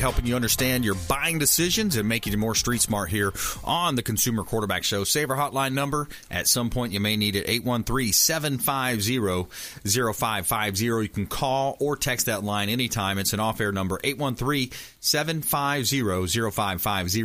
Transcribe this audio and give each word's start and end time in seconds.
helping 0.00 0.26
you 0.26 0.36
understand 0.36 0.84
your 0.84 0.94
buying 1.08 1.38
decisions 1.38 1.96
and 1.96 2.08
making 2.08 2.32
you 2.32 2.38
more 2.38 2.54
street 2.54 2.80
smart 2.80 3.10
here 3.10 3.32
on 3.64 3.94
the 3.94 4.02
Consumer 4.02 4.44
Quarterback 4.44 4.84
Show. 4.84 5.04
Save 5.04 5.30
our 5.30 5.36
hotline 5.36 5.72
number. 5.72 6.08
At 6.30 6.48
some 6.48 6.70
point, 6.70 6.92
you 6.92 7.00
may 7.00 7.16
need 7.16 7.36
it 7.36 7.48
813 7.48 8.12
750 8.12 9.48
0550. 10.12 10.84
You 10.84 11.08
can 11.08 11.26
call 11.26 11.76
or 11.80 11.96
text 11.96 12.26
that 12.26 12.44
line 12.44 12.68
anytime. 12.68 13.18
It's 13.18 13.32
an 13.32 13.40
off 13.40 13.60
air 13.60 13.72
number 13.72 14.00
813 14.02 14.70
750 15.00 16.50
0550 16.50 17.20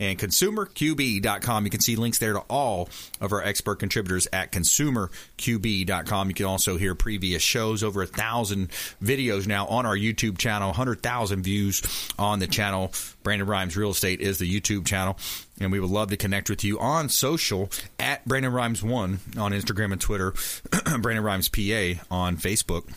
and 0.00 0.18
consumerqb.com. 0.18 1.64
You 1.64 1.70
can 1.70 1.80
see 1.80 1.96
links 1.96 2.18
there 2.18 2.34
to 2.34 2.40
all 2.48 2.88
of 3.20 3.32
our 3.32 3.42
expert 3.42 3.76
contributors 3.76 4.28
at 4.32 4.52
consumerqb.com. 4.52 6.28
You 6.28 6.34
can 6.34 6.46
also 6.46 6.76
hear 6.76 6.94
previous 6.94 7.42
shows, 7.42 7.82
over 7.82 8.02
a 8.02 8.06
thousand 8.06 8.70
videos 9.02 9.46
now 9.46 9.66
on 9.66 9.86
our 9.86 9.96
YouTube 9.96 10.38
channel, 10.38 10.68
100,000 10.68 11.42
views 11.42 11.80
on 12.18 12.38
the 12.38 12.46
channel. 12.46 12.92
Brandon 13.22 13.46
Rhimes 13.46 13.76
Real 13.76 13.90
Estate 13.90 14.20
is 14.20 14.38
the 14.38 14.60
YouTube 14.60 14.86
channel. 14.86 15.18
And 15.60 15.72
we 15.72 15.80
would 15.80 15.90
love 15.90 16.10
to 16.10 16.16
connect 16.16 16.50
with 16.50 16.64
you 16.64 16.78
on 16.78 17.08
social 17.08 17.70
at 17.98 18.26
Brandon 18.26 18.52
Rhimes 18.52 18.82
One 18.82 19.20
on 19.38 19.52
Instagram 19.52 19.92
and 19.92 20.00
Twitter, 20.00 20.34
Brandon 21.00 21.24
Rhimes 21.24 21.48
PA 21.48 22.02
on 22.10 22.36
Facebook. 22.36 22.92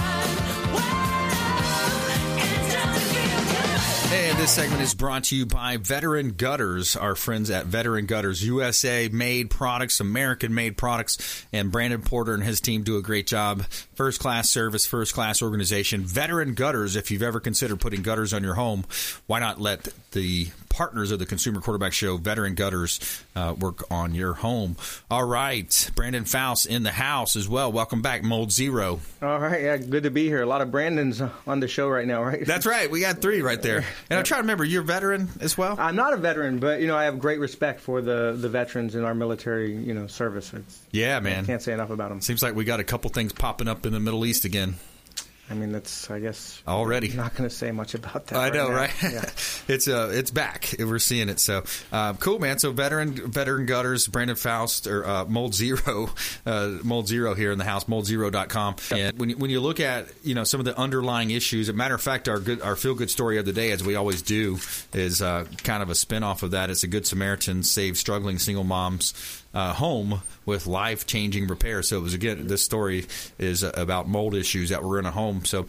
And 4.08 4.38
this 4.38 4.52
segment 4.52 4.82
is 4.82 4.94
brought 4.94 5.26
to 5.26 5.36
you 5.36 5.46
by 5.46 5.78
Veteran 5.78 6.32
Gutters, 6.32 6.96
our 6.96 7.16
friends 7.16 7.50
at 7.50 7.66
Veteran 7.66 8.06
Gutters, 8.06 8.44
USA 8.46 9.10
made 9.12 9.50
products, 9.50 10.00
American 10.00 10.54
made 10.54 10.78
products, 10.78 11.46
and 11.52 11.72
Brandon 11.72 12.02
Porter 12.02 12.34
and 12.34 12.44
his 12.44 12.62
team 12.62 12.84
do 12.84 12.98
a 12.98 13.02
great 13.02 13.28
job. 13.28 13.64
First 13.96 14.20
class 14.20 14.50
service, 14.50 14.86
first 14.86 15.14
class 15.14 15.42
organization. 15.42 16.06
Veteran 16.06 16.54
Gutters, 16.54 16.96
if 16.96 17.10
you've 17.12 17.24
ever 17.24 17.40
considered 17.40 17.80
putting 17.80 18.04
gutters 18.04 18.34
on 18.34 18.44
your 18.44 18.56
home, 18.56 18.86
why 19.26 19.40
not 19.40 19.60
let 19.60 19.90
the 20.12 20.50
partners 20.70 21.10
of 21.12 21.20
the 21.20 21.26
Consumer 21.26 21.62
Quarterback 21.62 21.94
Show, 21.94 22.18
Veteran 22.18 22.54
Gutters, 22.54 23.00
uh, 23.36 23.56
work 23.58 23.90
on 23.90 24.14
your 24.14 24.34
home. 24.34 24.76
All 25.10 25.24
right, 25.24 25.90
Brandon 25.96 26.26
Faust 26.26 26.66
in 26.66 26.84
the 26.84 26.92
house 26.92 27.38
as 27.38 27.48
well. 27.48 27.72
Welcome 27.72 28.02
back, 28.02 28.24
Mold 28.24 28.52
Zero. 28.52 29.00
All 29.22 29.40
right, 29.40 29.62
yeah, 29.62 29.78
good 29.78 30.04
to 30.04 30.12
be 30.12 30.26
here. 30.26 30.42
A 30.42 30.46
lot 30.46 30.62
of 30.62 30.72
Brandons 30.72 31.22
on 31.48 31.62
the 31.62 31.70
show 31.70 31.88
right 31.88 32.06
now, 32.06 32.24
right? 32.24 32.46
That's 32.46 32.66
right. 32.66 32.92
We 32.92 33.00
got 33.00 33.22
three 33.22 33.42
right 33.42 33.62
there. 33.62 33.86
And 34.10 34.20
I'm 34.20 34.26
trying 34.26 34.40
to 34.40 34.44
remember, 34.44 34.64
you're 34.64 34.82
a 34.82 34.86
veteran 34.86 35.30
as 35.40 35.58
well. 35.58 35.76
I'm 35.80 35.96
not 35.96 36.14
a 36.14 36.18
veteran, 36.18 36.60
but 36.60 36.82
you 36.82 36.88
know, 36.88 36.96
I 36.96 37.06
have 37.06 37.20
great 37.20 37.40
respect 37.40 37.80
for 37.82 38.02
the 38.02 38.36
the 38.38 38.50
veterans 38.50 38.96
in 38.96 39.04
our 39.04 39.16
military, 39.16 39.76
you 39.76 39.94
know, 39.94 40.08
service. 40.08 40.54
It's, 40.54 40.82
yeah, 40.92 41.20
man. 41.20 41.44
I 41.44 41.48
can't 41.48 41.62
say 41.62 41.74
enough 41.74 41.90
about 41.90 42.10
them. 42.10 42.22
Seems 42.22 42.44
like 42.44 42.56
we 42.56 42.66
got 42.66 42.80
a 42.80 42.84
couple 42.84 43.10
things 43.10 43.34
popping 43.34 43.68
up 43.68 43.86
in 43.86 43.94
the 43.94 44.00
Middle 44.00 44.26
East 44.26 44.46
again. 44.46 44.76
I 45.50 45.54
mean, 45.54 45.72
that's 45.72 46.10
I 46.10 46.20
guess 46.20 46.62
already 46.68 47.10
not 47.10 47.36
going 47.36 47.48
to 47.48 47.56
say 47.56 47.72
much 47.72 47.94
about 47.94 48.28
that. 48.28 48.38
I 48.38 48.46
right 48.46 48.54
know, 48.54 48.70
now. 48.70 48.76
right? 48.76 49.04
Yeah. 49.04 49.30
it's 49.68 49.88
uh, 49.88 50.10
it's 50.12 50.32
back. 50.32 50.74
We're 50.80 50.98
seeing 50.98 51.30
it. 51.30 51.40
So 51.40 51.64
uh, 51.92 52.14
cool, 52.14 52.40
man. 52.40 52.58
So 52.58 52.72
veteran 52.72 53.14
veteran 53.32 53.68
gutters, 53.68 54.08
Brandon 54.08 54.36
Faust 54.36 54.88
or 54.88 55.06
uh, 55.06 55.26
Mold 55.26 55.54
Zero, 55.54 56.10
uh, 56.46 56.78
Mold 56.84 57.08
Zero 57.08 57.36
here 57.36 57.52
in 57.52 57.60
the 57.60 57.64
house, 57.64 57.86
moldzero.com. 57.86 58.76
And 58.92 59.20
when 59.20 59.30
you, 59.30 59.38
when 59.38 59.52
you 59.52 59.62
look 59.62 59.80
at 59.80 60.08
you 60.24 60.34
know 60.34 60.46
some 60.46 60.60
of 60.60 60.66
the 60.66 60.78
underlying 60.78 61.30
issues, 61.30 61.70
as 61.70 61.76
a 61.76 61.78
matter 61.78 61.94
of 61.96 62.02
fact, 62.02 62.28
our 62.28 62.40
good 62.40 62.62
our 62.62 62.76
feel 62.76 62.96
good 62.96 63.12
story 63.12 63.38
of 63.38 63.46
the 63.46 63.54
day, 63.54 63.72
as 63.72 63.84
we 63.84 63.96
always 63.96 64.24
do, 64.24 64.58
is 64.94 65.22
uh, 65.22 65.46
kind 65.64 65.84
of 65.84 65.90
a 65.90 65.96
spin 65.96 66.24
off 66.24 66.42
of 66.42 66.52
that. 66.52 66.72
It's 66.72 66.84
a 66.84 66.88
Good 66.88 67.06
Samaritan 67.06 67.62
save 67.62 67.98
struggling 67.98 68.40
single 68.40 68.64
moms 68.64 69.14
uh, 69.56 69.74
home 69.74 70.22
with 70.46 70.68
life 70.68 71.08
changing 71.08 71.48
repairs. 71.48 71.90
So 71.90 71.98
it 71.98 72.02
was 72.02 72.14
again, 72.14 72.46
this 72.46 72.62
story 72.62 73.06
is 73.40 73.64
about 73.64 74.08
mold 74.08 74.36
issues 74.36 74.70
that 74.70 74.84
were 74.84 75.00
in 75.00 75.06
a 75.06 75.12
home. 75.12 75.46
So 75.46 75.66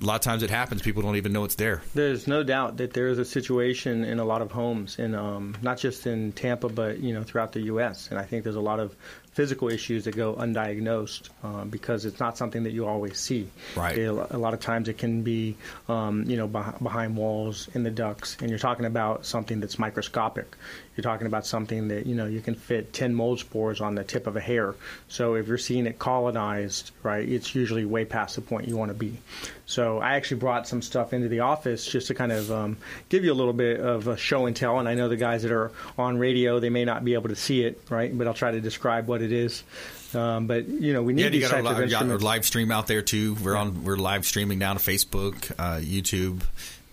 a 0.00 0.04
lot 0.04 0.16
of 0.16 0.20
times 0.20 0.42
it 0.42 0.50
happens, 0.50 0.82
people 0.82 1.02
don't 1.02 1.16
even 1.16 1.32
know 1.32 1.44
it's 1.44 1.54
there. 1.54 1.82
There's 1.94 2.26
no 2.26 2.42
doubt 2.42 2.78
that 2.78 2.92
there 2.92 3.08
is 3.08 3.18
a 3.18 3.24
situation 3.24 4.04
in 4.04 4.18
a 4.18 4.24
lot 4.24 4.42
of 4.42 4.50
homes, 4.50 4.98
and 4.98 5.16
um, 5.16 5.56
not 5.62 5.78
just 5.78 6.06
in 6.06 6.32
Tampa, 6.32 6.68
but 6.68 7.00
you 7.00 7.14
know 7.14 7.22
throughout 7.22 7.52
the 7.52 7.62
U.S. 7.62 8.08
And 8.10 8.18
I 8.18 8.24
think 8.24 8.44
there's 8.44 8.56
a 8.56 8.60
lot 8.60 8.80
of 8.80 8.94
physical 9.32 9.68
issues 9.68 10.04
that 10.04 10.16
go 10.16 10.34
undiagnosed 10.34 11.28
uh, 11.44 11.64
because 11.64 12.06
it's 12.06 12.18
not 12.18 12.38
something 12.38 12.62
that 12.62 12.72
you 12.72 12.86
always 12.86 13.18
see. 13.18 13.48
Right. 13.76 13.98
It, 13.98 14.08
a 14.08 14.38
lot 14.38 14.54
of 14.54 14.60
times 14.60 14.88
it 14.88 14.96
can 14.96 15.22
be, 15.22 15.56
um, 15.90 16.24
you 16.26 16.38
know, 16.38 16.48
beh- 16.48 16.82
behind 16.82 17.16
walls 17.16 17.68
in 17.74 17.82
the 17.82 17.90
ducts, 17.90 18.36
and 18.40 18.48
you're 18.48 18.58
talking 18.58 18.86
about 18.86 19.26
something 19.26 19.60
that's 19.60 19.78
microscopic. 19.78 20.56
You're 20.96 21.02
talking 21.02 21.26
about 21.26 21.46
something 21.46 21.88
that 21.88 22.06
you 22.06 22.14
know 22.14 22.26
you 22.26 22.40
can 22.40 22.54
fit 22.54 22.92
10 22.92 23.14
mold 23.14 23.38
spores 23.38 23.80
on 23.80 23.94
the 23.94 24.04
tip 24.04 24.26
of 24.26 24.36
a 24.36 24.40
hair. 24.40 24.74
So 25.08 25.34
if 25.34 25.46
you're 25.46 25.58
seeing 25.58 25.86
it 25.86 25.98
colonized, 25.98 26.90
right, 27.02 27.28
it's 27.28 27.54
usually 27.54 27.84
way 27.84 28.04
past 28.04 28.36
the 28.36 28.40
point 28.42 28.66
you 28.68 28.76
want 28.76 28.90
to 28.90 28.94
be. 28.96 29.18
So 29.66 29.98
I 29.98 30.14
actually 30.14 30.38
brought 30.38 30.66
some 30.66 30.80
stuff 30.80 31.12
into 31.12 31.28
the 31.28 31.40
office 31.40 31.86
just 31.86 32.06
to 32.06 32.14
kind 32.14 32.32
of 32.32 32.50
um, 32.50 32.78
give 33.08 33.24
you 33.24 33.32
a 33.32 33.34
little 33.34 33.52
bit 33.52 33.80
of 33.80 34.08
a 34.08 34.16
show 34.16 34.46
and 34.46 34.56
tell. 34.56 34.78
And 34.78 34.88
I 34.88 34.94
know 34.94 35.08
the 35.08 35.16
guys 35.16 35.42
that 35.42 35.52
are 35.52 35.72
on 35.98 36.18
radio, 36.18 36.60
they 36.60 36.70
may 36.70 36.84
not 36.84 37.04
be 37.04 37.14
able 37.14 37.28
to 37.28 37.36
see 37.36 37.62
it, 37.62 37.80
right? 37.90 38.16
But 38.16 38.26
I'll 38.26 38.34
try 38.34 38.52
to 38.52 38.60
describe 38.60 39.06
what 39.06 39.22
it 39.22 39.32
is. 39.32 39.64
Um, 40.14 40.46
but 40.46 40.68
you 40.68 40.92
know, 40.92 41.02
we 41.02 41.12
need 41.12 41.22
Yeah, 41.24 41.28
these 41.28 41.50
types 41.50 41.68
of 41.68 41.78
li- 41.78 41.88
got 41.88 42.08
our 42.08 42.18
live 42.18 42.46
stream 42.46 42.70
out 42.70 42.86
there 42.86 43.02
too. 43.02 43.34
We're 43.34 43.56
on 43.56 43.84
we're 43.84 43.96
live 43.96 44.24
streaming 44.24 44.58
down 44.58 44.78
to 44.78 44.82
Facebook, 44.82 45.50
uh, 45.58 45.80
YouTube. 45.80 46.42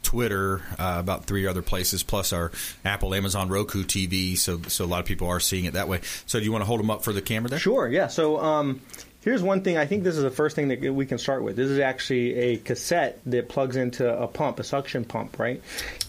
Twitter, 0.04 0.62
uh, 0.78 0.98
about 1.00 1.26
three 1.26 1.48
other 1.48 1.62
places, 1.62 2.04
plus 2.04 2.32
our 2.34 2.52
Apple, 2.86 3.14
Amazon, 3.14 3.50
Roku 3.50 3.84
TV. 3.84 4.38
So, 4.38 4.62
so 4.68 4.86
a 4.86 4.88
lot 4.88 5.00
of 5.00 5.06
people 5.06 5.28
are 5.28 5.40
seeing 5.40 5.66
it 5.66 5.74
that 5.74 5.88
way. 5.88 6.02
So, 6.26 6.40
do 6.40 6.46
you 6.46 6.52
want 6.52 6.62
to 6.62 6.68
hold 6.68 6.80
them 6.80 6.92
up 6.92 7.04
for 7.04 7.14
the 7.14 7.22
camera 7.22 7.50
there? 7.50 7.60
Sure, 7.60 7.88
yeah. 7.88 8.08
So 8.08 8.40
um, 8.40 8.82
here's 9.22 9.42
one 9.42 9.62
thing. 9.62 9.78
I 9.78 9.86
think 9.86 10.04
this 10.04 10.16
is 10.16 10.24
the 10.24 10.32
first 10.32 10.56
thing 10.56 10.68
that 10.68 10.82
we 10.94 11.06
can 11.06 11.18
start 11.18 11.44
with. 11.44 11.56
This 11.56 11.70
is 11.70 11.80
actually 11.80 12.36
a 12.36 12.58
cassette 12.58 13.20
that 13.26 13.50
plugs 13.50 13.76
into 13.76 14.08
a 14.08 14.28
pump, 14.28 14.60
a 14.60 14.64
suction 14.64 15.06
pump, 15.06 15.40
right? 15.40 15.62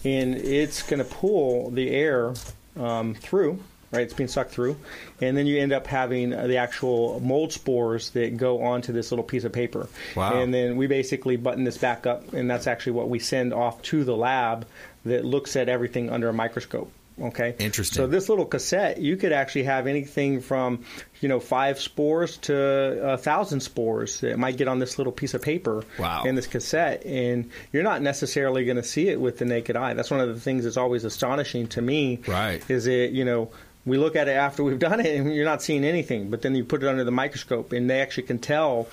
And 0.03 0.35
it's 0.35 0.83
going 0.83 0.99
to 0.99 1.09
pull 1.09 1.71
the 1.71 1.89
air 1.89 2.33
um, 2.75 3.15
through. 3.15 3.63
Right, 3.95 4.03
it's 4.03 4.13
being 4.13 4.27
sucked 4.27 4.51
through, 4.51 4.77
and 5.21 5.35
then 5.37 5.47
you 5.47 5.59
end 5.59 5.73
up 5.73 5.87
having 5.87 6.33
uh, 6.33 6.47
the 6.47 6.57
actual 6.57 7.19
mold 7.19 7.53
spores 7.53 8.09
that 8.11 8.37
go 8.37 8.63
onto 8.63 8.93
this 8.93 9.11
little 9.11 9.23
piece 9.25 9.43
of 9.43 9.51
paper. 9.53 9.87
Wow. 10.15 10.41
And 10.41 10.53
then 10.53 10.75
we 10.77 10.87
basically 10.87 11.35
button 11.37 11.63
this 11.63 11.77
back 11.77 12.05
up, 12.05 12.33
and 12.33 12.49
that's 12.49 12.67
actually 12.67 12.93
what 12.93 13.09
we 13.09 13.19
send 13.19 13.53
off 13.53 13.81
to 13.83 14.03
the 14.03 14.15
lab 14.15 14.67
that 15.05 15.23
looks 15.23 15.55
at 15.55 15.69
everything 15.69 16.09
under 16.09 16.29
a 16.29 16.33
microscope. 16.33 16.91
Okay. 17.21 17.55
Interesting. 17.59 17.95
So 17.95 18.07
this 18.07 18.27
little 18.27 18.43
cassette, 18.45 18.97
you 18.97 19.15
could 19.15 19.31
actually 19.31 19.63
have 19.63 19.87
anything 19.87 20.41
from, 20.41 20.83
you 21.21 21.29
know, 21.29 21.39
five 21.39 21.79
spores 21.79 22.35
to 22.39 22.53
a 23.13 23.17
thousand 23.17 23.61
spores 23.61 24.19
that 24.19 24.37
might 24.37 24.57
get 24.57 24.67
on 24.67 24.79
this 24.79 24.97
little 24.97 25.13
piece 25.13 25.33
of 25.33 25.41
paper 25.41 25.85
Wow. 25.97 26.23
in 26.25 26.35
this 26.35 26.45
cassette, 26.45 27.05
and 27.05 27.49
you're 27.71 27.83
not 27.83 28.01
necessarily 28.01 28.65
going 28.65 28.75
to 28.75 28.83
see 28.83 29.07
it 29.07 29.21
with 29.21 29.37
the 29.37 29.45
naked 29.45 29.77
eye. 29.77 29.93
That's 29.93 30.11
one 30.11 30.19
of 30.19 30.27
the 30.27 30.41
things 30.41 30.65
that's 30.65 30.75
always 30.75 31.05
astonishing 31.05 31.67
to 31.67 31.81
me. 31.81 32.19
Right. 32.27 32.61
Is 32.69 32.85
it 32.85 33.11
you 33.11 33.23
know. 33.23 33.49
We 33.85 33.97
look 33.97 34.15
at 34.15 34.27
it 34.27 34.31
after 34.31 34.63
we've 34.63 34.79
done 34.79 34.99
it, 34.99 35.15
and 35.15 35.33
you're 35.33 35.45
not 35.45 35.61
seeing 35.61 35.83
anything. 35.85 36.29
But 36.29 36.41
then 36.41 36.55
you 36.55 36.63
put 36.63 36.83
it 36.83 36.87
under 36.89 37.03
the 37.03 37.11
microscope, 37.11 37.71
and 37.71 37.89
they 37.89 38.01
actually 38.01 38.23
can 38.23 38.39
tell, 38.39 38.87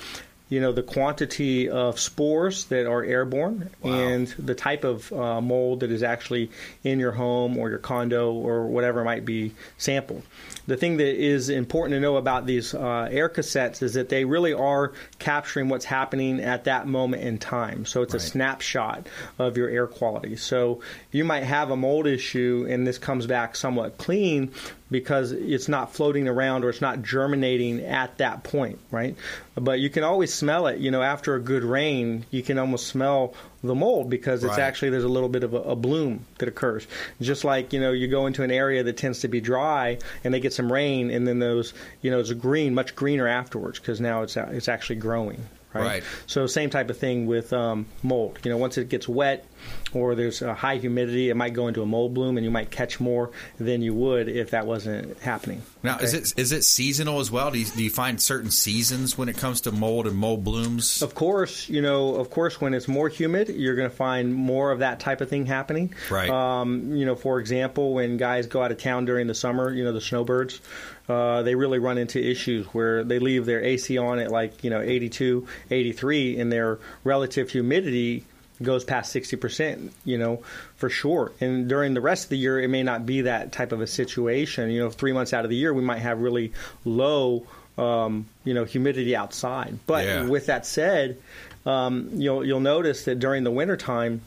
you 0.50 0.60
know, 0.60 0.70
the 0.72 0.82
quantity 0.82 1.68
of 1.70 1.98
spores 1.98 2.66
that 2.66 2.86
are 2.86 3.02
airborne 3.02 3.70
Wow. 3.80 3.92
and 3.92 4.26
the 4.38 4.54
type 4.54 4.84
of 4.84 5.10
uh, 5.12 5.40
mold 5.40 5.80
that 5.80 5.90
is 5.90 6.02
actually 6.02 6.50
in 6.84 7.00
your 7.00 7.12
home 7.12 7.56
or 7.56 7.70
your 7.70 7.78
condo 7.78 8.32
or 8.32 8.66
whatever 8.66 9.02
might 9.02 9.24
be 9.24 9.52
sampled. 9.78 10.22
The 10.72 10.78
thing 10.78 10.96
that 10.96 11.22
is 11.22 11.50
important 11.50 11.96
to 11.96 12.00
know 12.00 12.16
about 12.16 12.46
these 12.46 12.72
uh, 12.72 13.06
air 13.10 13.28
cassettes 13.28 13.82
is 13.82 13.92
that 13.92 14.08
they 14.08 14.24
really 14.24 14.54
are 14.54 14.94
capturing 15.18 15.68
what's 15.68 15.84
happening 15.84 16.40
at 16.40 16.64
that 16.64 16.86
moment 16.86 17.24
in 17.24 17.36
time. 17.36 17.84
So 17.84 18.00
it's 18.00 18.14
a 18.14 18.18
snapshot 18.18 19.06
of 19.38 19.58
your 19.58 19.68
air 19.68 19.86
quality. 19.86 20.36
So 20.36 20.80
you 21.10 21.26
might 21.26 21.42
have 21.42 21.70
a 21.70 21.76
mold 21.76 22.06
issue 22.06 22.66
and 22.70 22.86
this 22.86 22.96
comes 22.96 23.26
back 23.26 23.54
somewhat 23.54 23.98
clean 23.98 24.50
because 24.90 25.32
it's 25.32 25.68
not 25.68 25.92
floating 25.92 26.26
around 26.26 26.64
or 26.64 26.70
it's 26.70 26.80
not 26.80 27.02
germinating 27.02 27.84
at 27.84 28.16
that 28.16 28.42
point, 28.42 28.78
right? 28.90 29.14
But 29.54 29.78
you 29.78 29.90
can 29.90 30.04
always 30.04 30.32
smell 30.32 30.68
it. 30.68 30.78
You 30.78 30.90
know, 30.90 31.02
after 31.02 31.34
a 31.34 31.40
good 31.40 31.64
rain, 31.64 32.24
you 32.30 32.42
can 32.42 32.58
almost 32.58 32.86
smell 32.86 33.34
the 33.62 33.74
mold 33.74 34.10
because 34.10 34.42
it's 34.42 34.50
Right. 34.56 34.60
actually 34.60 34.90
there's 34.90 35.04
a 35.04 35.08
little 35.08 35.28
bit 35.28 35.44
of 35.44 35.54
a, 35.54 35.58
a 35.58 35.76
bloom 35.76 36.26
that 36.38 36.48
occurs. 36.48 36.86
Just 37.20 37.44
like 37.44 37.72
you 37.72 37.80
know, 37.80 37.92
you 37.92 38.08
go 38.08 38.26
into 38.26 38.42
an 38.42 38.50
area 38.50 38.82
that 38.82 38.96
tends 38.96 39.20
to 39.20 39.28
be 39.28 39.40
dry 39.40 39.98
and 40.24 40.34
they 40.34 40.40
get 40.40 40.52
some 40.52 40.72
rain, 40.72 41.10
and 41.10 41.26
then 41.26 41.38
those 41.38 41.72
you 42.00 42.10
know 42.10 42.20
it's 42.20 42.32
green, 42.32 42.74
much 42.74 42.94
greener 42.96 43.26
afterwards 43.28 43.78
because 43.78 44.00
now 44.00 44.22
it's 44.22 44.36
it's 44.36 44.68
actually 44.68 44.96
growing. 44.96 45.44
Right? 45.74 45.84
Right. 45.84 46.02
So 46.26 46.46
same 46.46 46.68
type 46.68 46.90
of 46.90 46.98
thing 46.98 47.26
with 47.26 47.52
um, 47.54 47.86
mold. 48.02 48.38
You 48.44 48.50
know, 48.50 48.58
once 48.58 48.76
it 48.76 48.90
gets 48.90 49.08
wet 49.08 49.46
or 49.94 50.14
there's 50.14 50.42
a 50.42 50.54
high 50.54 50.76
humidity, 50.76 51.30
it 51.30 51.36
might 51.36 51.52
go 51.52 51.68
into 51.68 51.82
a 51.82 51.86
mold 51.86 52.14
bloom, 52.14 52.36
and 52.36 52.44
you 52.44 52.50
might 52.50 52.70
catch 52.70 53.00
more 53.00 53.30
than 53.58 53.82
you 53.82 53.94
would 53.94 54.28
if 54.28 54.50
that 54.50 54.66
wasn't 54.66 55.18
happening. 55.20 55.62
Now, 55.82 55.98
is 55.98 56.14
it 56.14 56.34
is 56.36 56.52
it 56.52 56.64
seasonal 56.64 57.20
as 57.20 57.30
well? 57.30 57.50
Do 57.50 57.58
you, 57.58 57.66
do 57.66 57.82
you 57.82 57.90
find 57.90 58.20
certain 58.20 58.50
seasons 58.50 59.18
when 59.18 59.28
it 59.28 59.36
comes 59.36 59.62
to 59.62 59.72
mold 59.72 60.06
and 60.06 60.16
mold 60.16 60.44
blooms? 60.44 61.02
Of 61.02 61.14
course, 61.14 61.68
you 61.68 61.82
know, 61.82 62.14
of 62.14 62.30
course, 62.30 62.60
when 62.60 62.74
it's 62.74 62.88
more 62.88 63.08
humid, 63.08 63.48
you're 63.48 63.76
going 63.76 63.90
to 63.90 63.96
find 63.96 64.34
more 64.34 64.70
of 64.70 64.78
that 64.80 65.00
type 65.00 65.20
of 65.20 65.28
thing 65.28 65.46
happening. 65.46 65.94
Right. 66.10 66.30
Um, 66.30 66.94
you 66.94 67.04
know, 67.04 67.14
for 67.14 67.40
example, 67.40 67.94
when 67.94 68.16
guys 68.16 68.46
go 68.46 68.62
out 68.62 68.70
of 68.70 68.78
town 68.78 69.04
during 69.04 69.26
the 69.26 69.34
summer, 69.34 69.72
you 69.72 69.84
know, 69.84 69.92
the 69.92 70.00
snowbirds, 70.00 70.60
uh, 71.08 71.42
they 71.42 71.54
really 71.54 71.78
run 71.78 71.98
into 71.98 72.22
issues 72.22 72.66
where 72.66 73.04
they 73.04 73.18
leave 73.18 73.44
their 73.44 73.62
AC 73.62 73.98
on 73.98 74.18
at 74.18 74.30
like, 74.30 74.62
you 74.62 74.70
know, 74.70 74.80
82, 74.80 75.46
83, 75.70 76.38
and 76.38 76.52
their 76.52 76.78
relative 77.04 77.50
humidity 77.50 78.24
goes 78.62 78.84
past 78.84 79.14
60%, 79.14 79.90
you 80.04 80.18
know, 80.18 80.42
for 80.76 80.88
sure. 80.88 81.32
And 81.40 81.68
during 81.68 81.94
the 81.94 82.00
rest 82.00 82.24
of 82.24 82.30
the 82.30 82.38
year, 82.38 82.60
it 82.60 82.68
may 82.68 82.82
not 82.82 83.04
be 83.06 83.22
that 83.22 83.52
type 83.52 83.72
of 83.72 83.80
a 83.80 83.86
situation. 83.86 84.70
You 84.70 84.80
know, 84.80 84.90
three 84.90 85.12
months 85.12 85.32
out 85.32 85.44
of 85.44 85.50
the 85.50 85.56
year, 85.56 85.72
we 85.74 85.82
might 85.82 85.98
have 85.98 86.20
really 86.20 86.52
low, 86.84 87.46
um, 87.78 88.26
you 88.44 88.54
know, 88.54 88.64
humidity 88.64 89.14
outside. 89.16 89.78
But 89.86 90.04
Yeah. 90.06 90.26
with 90.28 90.46
that 90.46 90.66
said, 90.66 91.18
um, 91.64 92.10
you'll 92.14 92.44
you'll 92.44 92.60
notice 92.60 93.04
that 93.04 93.18
during 93.20 93.44
the 93.44 93.50
wintertime, 93.50 94.22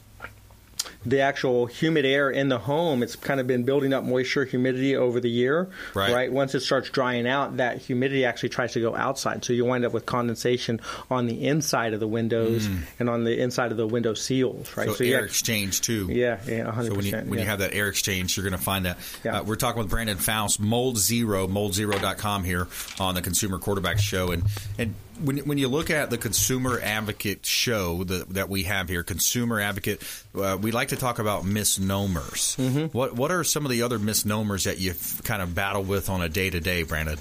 the 1.06 1.20
actual 1.20 1.66
humid 1.66 2.04
air 2.04 2.30
in 2.30 2.48
the 2.48 2.58
home, 2.58 3.02
it's 3.02 3.16
kind 3.16 3.38
of 3.38 3.46
been 3.46 3.62
building 3.62 3.92
up 3.92 4.04
moisture, 4.04 4.44
humidity 4.44 4.96
over 4.96 5.20
the 5.20 5.30
year. 5.30 5.70
Right. 5.94 6.30
Once 6.30 6.54
it 6.54 6.60
starts 6.60 6.90
drying 6.90 7.28
out, 7.28 7.58
that 7.58 7.78
humidity 7.78 8.24
actually 8.24 8.48
tries 8.48 8.72
to 8.72 8.80
go 8.80 8.94
outside. 8.94 9.44
So 9.44 9.52
you 9.52 9.64
wind 9.64 9.84
up 9.84 9.92
with 9.92 10.04
condensation 10.04 10.80
on 11.10 11.26
the 11.26 11.46
inside 11.46 11.94
of 11.94 12.00
the 12.00 12.08
windows 12.08 12.68
and 12.98 13.08
on 13.08 13.24
the 13.24 13.40
inside 13.40 13.70
of 13.70 13.76
the 13.76 13.86
window 13.86 14.14
seals. 14.14 14.76
Right. 14.76 14.88
Mm. 14.88 14.96
so, 14.96 15.04
air 15.04 15.24
exchange 15.24 15.80
too. 15.80 16.08
yeah, 16.10 16.40
yeah, 16.46 16.64
100%. 16.64 16.86
So 16.86 16.94
when 16.94 17.04
you 17.04 17.12
when 17.12 17.34
yeah. 17.34 17.40
you 17.40 17.46
have 17.46 17.60
that 17.60 17.74
air 17.74 17.88
exchange, 17.88 18.36
you're 18.36 18.44
going 18.44 18.58
to 18.58 18.64
find 18.64 18.86
that. 18.86 18.98
Yeah. 19.24 19.40
Uh, 19.40 19.44
we're 19.44 19.56
talking 19.56 19.80
with 19.80 19.90
Brandon 19.90 20.16
Faust, 20.16 20.58
Mold 20.58 20.98
Zero, 20.98 21.46
moldzero.com 21.46 22.44
here 22.44 22.66
on 22.98 23.14
the 23.14 23.22
Consumer 23.22 23.58
Quarterback 23.58 23.98
Show, 24.00 24.32
and 24.32 24.42
and 24.78 24.94
when 25.22 25.38
when 25.38 25.58
you 25.58 25.68
look 25.68 25.90
at 25.90 26.10
the 26.10 26.18
Consumer 26.18 26.80
Advocate 26.82 27.44
show 27.44 28.04
that 28.04 28.30
that 28.30 28.48
we 28.48 28.64
have 28.64 28.88
here, 28.88 29.02
Consumer 29.02 29.60
Advocate, 29.60 30.02
uh, 30.34 30.58
we 30.60 30.70
like 30.72 30.88
to 30.88 30.96
talk 30.96 31.18
about 31.18 31.44
misnomers. 31.44 32.56
Mm-hmm. 32.58 32.96
What 32.96 33.14
what 33.14 33.30
are 33.30 33.44
some 33.44 33.64
of 33.64 33.70
the 33.70 33.82
other 33.82 33.98
misnomers 33.98 34.64
that 34.64 34.78
you 34.78 34.94
kind 35.24 35.42
of 35.42 35.54
battle 35.54 35.82
with 35.82 36.08
on 36.08 36.22
a 36.22 36.28
day 36.28 36.50
to 36.50 36.60
day, 36.60 36.82
Brandon? 36.82 37.18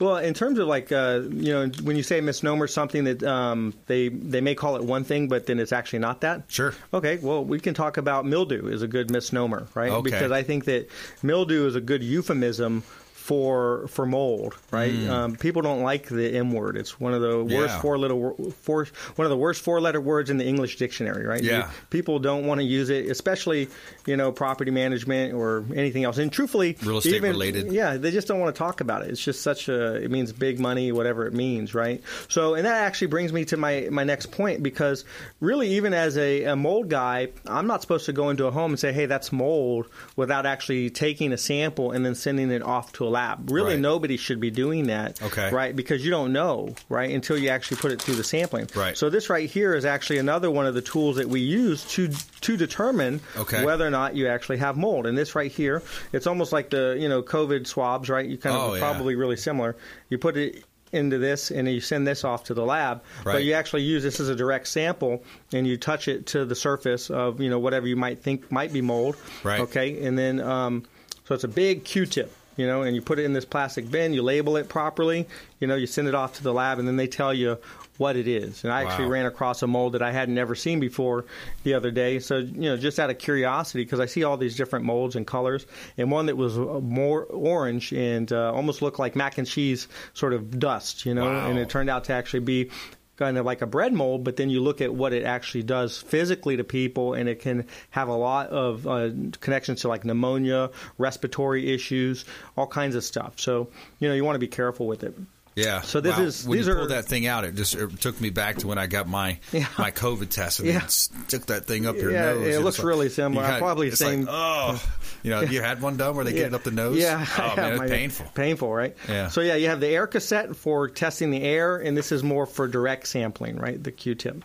Well, 0.00 0.18
in 0.18 0.32
terms 0.32 0.58
of 0.58 0.68
like 0.68 0.92
uh, 0.92 1.22
you 1.30 1.52
know, 1.52 1.70
when 1.82 1.96
you 1.96 2.02
say 2.02 2.20
misnomer, 2.20 2.68
something 2.68 3.04
that 3.04 3.22
um, 3.22 3.74
they 3.86 4.08
they 4.08 4.40
may 4.40 4.54
call 4.54 4.76
it 4.76 4.84
one 4.84 5.04
thing, 5.04 5.28
but 5.28 5.46
then 5.46 5.58
it's 5.58 5.72
actually 5.72 6.00
not 6.00 6.20
that. 6.20 6.44
Sure. 6.48 6.74
Okay. 6.94 7.18
Well, 7.18 7.44
we 7.44 7.58
can 7.58 7.74
talk 7.74 7.96
about 7.96 8.24
mildew 8.24 8.68
is 8.68 8.82
a 8.82 8.88
good 8.88 9.10
misnomer, 9.10 9.66
right? 9.74 9.90
Okay. 9.90 10.02
Because 10.02 10.30
I 10.30 10.42
think 10.42 10.66
that 10.66 10.88
mildew 11.22 11.66
is 11.66 11.74
a 11.74 11.80
good 11.80 12.02
euphemism. 12.02 12.84
For, 13.28 13.86
for 13.88 14.06
mold, 14.06 14.56
right? 14.70 14.94
Um, 15.06 15.36
people 15.36 15.60
don't 15.60 15.82
like 15.82 16.08
the 16.08 16.34
M 16.34 16.50
word. 16.50 16.78
It's 16.78 16.98
one 16.98 17.12
of 17.12 17.20
the 17.20 17.44
worst. 17.44 17.74
Yeah. 17.74 17.80
four 17.82 17.98
letter 17.98 18.14
wor- 18.14 18.34
four, 18.62 18.86
one 19.16 19.26
of 19.26 19.30
the 19.30 19.36
worst 19.36 19.60
four 19.62 19.82
letter 19.82 20.00
words 20.00 20.30
in 20.30 20.38
the 20.38 20.46
English 20.46 20.76
dictionary, 20.76 21.26
right? 21.26 21.42
Yeah. 21.42 21.70
People 21.90 22.20
don't 22.20 22.46
want 22.46 22.60
to 22.60 22.64
use 22.64 22.88
it, 22.88 23.10
especially 23.10 23.68
you 24.06 24.16
know 24.16 24.32
property 24.32 24.70
management 24.70 25.34
or 25.34 25.62
anything 25.74 26.04
else. 26.04 26.16
And 26.16 26.32
truthfully, 26.32 26.78
Real 26.82 26.96
estate 26.98 27.16
even- 27.16 27.32
related. 27.32 27.70
yeah, 27.70 27.98
they 27.98 28.10
just 28.10 28.28
don't 28.28 28.40
want 28.40 28.54
to 28.54 28.58
talk 28.58 28.80
about 28.80 29.02
it. 29.02 29.10
It's 29.10 29.22
just 29.22 29.42
such 29.42 29.68
a 29.68 29.96
it 29.96 30.10
means 30.10 30.32
big 30.32 30.58
money, 30.58 30.90
whatever 30.90 31.26
it 31.26 31.34
means, 31.34 31.74
right? 31.74 32.02
So, 32.28 32.54
and 32.54 32.64
that 32.64 32.82
actually 32.86 33.08
brings 33.08 33.30
me 33.30 33.44
to 33.46 33.58
my 33.58 33.88
my 33.90 34.04
next 34.04 34.32
point 34.32 34.62
because 34.62 35.04
really, 35.40 35.68
even 35.76 35.92
as 35.92 36.16
a, 36.16 36.44
a 36.44 36.56
mold 36.56 36.88
guy, 36.88 37.28
I'm 37.46 37.66
not 37.66 37.82
supposed 37.82 38.06
to 38.06 38.14
go 38.14 38.30
into 38.30 38.46
a 38.46 38.50
home 38.50 38.70
and 38.72 38.80
say, 38.80 38.90
"Hey, 38.94 39.04
that's 39.04 39.32
mold," 39.32 39.86
without 40.16 40.46
actually 40.46 40.88
taking 40.88 41.34
a 41.34 41.36
sample 41.38 41.92
and 41.92 42.06
then 42.06 42.14
sending 42.14 42.50
it 42.50 42.62
off 42.62 42.90
to 42.94 43.06
a 43.06 43.17
lab. 43.18 43.50
Really, 43.50 43.74
Right. 43.74 43.80
nobody 43.80 44.16
should 44.16 44.40
be 44.40 44.50
doing 44.50 44.86
that, 44.86 45.20
Okay. 45.22 45.50
right? 45.50 45.74
Because 45.74 46.04
you 46.04 46.10
don't 46.10 46.32
know, 46.32 46.74
right, 46.88 47.10
until 47.10 47.36
you 47.36 47.48
actually 47.48 47.78
put 47.78 47.90
it 47.92 48.00
through 48.00 48.14
the 48.14 48.24
sampling. 48.24 48.68
Right. 48.74 48.96
So 48.96 49.10
this 49.10 49.28
right 49.28 49.48
here 49.50 49.74
is 49.74 49.84
actually 49.84 50.18
another 50.18 50.50
one 50.50 50.66
of 50.66 50.74
the 50.74 50.82
tools 50.82 51.16
that 51.16 51.28
we 51.28 51.40
use 51.40 51.84
to 51.94 52.08
to 52.42 52.56
determine 52.56 53.20
Okay. 53.36 53.64
whether 53.64 53.84
or 53.86 53.90
not 53.90 54.14
you 54.14 54.28
actually 54.28 54.58
have 54.58 54.76
mold. 54.76 55.06
And 55.06 55.18
this 55.18 55.34
right 55.34 55.50
here, 55.50 55.82
it's 56.12 56.26
almost 56.26 56.52
like 56.52 56.70
the 56.70 56.96
you 56.98 57.08
know 57.08 57.22
COVID 57.22 57.66
swabs, 57.66 58.08
right? 58.08 58.26
You 58.26 58.38
kind 58.38 58.54
of 58.56 58.62
Oh, 58.62 58.74
yeah. 58.74 58.80
probably 58.80 59.14
really 59.16 59.36
similar. 59.36 59.76
You 60.08 60.18
put 60.18 60.36
it 60.36 60.64
into 60.90 61.18
this 61.18 61.50
and 61.50 61.68
you 61.68 61.80
send 61.82 62.06
this 62.06 62.24
off 62.24 62.44
to 62.44 62.54
the 62.54 62.64
lab, 62.64 63.02
Right. 63.24 63.34
but 63.34 63.44
you 63.44 63.52
actually 63.52 63.82
use 63.82 64.02
this 64.02 64.20
as 64.20 64.28
a 64.30 64.34
direct 64.34 64.66
sample 64.68 65.22
and 65.52 65.66
you 65.66 65.76
touch 65.76 66.08
it 66.08 66.24
to 66.28 66.46
the 66.46 66.54
surface 66.54 67.10
of 67.10 67.40
you 67.40 67.50
know 67.50 67.58
whatever 67.58 67.86
you 67.86 67.96
might 67.96 68.20
think 68.20 68.50
might 68.50 68.72
be 68.72 68.80
mold. 68.80 69.16
Right. 69.44 69.60
Okay, 69.60 70.02
and 70.06 70.16
then 70.16 70.40
um, 70.40 70.84
so 71.26 71.34
it's 71.34 71.44
a 71.44 71.48
big 71.64 71.84
Q-tip. 71.84 72.32
You 72.58 72.66
know, 72.66 72.82
and 72.82 72.94
you 72.94 73.00
put 73.00 73.18
it 73.18 73.24
in 73.24 73.32
this 73.32 73.44
plastic 73.46 73.90
bin, 73.90 74.12
you 74.12 74.22
label 74.22 74.56
it 74.56 74.68
properly, 74.68 75.26
you 75.60 75.66
know, 75.66 75.76
you 75.76 75.86
send 75.86 76.08
it 76.08 76.14
off 76.14 76.34
to 76.34 76.42
the 76.42 76.52
lab, 76.52 76.78
and 76.78 76.86
then 76.86 76.96
they 76.96 77.06
tell 77.06 77.32
you 77.32 77.56
what 77.98 78.14
it 78.16 78.28
is. 78.28 78.62
And 78.64 78.72
I 78.72 78.82
actually 78.84 79.06
ran 79.06 79.26
across 79.26 79.62
a 79.62 79.66
mold 79.66 79.94
that 79.94 80.02
I 80.02 80.12
had 80.12 80.28
never 80.28 80.54
seen 80.54 80.78
before 80.80 81.24
the 81.64 81.74
other 81.74 81.90
day. 81.90 82.18
So, 82.20 82.36
you 82.38 82.68
know, 82.70 82.76
just 82.76 82.98
out 83.00 83.10
of 83.10 83.18
curiosity, 83.18 83.84
because 83.84 84.00
I 84.00 84.06
see 84.06 84.22
all 84.24 84.36
these 84.36 84.56
different 84.56 84.84
molds 84.84 85.16
and 85.16 85.26
colors, 85.26 85.66
and 85.96 86.10
one 86.10 86.26
that 86.26 86.36
was 86.36 86.58
uh, 86.58 86.80
more 86.82 87.24
orange 87.24 87.92
and 87.92 88.30
uh, 88.32 88.52
almost 88.52 88.82
looked 88.82 88.98
like 88.98 89.16
mac 89.16 89.38
and 89.38 89.46
cheese 89.46 89.88
sort 90.14 90.32
of 90.32 90.58
dust, 90.58 91.06
you 91.06 91.14
know, 91.14 91.24
Wow. 91.26 91.48
and 91.50 91.58
it 91.58 91.68
turned 91.70 91.90
out 91.90 92.04
to 92.04 92.12
actually 92.12 92.40
be 92.40 92.70
kind 93.18 93.36
of 93.36 93.44
like 93.44 93.60
a 93.62 93.66
bread 93.66 93.92
mold, 93.92 94.22
but 94.24 94.36
then 94.36 94.48
you 94.48 94.60
look 94.60 94.80
at 94.80 94.94
what 94.94 95.12
it 95.12 95.24
actually 95.24 95.64
does 95.64 95.98
physically 95.98 96.56
to 96.56 96.64
people, 96.64 97.14
and 97.14 97.28
it 97.28 97.40
can 97.40 97.66
have 97.90 98.08
a 98.08 98.14
lot 98.14 98.48
of 98.50 98.86
uh, 98.86 99.10
connections 99.40 99.80
to 99.82 99.88
like 99.88 100.04
pneumonia, 100.04 100.70
respiratory 100.98 101.72
issues, 101.72 102.24
all 102.56 102.66
kinds 102.66 102.94
of 102.94 103.02
stuff. 103.04 103.34
So, 103.40 103.68
you 103.98 104.08
know, 104.08 104.14
you 104.14 104.24
want 104.24 104.36
to 104.36 104.40
be 104.40 104.48
careful 104.48 104.86
with 104.86 105.02
it. 105.02 105.14
Yeah. 105.56 105.80
So 105.80 106.00
this 106.00 106.16
Wow. 106.16 106.22
is- 106.22 106.46
when 106.46 106.58
these 106.58 106.66
you 106.68 106.72
are- 106.72 106.76
pulled 106.76 106.90
that 106.90 107.06
thing 107.06 107.26
out. 107.26 107.44
It 107.44 107.56
just 107.56 107.74
it 107.74 108.00
took 108.00 108.20
me 108.20 108.30
back 108.30 108.58
to 108.58 108.68
when 108.68 108.78
I 108.78 108.86
got 108.86 109.08
my 109.08 109.40
Yeah. 109.52 109.66
my 109.76 109.90
COVID 109.90 110.28
test 110.30 110.60
and 110.60 110.68
Yeah. 110.68 110.86
stuck 110.86 111.46
that 111.46 111.64
thing 111.66 111.84
up 111.84 111.96
your 111.96 112.12
Yeah, 112.12 112.26
nose. 112.34 112.46
it 112.46 112.54
and 112.54 112.64
looks 112.64 112.76
it's 112.76 112.84
like- 112.84 112.88
really 112.88 113.08
similar. 113.08 113.42
kinda- 113.44 113.58
Probably 113.58 113.90
same- 113.90 114.20
Like, 114.26 114.28
oh, 114.30 114.82
you 115.22 115.30
know, 115.30 115.40
you 115.40 115.60
had 115.62 115.80
one 115.82 115.96
done 115.96 116.14
where 116.16 116.24
they 116.24 116.32
get 116.32 116.46
it 116.46 116.54
up 116.54 116.62
the 116.64 116.70
nose. 116.70 116.96
Yeah. 116.98 117.26
Oh 117.38 117.56
man, 117.56 117.80
it's 117.82 117.90
painful. 117.90 118.26
Painful, 118.34 118.72
right? 118.72 118.96
Yeah. 119.08 119.28
So 119.28 119.40
yeah, 119.40 119.54
you 119.56 119.68
have 119.68 119.80
the 119.80 119.88
air 119.88 120.06
cassette 120.06 120.54
for 120.56 120.88
testing 120.88 121.30
the 121.30 121.42
air, 121.42 121.76
and 121.76 121.96
this 121.96 122.12
is 122.12 122.22
more 122.22 122.46
for 122.46 122.68
direct 122.68 123.06
sampling, 123.08 123.56
right? 123.56 123.82
The 123.82 123.92
Q-tip. 123.92 124.44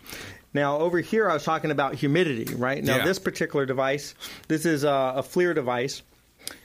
Now 0.53 0.77
over 0.79 0.99
here, 0.99 1.29
I 1.29 1.33
was 1.33 1.43
talking 1.43 1.71
about 1.71 1.95
humidity, 1.95 2.53
right? 2.55 2.83
Now 2.83 2.97
Yeah. 2.97 3.05
this 3.05 3.19
particular 3.19 3.65
device, 3.65 4.13
this 4.47 4.65
is 4.65 4.83
a, 4.83 5.13
a 5.17 5.23
FLIR 5.23 5.55
device. 5.55 6.01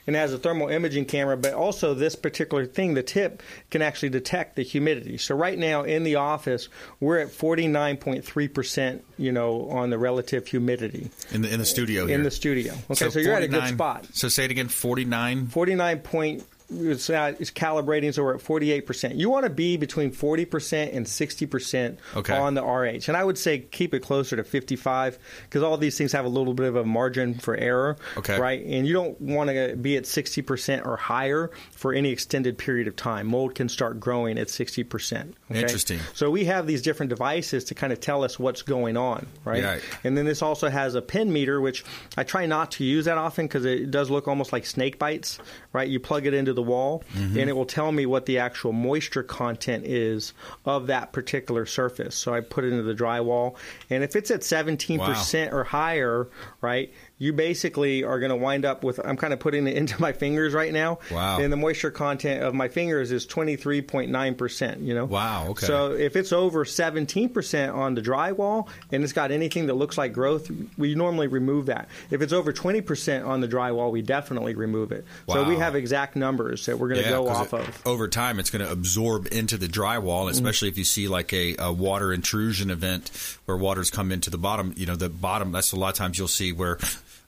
And 0.07 0.17
it 0.17 0.19
has 0.19 0.33
a 0.33 0.39
thermal 0.39 0.69
imaging 0.69 1.05
camera, 1.05 1.37
but 1.37 1.53
also 1.53 1.93
this 1.93 2.15
particular 2.17 2.65
thing, 2.65 2.95
the 2.95 3.03
tip, 3.03 3.43
can 3.71 3.83
actually 3.83 4.09
detect 4.09 4.57
the 4.57 4.63
humidity. 4.63 5.19
So 5.19 5.35
right 5.35 5.59
now 5.59 5.83
in 5.83 6.03
the 6.03 6.17
office, 6.17 6.69
we're 6.99 7.19
at 7.19 7.29
49.3%, 7.29 9.01
you 9.19 9.33
know, 9.33 9.69
on 9.69 9.91
the 9.91 9.99
relative 9.99 10.47
humidity. 10.47 11.11
In 11.31 11.43
the 11.43 11.53
in 11.53 11.59
the 11.59 11.67
studio 11.67 12.07
here. 12.07 12.15
In 12.15 12.23
the 12.23 12.31
studio. 12.31 12.73
Okay, 12.91 13.11
so, 13.11 13.19
you're 13.19 13.35
at 13.35 13.43
a 13.43 13.49
good 13.49 13.69
spot. 13.69 14.07
So 14.15 14.29
say 14.29 14.47
it 14.47 14.51
again, 14.51 14.69
49? 14.69 15.49
49 15.49 15.99
point 16.01 16.45
it's, 16.71 17.09
uh, 17.09 17.35
it's 17.39 17.51
calibrating, 17.51 18.13
so 18.13 18.23
we're 18.23 18.35
at 18.35 18.41
48%. 18.43 19.17
You 19.17 19.31
want 19.31 19.45
to 19.45 19.51
be 19.51 19.77
between 19.77 20.11
40% 20.11 20.95
and 20.95 21.07
60% 21.07 21.99
Okay. 22.17 22.37
on 22.37 22.55
the 22.55 22.63
RH. 22.63 23.09
And 23.09 23.17
I 23.17 23.25
would 23.25 23.39
say 23.39 23.61
keep 23.61 23.95
it 23.95 24.01
closer 24.01 24.37
to 24.37 24.45
55 24.45 25.19
because 25.45 25.63
all 25.63 25.77
these 25.79 25.97
things 25.97 26.13
have 26.13 26.25
a 26.25 26.29
little 26.29 26.55
bit 26.55 26.67
of 26.67 26.77
a 26.77 26.85
margin 26.85 27.35
for 27.35 27.57
error. 27.57 27.97
Okay. 28.17 28.39
Right? 28.39 28.63
And 28.65 28.87
you 28.87 28.93
don't 28.93 29.21
want 29.21 29.51
to 29.51 29.77
be 29.77 29.97
at 29.97 30.05
60% 30.05 30.85
or 30.87 30.97
higher 30.97 31.51
for 31.73 31.93
any 31.93 32.11
extended 32.11 32.59
period 32.59 32.87
of 32.89 32.97
time. 32.97 33.27
Mold 33.29 33.55
can 33.55 33.69
start 33.69 33.99
growing 33.99 34.39
at 34.39 34.49
60%. 34.49 35.33
okay? 35.51 35.61
Interesting. 35.61 36.01
So 36.15 36.31
we 36.31 36.45
have 36.47 36.67
these 36.67 36.83
different 36.83 37.11
devices 37.11 37.65
to 37.65 37.75
kind 37.75 37.93
of 37.93 38.01
tell 38.01 38.25
us 38.25 38.39
what's 38.39 38.63
going 38.63 38.97
on, 38.97 39.27
right? 39.45 39.63
Yeah. 39.63 39.79
And 40.05 40.17
then 40.17 40.27
this 40.27 40.43
also 40.43 40.69
has 40.69 40.95
a 40.95 41.03
pin 41.03 41.33
meter, 41.33 41.61
which 41.61 41.85
I 42.17 42.25
try 42.25 42.47
not 42.47 42.73
to 42.73 42.85
use 42.85 43.07
that 43.07 43.17
often 43.19 43.47
because 43.47 43.65
it 43.65 43.91
does 43.91 44.11
look 44.11 44.29
almost 44.29 44.53
like 44.53 44.67
snake 44.67 44.99
bites, 44.99 45.39
right? 45.73 45.89
You 45.89 45.99
plug 46.01 46.27
it 46.27 46.35
into 46.35 46.58
the 46.59 46.63
wall, 46.63 47.03
Mm-hmm. 47.15 47.39
and 47.39 47.49
it 47.49 47.53
will 47.55 47.65
tell 47.65 47.93
me 47.93 48.05
what 48.05 48.27
the 48.27 48.39
actual 48.39 48.73
moisture 48.73 49.23
content 49.23 49.85
is 49.87 50.33
of 50.65 50.89
that 50.89 51.13
particular 51.13 51.65
surface. 51.67 52.15
So 52.17 52.35
I 52.35 52.41
put 52.41 52.65
it 52.65 52.73
into 52.73 52.83
the 52.83 52.95
drywall, 52.95 53.55
and 53.89 54.03
if 54.03 54.17
it's 54.17 54.31
at 54.31 54.41
17% 54.41 55.53
or 55.53 55.65
higher, 55.65 56.29
right? 56.61 56.93
You 57.19 57.33
basically 57.33 58.05
are 58.05 58.21
going 58.21 58.31
to 58.31 58.37
wind 58.37 58.65
up 58.65 58.85
with. 58.85 59.01
I'm 59.05 59.17
kind 59.17 59.33
of 59.33 59.41
putting 59.41 59.67
it 59.67 59.77
into 59.77 60.01
my 60.01 60.13
fingers 60.13 60.55
right 60.55 60.73
now. 60.73 60.99
Wow. 61.11 61.39
And 61.41 61.53
the 61.53 61.57
moisture 61.57 61.91
content 61.91 62.43
of 62.43 62.55
my 62.55 62.69
fingers 62.69 63.13
is 63.13 63.27
23.9%. 63.27 64.85
You 64.85 64.95
know. 64.95 65.05
Wow, 65.05 65.49
okay. 65.51 65.67
So 65.67 65.93
if 65.93 66.17
it's 66.17 66.33
over 66.33 66.65
17% 66.65 67.75
on 67.75 67.95
the 67.95 68.03
drywall 68.03 68.69
and 68.93 69.03
it's 69.03 69.13
got 69.13 69.31
anything 69.31 69.67
that 69.67 69.75
looks 69.75 69.99
like 69.99 70.13
growth, 70.13 70.51
we 70.77 70.95
normally 70.95 71.27
remove 71.27 71.67
that. 71.67 71.89
If 72.11 72.23
it's 72.23 72.33
over 72.33 72.53
20% 72.53 73.27
on 73.27 73.41
the 73.41 73.49
drywall, 73.49 73.91
we 73.91 74.03
definitely 74.03 74.55
remove 74.55 74.93
it. 74.93 75.05
Wow. 75.27 75.35
So 75.35 75.45
we 75.45 75.57
have 75.57 75.75
exact 75.75 76.17
numbers 76.17 76.67
that 76.67 76.79
we're 76.79 76.89
going 76.89 77.03
to 77.03 77.09
Yeah, 77.09 77.17
go 77.17 77.29
off 77.29 77.53
it- 77.53 77.61
of. 77.61 77.87
Over 77.87 78.09
time, 78.09 78.39
it's 78.39 78.51
going 78.51 78.65
to 78.65 78.71
absorb 78.71 79.29
into 79.33 79.57
the 79.57 79.67
drywall, 79.67 80.23
mm-hmm. 80.23 80.31
especially 80.31 80.69
if 80.69 80.79
you 80.79 80.85
see 80.85 81.09
like 81.09 81.33
a, 81.33 81.57
a 81.59 81.73
water 81.73 82.13
intrusion 82.13 82.71
event 82.71 83.11
where 83.47 83.57
water's 83.57 83.91
come 83.91 84.13
into 84.13 84.31
the 84.31 84.39
bottom. 84.39 84.75
You 84.77 84.87
know, 84.87 84.97
the 84.97 85.09
bottom. 85.09 85.53
That's 85.53 85.73
a 85.73 85.77
lot 85.77 85.91
of 85.91 85.95
times 85.95 86.19
you'll 86.19 86.29
see 86.29 86.53
where. 86.53 86.79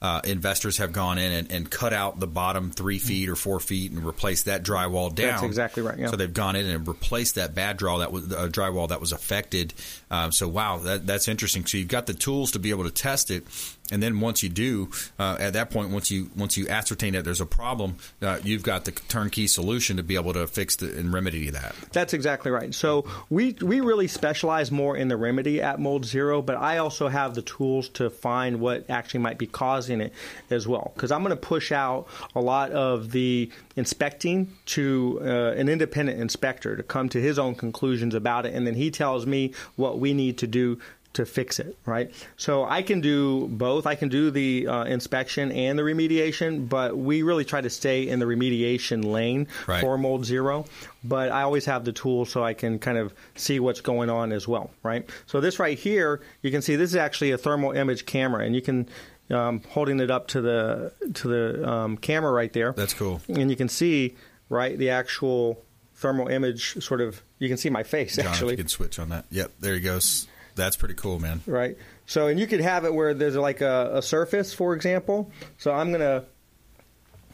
Uh, 0.02 0.20
investors 0.24 0.78
have 0.78 0.92
gone 0.92 1.18
in 1.18 1.30
and, 1.30 1.52
and 1.52 1.70
cut 1.70 1.92
out 1.92 2.18
the 2.18 2.26
bottom 2.26 2.70
three 2.70 2.98
feet 2.98 3.28
or 3.28 3.36
four 3.36 3.60
feet 3.60 3.92
and 3.92 4.02
replaced 4.02 4.46
that 4.46 4.62
drywall 4.62 5.14
down. 5.14 5.32
That's 5.32 5.42
exactly 5.42 5.82
right, 5.82 5.98
yeah. 5.98 6.08
So 6.08 6.16
they've 6.16 6.32
gone 6.32 6.56
in 6.56 6.64
and 6.66 6.88
replaced 6.88 7.34
that 7.34 7.54
bad 7.54 7.76
draw 7.76 7.98
that 7.98 8.10
was 8.10 8.32
uh, 8.32 8.48
drywall 8.48 8.88
that 8.88 9.00
was 9.00 9.12
affected. 9.12 9.74
Um, 10.10 10.32
so 10.32 10.48
wow, 10.48 10.78
that, 10.78 11.06
that's 11.06 11.28
interesting. 11.28 11.66
So 11.66 11.76
you've 11.76 11.88
got 11.88 12.06
the 12.06 12.14
tools 12.14 12.52
to 12.52 12.58
be 12.58 12.70
able 12.70 12.84
to 12.84 12.90
test 12.90 13.30
it, 13.30 13.44
and 13.90 14.02
then 14.02 14.20
once 14.20 14.42
you 14.42 14.48
do, 14.48 14.90
uh, 15.18 15.36
at 15.40 15.52
that 15.54 15.70
point, 15.70 15.90
once 15.90 16.10
you 16.10 16.30
once 16.36 16.56
you 16.56 16.68
ascertain 16.68 17.14
that 17.14 17.24
there's 17.24 17.40
a 17.40 17.46
problem, 17.46 17.96
uh, 18.22 18.38
you've 18.42 18.62
got 18.62 18.84
the 18.84 18.92
turnkey 18.92 19.46
solution 19.46 19.96
to 19.96 20.02
be 20.02 20.14
able 20.14 20.32
to 20.32 20.46
fix 20.46 20.76
the, 20.76 20.96
and 20.98 21.12
remedy 21.12 21.50
that. 21.50 21.74
That's 21.92 22.14
exactly 22.14 22.50
right. 22.50 22.74
So 22.74 23.04
we 23.28 23.56
we 23.60 23.80
really 23.80 24.08
specialize 24.08 24.70
more 24.70 24.96
in 24.96 25.08
the 25.08 25.16
remedy 25.16 25.60
at 25.60 25.80
Mold 25.80 26.04
Zero, 26.04 26.42
but 26.42 26.56
I 26.56 26.78
also 26.78 27.08
have 27.08 27.34
the 27.34 27.42
tools 27.42 27.88
to 27.90 28.10
find 28.10 28.60
what 28.60 28.88
actually 28.88 29.20
might 29.20 29.38
be 29.38 29.46
causing 29.46 30.00
it 30.00 30.12
as 30.50 30.66
well. 30.66 30.92
Because 30.94 31.10
I'm 31.10 31.22
going 31.22 31.30
to 31.30 31.36
push 31.36 31.72
out 31.72 32.06
a 32.34 32.40
lot 32.40 32.70
of 32.70 33.12
the 33.12 33.50
inspecting 33.76 34.52
to 34.66 35.20
uh, 35.22 35.52
an 35.52 35.68
independent 35.68 36.20
inspector 36.20 36.76
to 36.76 36.82
come 36.82 37.08
to 37.08 37.20
his 37.20 37.38
own 37.38 37.54
conclusions 37.54 38.14
about 38.14 38.46
it, 38.46 38.54
and 38.54 38.66
then 38.66 38.74
he 38.74 38.90
tells 38.90 39.26
me 39.26 39.52
what 39.76 39.98
we 39.98 40.14
need 40.14 40.38
to 40.38 40.46
do 40.46 40.78
to 41.12 41.26
fix 41.26 41.58
it, 41.58 41.76
right? 41.86 42.12
So 42.36 42.64
I 42.64 42.82
can 42.82 43.00
do 43.00 43.48
both. 43.48 43.84
I 43.86 43.96
can 43.96 44.08
do 44.08 44.30
the 44.30 44.68
uh, 44.68 44.84
inspection 44.84 45.50
and 45.50 45.76
the 45.76 45.82
remediation, 45.82 46.68
but 46.68 46.96
we 46.96 47.22
really 47.22 47.44
try 47.44 47.60
to 47.60 47.68
stay 47.70 48.06
in 48.08 48.20
the 48.20 48.26
remediation 48.26 49.04
lane 49.04 49.48
Right. 49.66 49.80
for 49.80 49.98
mold 49.98 50.24
zero. 50.24 50.66
But 51.02 51.32
I 51.32 51.42
always 51.42 51.64
have 51.64 51.84
the 51.84 51.92
tools 51.92 52.30
so 52.30 52.44
I 52.44 52.54
can 52.54 52.78
kind 52.78 52.96
of 52.96 53.12
see 53.34 53.58
what's 53.58 53.80
going 53.80 54.08
on 54.08 54.30
as 54.32 54.46
well, 54.46 54.70
right? 54.84 55.08
So 55.26 55.40
this 55.40 55.58
right 55.58 55.76
here, 55.78 56.20
you 56.42 56.50
can 56.52 56.62
see 56.62 56.76
this 56.76 56.90
is 56.90 56.96
actually 56.96 57.32
a 57.32 57.38
thermal 57.38 57.72
image 57.72 58.06
camera, 58.06 58.44
and 58.44 58.54
you 58.54 58.62
can 58.62 58.88
um, 59.30 59.62
holding 59.70 59.98
it 60.00 60.10
up 60.10 60.28
to 60.28 60.40
the 60.40 60.92
to 61.14 61.28
the 61.28 61.68
um, 61.68 61.96
camera 61.96 62.30
right 62.30 62.52
there. 62.52 62.72
That's 62.72 62.94
cool. 62.94 63.20
and 63.28 63.50
you 63.50 63.56
can 63.56 63.68
see 63.68 64.14
right 64.48 64.76
the 64.78 64.90
actual 64.90 65.62
thermal 65.94 66.28
image 66.28 66.82
sort 66.84 67.00
of. 67.00 67.22
You 67.40 67.48
can 67.48 67.56
see 67.56 67.70
my 67.70 67.82
face 67.82 68.16
John, 68.16 68.26
if 68.26 68.30
actually 68.32 68.52
you 68.52 68.58
can 68.58 68.68
switch 68.68 68.98
on 68.98 69.08
that. 69.08 69.24
Yep, 69.30 69.52
there 69.60 69.74
he 69.74 69.80
goes. 69.80 70.26
That's 70.60 70.76
pretty 70.76 70.94
cool, 70.94 71.18
man. 71.18 71.40
right? 71.46 71.76
So, 72.06 72.26
and 72.28 72.38
you 72.38 72.46
could 72.46 72.60
have 72.60 72.84
it 72.84 72.92
where 72.94 73.14
there's 73.14 73.36
like 73.36 73.60
a, 73.60 73.90
a 73.94 74.02
surface, 74.02 74.52
for 74.52 74.74
example. 74.74 75.30
So 75.58 75.72
I'm 75.72 75.90
gonna, 75.92 76.24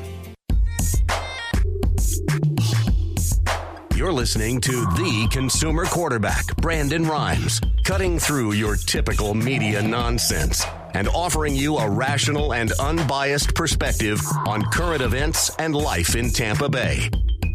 You're 3.96 4.14
listening 4.14 4.62
to 4.62 4.72
the 4.72 5.28
consumer 5.30 5.86
quarterback, 5.86 6.56
Brandon 6.58 7.04
Rhimes, 7.04 7.60
cutting 7.84 8.18
through 8.18 8.54
your 8.54 8.78
typical 8.78 9.34
media 9.34 9.82
nonsense 9.82 10.66
and 10.94 11.08
offering 11.10 11.56
you 11.56 11.78
a 11.78 11.90
rational 11.90 12.54
and 12.54 12.72
unbiased 12.80 13.56
perspective 13.56 14.22
on 14.46 14.64
current 14.72 15.02
events 15.02 15.50
and 15.60 15.76
life 15.76 16.16
in 16.16 16.30
Tampa 16.30 16.70
Bay 16.70 17.10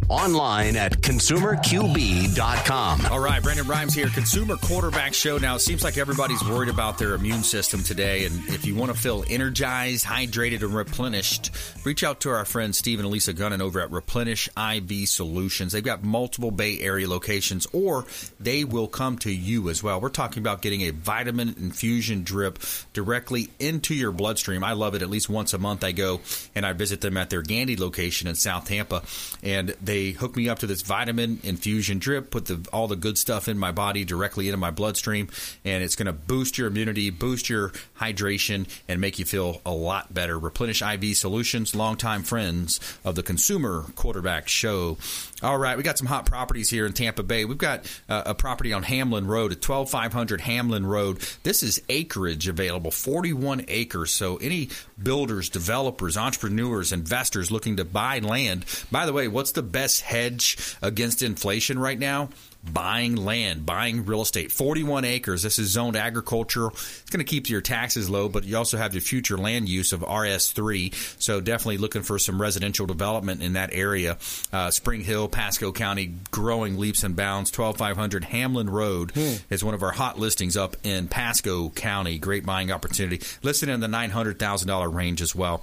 online 0.08 0.76
at 0.76 1.00
consumerqb.com. 1.00 3.06
All 3.06 3.20
right, 3.20 3.42
Brandon 3.42 3.66
Rhimes 3.66 3.94
here, 3.94 4.08
Consumer 4.08 4.56
Quarterback 4.56 5.14
Show. 5.14 5.38
Now, 5.38 5.54
it 5.54 5.61
seems 5.61 5.82
like 5.82 5.96
everybody's 5.96 6.44
worried 6.44 6.68
about 6.68 6.99
their 6.99 7.14
immune 7.14 7.42
system 7.42 7.82
today, 7.82 8.26
and 8.26 8.46
if 8.49 8.66
you 8.66 8.75
want 8.75 8.94
to 8.94 9.00
feel 9.00 9.25
energized, 9.28 10.04
hydrated, 10.04 10.62
and 10.62 10.75
replenished, 10.75 11.50
reach 11.84 12.04
out 12.04 12.20
to 12.20 12.30
our 12.30 12.44
friends 12.44 12.78
Steve 12.78 12.99
and 12.99 13.06
Elisa 13.06 13.32
Gunnan 13.32 13.61
over 13.61 13.80
at 13.80 13.90
Replenish 13.90 14.49
IV 14.56 15.08
Solutions. 15.08 15.73
They've 15.73 15.82
got 15.82 16.02
multiple 16.02 16.50
Bay 16.50 16.80
Area 16.80 17.08
locations, 17.08 17.66
or 17.73 18.04
they 18.38 18.64
will 18.64 18.88
come 18.88 19.18
to 19.18 19.30
you 19.30 19.70
as 19.70 19.82
well. 19.82 20.00
We're 20.00 20.08
talking 20.11 20.42
about 20.42 20.62
getting 20.62 20.82
a 20.82 20.90
vitamin 20.90 21.54
infusion 21.58 22.25
drip 22.25 22.58
directly 22.92 23.50
into 23.58 23.94
your 23.94 24.12
bloodstream. 24.12 24.64
I 24.64 24.73
love 24.73 24.94
it. 24.94 25.02
At 25.02 25.11
least 25.11 25.28
once 25.28 25.54
a 25.54 25.58
month, 25.58 25.84
I 25.84 25.92
go 25.92 26.20
and 26.54 26.66
I 26.66 26.73
visit 26.73 27.00
them 27.00 27.16
at 27.16 27.30
their 27.30 27.42
Gandy 27.42 27.76
location 27.76 28.28
in 28.28 28.34
South 28.34 28.66
Tampa, 28.66 29.02
and 29.42 29.75
they 29.82 29.94
hook 30.13 30.37
me 30.37 30.49
up 30.49 30.59
to 30.61 30.67
this 30.67 30.83
vitamin 30.83 31.41
infusion 31.43 31.99
drip, 31.99 32.31
put 32.31 32.47
the, 32.47 32.67
all 32.73 32.89
the 32.89 32.97
good 32.97 33.19
stuff 33.19 33.49
in 33.49 33.59
my 33.59 33.73
body 33.73 34.05
directly 34.05 34.49
into 34.49 34.57
my 34.57 34.71
bloodstream, 34.71 35.29
and 35.65 35.83
it's 35.83 35.97
going 35.97 36.07
to 36.07 36.13
boost 36.13 36.59
your 36.59 36.69
immunity, 36.69 37.11
boost 37.11 37.49
your 37.49 37.71
hydration, 37.99 38.67
and 38.89 39.01
make 39.01 39.19
you 39.19 39.25
feel 39.25 39.61
a 39.65 39.73
lot 39.73 40.13
better. 40.13 40.39
Replenish 40.39 40.83
IV 40.83 41.17
Solutions, 41.17 41.75
longtime 41.75 42.23
friends 42.23 42.81
of 43.05 43.15
the 43.15 43.23
Consumer 43.23 43.85
Quarterback 43.95 44.49
Show. 44.49 44.99
All 45.43 45.59
right, 45.59 45.77
we 45.77 45.83
got 45.83 45.99
some 45.99 46.07
hot 46.07 46.27
properties 46.27 46.71
here 46.71 46.87
in 46.87 46.93
Tampa 46.93 47.23
Bay. 47.23 47.45
We've 47.45 47.59
got 47.59 47.87
uh, 48.09 48.23
a 48.27 48.35
property 48.35 48.73
on 48.73 48.83
Hamlin 48.83 49.27
Road 49.27 49.53
at 49.53 49.61
12500 49.61 50.41
Hamlin 50.41 50.87
Road. 50.87 51.19
This 51.43 51.63
is 51.63 51.83
acreage 51.89 52.49
available, 52.49 52.91
41 52.91 53.67
acres. 53.69 54.11
So 54.11 54.37
any 54.37 54.71
builders, 55.03 55.49
developers, 55.49 56.17
entrepreneurs, 56.17 56.93
investors 56.93 57.51
looking 57.51 57.77
to 57.77 57.85
buy 57.85 58.21
land. 58.21 58.65
By 58.91 59.07
the 59.07 59.13
way, 59.13 59.29
what's 59.29 59.53
the 59.53 59.63
best 59.63 59.84
hedge 60.00 60.76
against 60.83 61.23
inflation 61.23 61.79
right 61.79 61.99
now? 61.99 62.29
buying 62.73 63.17
land, 63.17 63.67
buying 63.67 64.05
real 64.05 64.23
estate. 64.23 64.50
41 64.50 65.05
acres. 65.05 65.43
This 65.43 65.59
is 65.59 65.69
zoned 65.71 65.97
agricultural. 65.97 66.71
It's 66.71 67.11
going 67.11 67.25
to 67.25 67.31
keep 67.31 67.49
your 67.49 67.61
taxes 67.61 68.09
low, 68.09 68.29
but 68.29 68.45
you 68.45 68.57
also 68.57 68.76
have 68.76 68.95
your 68.95 69.00
future 69.00 69.37
land 69.37 69.69
use 69.69 69.93
of 69.93 70.00
RS3. 70.00 70.95
So 71.21 71.41
definitely 71.41 71.79
looking 71.79 72.03
for 72.03 72.19
some 72.19 72.41
residential 72.41 72.87
development 72.87 73.43
in 73.43 73.55
that 73.55 73.71
area. 73.73 74.19
Uh, 74.53 74.71
Spring 74.71 75.03
Hill, 75.03 75.29
Pasco 75.29 75.73
County, 75.73 76.14
growing 76.31 76.79
leaps 76.79 77.05
and 77.05 77.17
bounds. 77.17 77.50
12500 77.50 78.25
Hamlin 78.25 78.71
Road 78.71 79.11
hmm. 79.12 79.35
is 79.50 79.64
one 79.64 79.75
of 79.75 79.83
our 79.83 79.93
hot 79.93 80.19
listings 80.19 80.57
up 80.57 80.76
in 80.85 81.09
Pasco 81.09 81.71
County. 81.71 82.19
Great 82.19 82.47
buying 82.47 82.71
opportunity. 82.71 83.21
Listed 83.43 83.69
in 83.69 83.81
the 83.81 83.87
$900,000 83.87 84.95
range 84.95 85.21
as 85.21 85.35
well. 85.35 85.62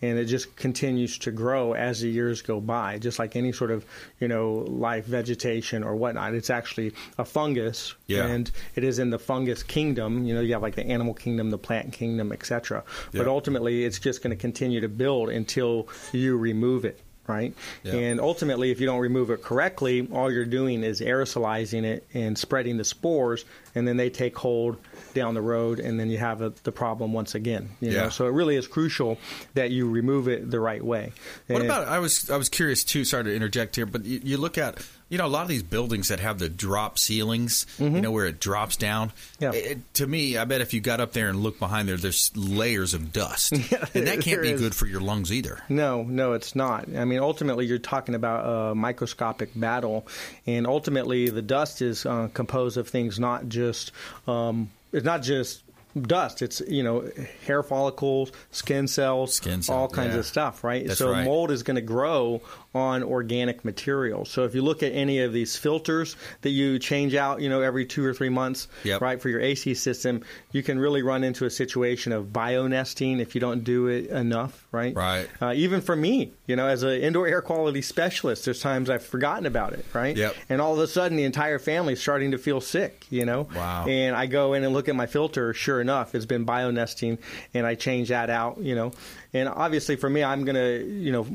and 0.04 0.20
it 0.20 0.26
just 0.26 0.54
continues 0.58 1.18
to 1.18 1.32
grow 1.32 1.74
as 1.74 2.02
the 2.02 2.10
years 2.10 2.42
go 2.42 2.60
by, 2.60 3.00
just 3.00 3.20
like 3.20 3.38
any 3.38 3.54
sort 3.54 3.72
of 3.72 3.86
you 4.20 4.28
know 4.28 4.66
life, 4.68 5.06
vegetation 5.06 5.82
or 5.82 5.96
whatnot. 5.96 6.34
It's 6.34 6.50
actually 6.50 6.94
a 7.18 7.24
fungus, 7.24 7.96
yeah. 8.08 8.26
and 8.26 8.52
it 8.76 8.84
is 8.84 9.00
in 9.00 9.12
the 9.12 9.20
fungus 9.20 9.64
kingdom. 9.64 10.26
You 10.26 10.36
know, 10.36 10.42
you 10.42 10.52
have 10.54 10.62
like 10.62 10.76
the 10.76 10.86
animal 10.86 11.14
kingdom, 11.14 11.52
the 11.52 11.58
plant 11.58 11.94
kingdom, 11.94 12.34
etc. 12.34 12.84
Yeah. 13.14 13.20
But 13.20 13.30
ultimately, 13.30 13.86
it's 13.86 13.98
just 13.98 14.22
going 14.22 14.36
to 14.36 14.40
continue 14.40 14.82
to 14.82 14.90
build 14.90 15.30
until 15.30 15.88
you 16.12 16.38
remove 16.38 16.84
it 16.84 17.00
right? 17.28 17.54
Yeah. 17.84 17.94
And 17.94 18.20
ultimately, 18.20 18.72
if 18.72 18.80
you 18.80 18.86
don't 18.86 19.00
remove 19.00 19.30
it 19.32 19.42
correctly, 19.42 20.08
all 20.12 20.32
you're 20.32 20.46
doing 20.46 20.84
is 20.84 21.02
aerosolizing 21.02 21.84
it 21.84 22.06
and 22.14 22.38
spreading 22.38 22.78
the 22.78 22.84
spores, 22.84 23.46
and 23.76 23.88
then 23.88 23.98
they 23.98 24.10
take 24.10 24.38
hold 24.38 24.78
down 25.14 25.34
the 25.34 25.42
road, 25.42 25.80
and 25.80 26.00
then 26.00 26.10
you 26.10 26.18
have 26.18 26.42
a, 26.42 26.54
the 26.64 26.72
problem 26.72 27.14
once 27.14 27.36
again. 27.36 27.70
You 27.80 27.92
yeah. 27.92 28.04
know, 28.04 28.10
so 28.10 28.28
it 28.28 28.32
really 28.32 28.56
is 28.56 28.68
crucial 28.68 29.18
that 29.54 29.72
you 29.72 29.90
remove 29.90 30.28
it 30.28 30.50
the 30.50 30.60
right 30.60 30.84
way. 30.84 31.14
What 31.48 31.64
about? 31.64 31.88
I 31.88 32.00
was 32.00 32.30
I 32.30 32.38
was 32.38 32.50
curious 32.50 32.84
too. 32.84 33.06
Sorry 33.06 33.24
to 33.24 33.36
interject 33.36 33.76
here, 33.76 33.86
but 33.86 34.06
you, 34.06 34.20
you 34.24 34.38
look 34.38 34.58
at 34.58 34.86
you 35.10 35.18
know, 35.18 35.26
a 35.26 35.28
lot 35.28 35.44
of 35.44 35.48
these 35.48 35.64
buildings 35.64 36.08
that 36.08 36.20
have 36.20 36.40
the 36.40 36.50
drop 36.50 36.98
ceilings, 36.98 37.66
mm-hmm. 37.78 37.96
you 37.96 38.02
know, 38.02 38.12
where 38.12 38.26
it 38.26 38.40
drops 38.40 38.78
down. 38.78 39.12
Yeah. 39.40 39.52
It, 39.54 39.94
to 39.96 40.08
me, 40.08 40.38
I 40.38 40.46
bet 40.46 40.62
if 40.62 40.74
you 40.74 40.82
got 40.82 41.00
up 41.00 41.14
there 41.14 41.30
and 41.30 41.42
looked 41.42 41.60
behind 41.60 41.88
there, 41.88 41.98
there's 41.98 42.36
layers 42.36 42.94
of 42.94 43.14
dust, 43.14 43.52
yeah, 43.72 43.86
and 43.94 44.08
that 44.08 44.22
can't 44.22 44.42
be 44.42 44.52
is. 44.52 44.62
good 44.62 44.76
for 44.76 44.86
your 44.86 45.02
lungs 45.02 45.32
either. 45.32 45.62
No, 45.70 46.04
no, 46.04 46.34
it's 46.34 46.56
not. 46.56 46.88
I 46.96 47.06
mean, 47.06 47.20
ultimately, 47.20 47.66
you're 47.66 47.80
talking 47.80 48.16
about 48.16 48.72
a 48.72 48.76
microscopic 48.76 49.52
battle, 49.56 50.08
and 50.46 50.68
ultimately, 50.68 51.30
the 51.30 51.42
dust 51.42 51.82
is 51.82 52.06
uh, 52.06 52.30
composed 52.34 52.78
of 52.78 52.88
things 52.88 53.20
not 53.20 53.50
just 53.50 53.92
um, 54.28 54.70
it's 54.94 55.04
not 55.04 55.24
just 55.24 55.63
dust. 56.00 56.42
It's 56.42 56.62
you 56.68 56.84
know 56.84 57.10
hair 57.46 57.64
follicles, 57.64 58.32
skin 58.52 58.88
cells, 58.88 59.36
skin 59.36 59.62
cells 59.62 59.76
all 59.76 59.88
kinds 59.88 60.14
yeah. 60.14 60.20
of 60.20 60.26
stuff, 60.26 60.64
right? 60.64 60.88
That's 60.88 61.00
so 61.00 61.12
right. 61.12 61.26
mold 61.26 61.52
is 61.52 61.64
going 61.64 61.76
to 61.76 61.82
grow 61.82 62.42
on 62.76 63.04
organic 63.04 63.64
material. 63.64 64.26
So 64.26 64.46
if 64.46 64.56
you 64.56 64.64
look 64.64 64.82
at 64.82 64.94
any 64.94 65.20
of 65.20 65.32
these 65.32 65.56
filters 65.56 66.16
that 66.42 66.50
you 66.50 66.80
change 66.80 67.14
out, 67.14 67.40
you 67.40 67.50
know, 67.50 67.62
every 67.62 67.86
two 67.86 68.04
or 68.04 68.14
three 68.14 68.30
months, 68.30 68.68
yep. 68.84 69.02
right, 69.02 69.22
for 69.22 69.30
your 69.30 69.42
AC 69.42 69.76
system, 69.76 70.24
you 70.52 70.64
can 70.64 70.80
really 70.80 71.04
run 71.04 71.24
into 71.24 71.46
a 71.46 71.52
situation 71.52 72.12
of 72.12 72.34
bio 72.34 72.68
nesting 72.68 73.20
if 73.20 73.36
you 73.36 73.42
don't 73.42 73.64
do 73.64 73.88
it 73.88 74.08
enough, 74.08 74.68
right? 74.72 74.96
Right. 74.96 75.30
Uh, 75.40 75.54
even 75.56 75.82
for 75.82 75.96
me, 75.96 76.34
you 76.48 76.56
know, 76.56 76.66
as 76.66 76.82
an 76.82 76.94
indoor 76.94 77.28
air 77.28 77.42
quality 77.42 77.84
specialist, 77.84 78.46
there's 78.46 78.62
times 78.62 78.90
I've 78.90 79.06
forgotten 79.06 79.46
about 79.46 79.74
it, 79.74 79.86
right? 79.94 80.18
Yep. 80.18 80.36
And 80.50 80.60
all 80.60 80.74
of 80.74 80.80
a 80.80 80.88
sudden, 80.88 81.16
the 81.16 81.26
entire 81.26 81.60
family 81.60 81.94
is 81.94 82.02
starting 82.02 82.32
to 82.32 82.40
feel 82.40 82.60
sick, 82.60 83.06
you 83.12 83.26
know. 83.26 83.48
Wow. 83.56 83.86
And 83.88 84.16
I 84.16 84.26
go 84.26 84.54
in 84.54 84.64
and 84.64 84.74
look 84.74 84.90
at 84.90 84.96
my 84.96 85.06
filter. 85.06 85.54
Sure 85.54 85.83
enough, 85.84 86.16
it's 86.16 86.26
been 86.26 86.46
bio 86.46 86.72
nesting, 86.72 87.20
and 87.54 87.68
I 87.68 87.76
change 87.76 88.10
that 88.10 88.30
out. 88.30 88.58
You 88.58 88.74
know, 88.74 88.92
and 89.34 89.50
obviously 89.50 89.96
for 89.96 90.10
me, 90.10 90.24
I'm 90.24 90.46
going 90.46 90.56
to, 90.56 90.86
you 90.86 91.12
know, 91.12 91.26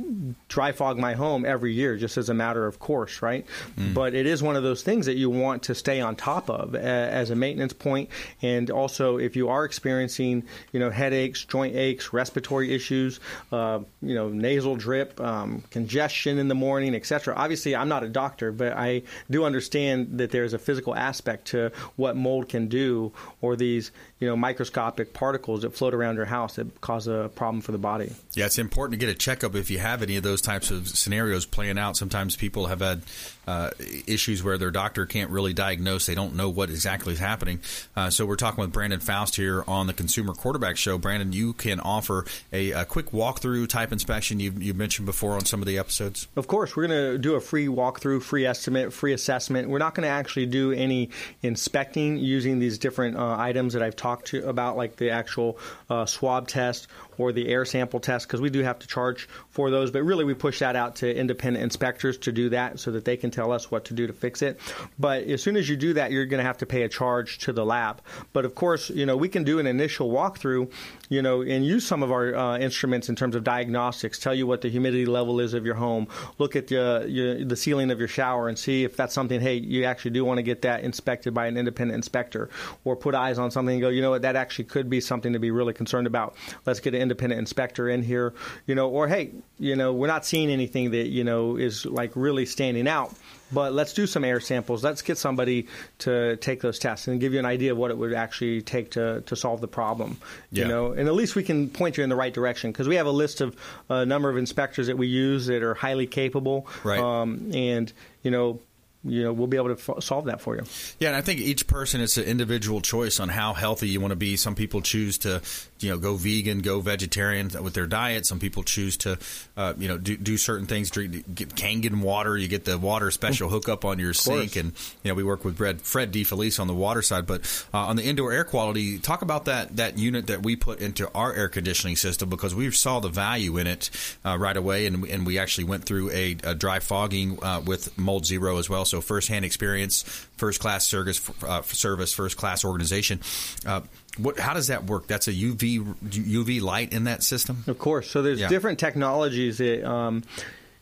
dry 0.46 0.70
fog 0.70 0.98
my 0.98 1.14
home 1.14 1.44
every 1.44 1.72
year 1.72 1.96
just 1.96 2.16
as 2.16 2.28
a 2.28 2.34
matter 2.34 2.64
of 2.66 2.78
course, 2.78 3.22
right? 3.22 3.44
Mm. 3.76 3.92
But 3.92 4.14
it 4.14 4.24
is 4.24 4.40
one 4.40 4.54
of 4.54 4.62
those 4.62 4.82
things 4.82 5.06
that 5.06 5.16
you 5.16 5.30
want 5.30 5.64
to 5.64 5.74
stay 5.74 6.00
on 6.00 6.14
top 6.14 6.48
of 6.48 6.76
as 6.76 7.30
a 7.30 7.34
maintenance 7.34 7.72
point. 7.72 8.08
And 8.40 8.70
also, 8.70 9.18
if 9.18 9.34
you 9.34 9.48
are 9.48 9.64
experiencing, 9.64 10.44
you 10.72 10.78
know, 10.78 10.90
headaches, 10.90 11.44
joint 11.44 11.74
aches, 11.74 12.12
respiratory 12.12 12.72
issues, 12.72 13.18
uh, 13.50 13.80
you 14.00 14.14
know, 14.14 14.28
nasal 14.28 14.76
drip, 14.76 15.20
um, 15.20 15.64
congestion 15.70 16.38
in 16.38 16.46
the 16.46 16.54
morning, 16.54 16.94
etc. 16.94 17.34
Obviously, 17.36 17.74
I'm 17.74 17.88
not 17.88 18.04
a 18.04 18.08
doctor, 18.08 18.52
but 18.52 18.74
I 18.74 19.02
do 19.28 19.44
understand 19.44 20.18
that 20.18 20.30
there's 20.30 20.52
a 20.52 20.58
physical 20.58 20.94
aspect 20.94 21.48
to 21.48 21.72
what 21.96 22.14
mold 22.14 22.48
can 22.48 22.68
do 22.68 23.12
or 23.40 23.56
these, 23.56 23.90
you 24.20 24.28
know, 24.28 24.36
microscopic 24.36 25.12
particles 25.14 25.62
that 25.62 25.74
float 25.74 25.94
around 25.94 26.14
your 26.14 26.26
house 26.26 26.54
that 26.56 26.80
cause 26.80 27.08
a 27.08 27.30
problem 27.34 27.60
for 27.60 27.72
the 27.72 27.78
body 27.78 27.87
body. 27.88 28.12
Yeah, 28.34 28.46
it's 28.46 28.58
important 28.58 29.00
to 29.00 29.06
get 29.06 29.14
a 29.14 29.18
checkup 29.18 29.54
if 29.54 29.70
you 29.70 29.78
have 29.78 30.02
any 30.02 30.16
of 30.16 30.22
those 30.22 30.42
types 30.42 30.70
of 30.70 30.88
scenarios 30.88 31.46
playing 31.46 31.78
out. 31.78 31.96
Sometimes 31.96 32.36
people 32.36 32.66
have 32.66 32.80
had 32.80 33.02
uh, 33.48 33.70
issues 34.06 34.42
where 34.42 34.58
their 34.58 34.70
doctor 34.70 35.06
can't 35.06 35.30
really 35.30 35.54
diagnose; 35.54 36.04
they 36.04 36.14
don't 36.14 36.34
know 36.36 36.50
what 36.50 36.68
exactly 36.68 37.14
is 37.14 37.18
happening. 37.18 37.60
Uh, 37.96 38.10
so 38.10 38.26
we're 38.26 38.36
talking 38.36 38.60
with 38.60 38.72
Brandon 38.72 39.00
Faust 39.00 39.36
here 39.36 39.64
on 39.66 39.86
the 39.86 39.94
Consumer 39.94 40.34
Quarterback 40.34 40.76
Show. 40.76 40.98
Brandon, 40.98 41.32
you 41.32 41.54
can 41.54 41.80
offer 41.80 42.26
a, 42.52 42.72
a 42.72 42.84
quick 42.84 43.06
walkthrough 43.06 43.66
type 43.66 43.90
inspection 43.90 44.38
you 44.38 44.52
you 44.58 44.74
mentioned 44.74 45.06
before 45.06 45.32
on 45.32 45.46
some 45.46 45.62
of 45.62 45.66
the 45.66 45.78
episodes. 45.78 46.28
Of 46.36 46.46
course, 46.46 46.76
we're 46.76 46.88
going 46.88 47.12
to 47.12 47.18
do 47.18 47.36
a 47.36 47.40
free 47.40 47.66
walkthrough, 47.66 48.22
free 48.22 48.44
estimate, 48.44 48.92
free 48.92 49.14
assessment. 49.14 49.70
We're 49.70 49.78
not 49.78 49.94
going 49.94 50.06
to 50.06 50.10
actually 50.10 50.46
do 50.46 50.72
any 50.72 51.08
inspecting 51.42 52.18
using 52.18 52.58
these 52.58 52.76
different 52.76 53.16
uh, 53.16 53.36
items 53.38 53.72
that 53.72 53.82
I've 53.82 53.96
talked 53.96 54.26
to 54.28 54.46
about, 54.46 54.76
like 54.76 54.96
the 54.96 55.10
actual 55.10 55.58
uh, 55.88 56.04
swab 56.04 56.48
test 56.48 56.88
or 57.16 57.32
the 57.32 57.48
air 57.48 57.64
sample 57.64 58.00
test 58.00 58.26
because 58.26 58.40
we 58.40 58.50
do 58.50 58.62
have 58.62 58.78
to 58.78 58.86
charge 58.86 59.28
for 59.50 59.70
those. 59.70 59.90
But 59.90 60.02
really, 60.04 60.24
we 60.24 60.34
push 60.34 60.60
that 60.60 60.76
out 60.76 60.96
to 60.96 61.14
independent 61.14 61.62
inspectors 61.62 62.18
to 62.18 62.32
do 62.32 62.50
that 62.50 62.78
so 62.78 62.92
that 62.92 63.04
they 63.04 63.16
can 63.16 63.30
tell 63.38 63.52
us 63.52 63.70
what 63.70 63.84
to 63.88 63.94
do 63.94 64.06
to 64.06 64.12
fix 64.12 64.42
it. 64.42 64.58
But 64.98 65.18
as 65.34 65.42
soon 65.42 65.56
as 65.56 65.68
you 65.68 65.76
do 65.76 65.90
that, 65.94 66.10
you're 66.12 66.26
going 66.32 66.42
to 66.44 66.48
have 66.50 66.58
to 66.58 66.66
pay 66.66 66.82
a 66.82 66.88
charge 66.88 67.38
to 67.44 67.52
the 67.52 67.64
lab. 67.64 68.02
But 68.32 68.44
of 68.44 68.52
course, 68.54 68.90
you 68.90 69.06
know 69.06 69.16
we 69.16 69.28
can 69.28 69.44
do 69.44 69.58
an 69.58 69.66
initial 69.66 70.10
walkthrough, 70.10 70.70
you 71.08 71.22
know, 71.22 71.42
and 71.42 71.64
use 71.64 71.86
some 71.86 72.02
of 72.02 72.10
our 72.10 72.34
uh, 72.34 72.58
instruments 72.58 73.08
in 73.08 73.14
terms 73.16 73.34
of 73.36 73.44
diagnostics. 73.44 74.18
Tell 74.18 74.34
you 74.34 74.46
what 74.46 74.60
the 74.60 74.68
humidity 74.68 75.06
level 75.06 75.40
is 75.40 75.54
of 75.54 75.64
your 75.64 75.76
home. 75.76 76.08
Look 76.38 76.56
at 76.56 76.66
the 76.68 77.06
your, 77.08 77.44
the 77.44 77.56
ceiling 77.56 77.90
of 77.90 77.98
your 77.98 78.08
shower 78.08 78.48
and 78.48 78.58
see 78.58 78.84
if 78.84 78.96
that's 78.96 79.14
something. 79.14 79.40
Hey, 79.40 79.56
you 79.56 79.84
actually 79.84 80.12
do 80.12 80.24
want 80.24 80.38
to 80.38 80.42
get 80.42 80.62
that 80.62 80.82
inspected 80.82 81.32
by 81.34 81.46
an 81.46 81.56
independent 81.56 81.96
inspector, 81.96 82.50
or 82.84 82.96
put 82.96 83.14
eyes 83.14 83.38
on 83.38 83.50
something 83.50 83.74
and 83.74 83.82
go. 83.82 83.88
You 83.88 84.02
know 84.02 84.10
what? 84.10 84.22
That 84.22 84.36
actually 84.36 84.64
could 84.64 84.88
be 84.90 85.00
something 85.00 85.32
to 85.32 85.38
be 85.38 85.50
really 85.50 85.74
concerned 85.74 86.06
about. 86.06 86.34
Let's 86.66 86.80
get 86.80 86.94
an 86.94 87.00
independent 87.00 87.38
inspector 87.38 87.88
in 87.88 88.02
here, 88.02 88.34
you 88.66 88.74
know, 88.74 88.88
or 88.88 89.08
hey, 89.08 89.32
you 89.58 89.76
know, 89.76 89.92
we're 89.92 90.06
not 90.06 90.24
seeing 90.26 90.50
anything 90.50 90.90
that, 90.90 91.08
you 91.08 91.24
know, 91.24 91.56
is 91.56 91.86
like 91.86 92.12
really 92.14 92.46
standing 92.46 92.88
out, 92.88 93.12
but 93.50 93.72
let's 93.72 93.92
do 93.92 94.06
some 94.06 94.24
air 94.24 94.40
samples. 94.40 94.84
Let's 94.84 95.02
get 95.02 95.18
somebody 95.18 95.66
to 96.00 96.36
take 96.36 96.60
those 96.60 96.78
tests 96.78 97.08
and 97.08 97.20
give 97.20 97.32
you 97.32 97.38
an 97.38 97.46
idea 97.46 97.72
of 97.72 97.78
what 97.78 97.90
it 97.90 97.98
would 97.98 98.12
actually 98.12 98.62
take 98.62 98.92
to, 98.92 99.22
to 99.22 99.36
solve 99.36 99.60
the 99.60 99.68
problem, 99.68 100.18
yeah. 100.50 100.64
you 100.64 100.68
know, 100.68 100.92
and 100.92 101.08
at 101.08 101.14
least 101.14 101.34
we 101.34 101.42
can 101.42 101.70
point 101.70 101.96
you 101.96 102.04
in 102.04 102.10
the 102.10 102.16
right 102.16 102.34
direction 102.34 102.70
because 102.70 102.88
we 102.88 102.96
have 102.96 103.06
a 103.06 103.10
list 103.10 103.40
of 103.40 103.56
a 103.88 104.04
number 104.04 104.28
of 104.28 104.36
inspectors 104.36 104.86
that 104.86 104.98
we 104.98 105.06
use 105.06 105.46
that 105.46 105.62
are 105.62 105.74
highly 105.74 106.06
capable. 106.06 106.66
Right. 106.84 107.00
Um, 107.00 107.50
and, 107.54 107.92
you 108.22 108.30
know, 108.30 108.60
you 109.08 109.24
know 109.24 109.32
we'll 109.32 109.46
be 109.46 109.56
able 109.56 109.74
to 109.74 109.92
f- 109.92 110.02
solve 110.02 110.26
that 110.26 110.40
for 110.40 110.56
you. 110.56 110.62
Yeah, 110.98 111.08
and 111.08 111.16
I 111.16 111.20
think 111.20 111.40
each 111.40 111.66
person 111.66 112.00
it's 112.00 112.16
an 112.16 112.24
individual 112.24 112.80
choice 112.80 113.20
on 113.20 113.28
how 113.28 113.54
healthy 113.54 113.88
you 113.88 114.00
want 114.00 114.12
to 114.12 114.16
be. 114.16 114.36
Some 114.36 114.54
people 114.54 114.80
choose 114.80 115.18
to 115.18 115.40
you 115.80 115.90
know 115.90 115.98
go 115.98 116.16
vegan, 116.16 116.60
go 116.60 116.80
vegetarian 116.80 117.50
with 117.62 117.74
their 117.74 117.86
diet. 117.86 118.26
Some 118.26 118.38
people 118.38 118.62
choose 118.62 118.96
to 118.98 119.18
uh, 119.56 119.74
you 119.78 119.88
know 119.88 119.98
do, 119.98 120.16
do 120.16 120.36
certain 120.36 120.66
things. 120.66 120.90
Drink 120.90 121.34
get 121.34 121.54
Kangen 121.54 122.00
water. 122.02 122.36
You 122.36 122.48
get 122.48 122.64
the 122.64 122.78
water 122.78 123.10
special 123.10 123.48
hookup 123.48 123.84
on 123.84 123.98
your 123.98 124.14
sink, 124.14 124.56
and 124.56 124.72
you 125.02 125.10
know 125.10 125.14
we 125.14 125.22
work 125.24 125.44
with 125.44 125.56
Fred 125.56 125.82
Fred 125.82 126.12
DeFelice 126.12 126.60
on 126.60 126.66
the 126.66 126.74
water 126.74 127.02
side. 127.02 127.26
But 127.26 127.42
uh, 127.72 127.78
on 127.78 127.96
the 127.96 128.04
indoor 128.04 128.32
air 128.32 128.44
quality, 128.44 128.98
talk 128.98 129.22
about 129.22 129.46
that 129.46 129.76
that 129.76 129.98
unit 129.98 130.28
that 130.28 130.42
we 130.42 130.56
put 130.56 130.80
into 130.80 131.10
our 131.12 131.32
air 131.32 131.48
conditioning 131.48 131.96
system 131.96 132.28
because 132.28 132.54
we 132.54 132.70
saw 132.70 133.00
the 133.00 133.08
value 133.08 133.56
in 133.58 133.66
it 133.66 133.90
uh, 134.24 134.36
right 134.38 134.56
away, 134.56 134.86
and 134.86 135.04
and 135.04 135.26
we 135.26 135.38
actually 135.38 135.64
went 135.64 135.84
through 135.84 136.10
a, 136.10 136.36
a 136.44 136.54
dry 136.54 136.78
fogging 136.78 137.42
uh, 137.42 137.62
with 137.64 137.96
Mold 137.98 138.26
Zero 138.26 138.58
as 138.58 138.68
well. 138.68 138.84
So 138.84 138.97
firsthand 139.00 139.44
experience, 139.44 140.02
first 140.36 140.60
class 140.60 140.86
service, 140.86 141.20
uh, 141.42 141.62
service, 141.62 142.12
first 142.12 142.36
class 142.36 142.64
organization. 142.64 143.20
Uh, 143.66 143.82
what, 144.18 144.38
how 144.38 144.54
does 144.54 144.68
that 144.68 144.84
work? 144.84 145.06
That's 145.06 145.28
a 145.28 145.32
UV 145.32 145.80
UV 146.04 146.60
light 146.60 146.92
in 146.92 147.04
that 147.04 147.22
system. 147.22 147.64
Of 147.66 147.78
course. 147.78 148.10
So 148.10 148.22
there's 148.22 148.40
yeah. 148.40 148.48
different 148.48 148.78
technologies 148.78 149.58
that. 149.58 149.88
Um, 149.88 150.22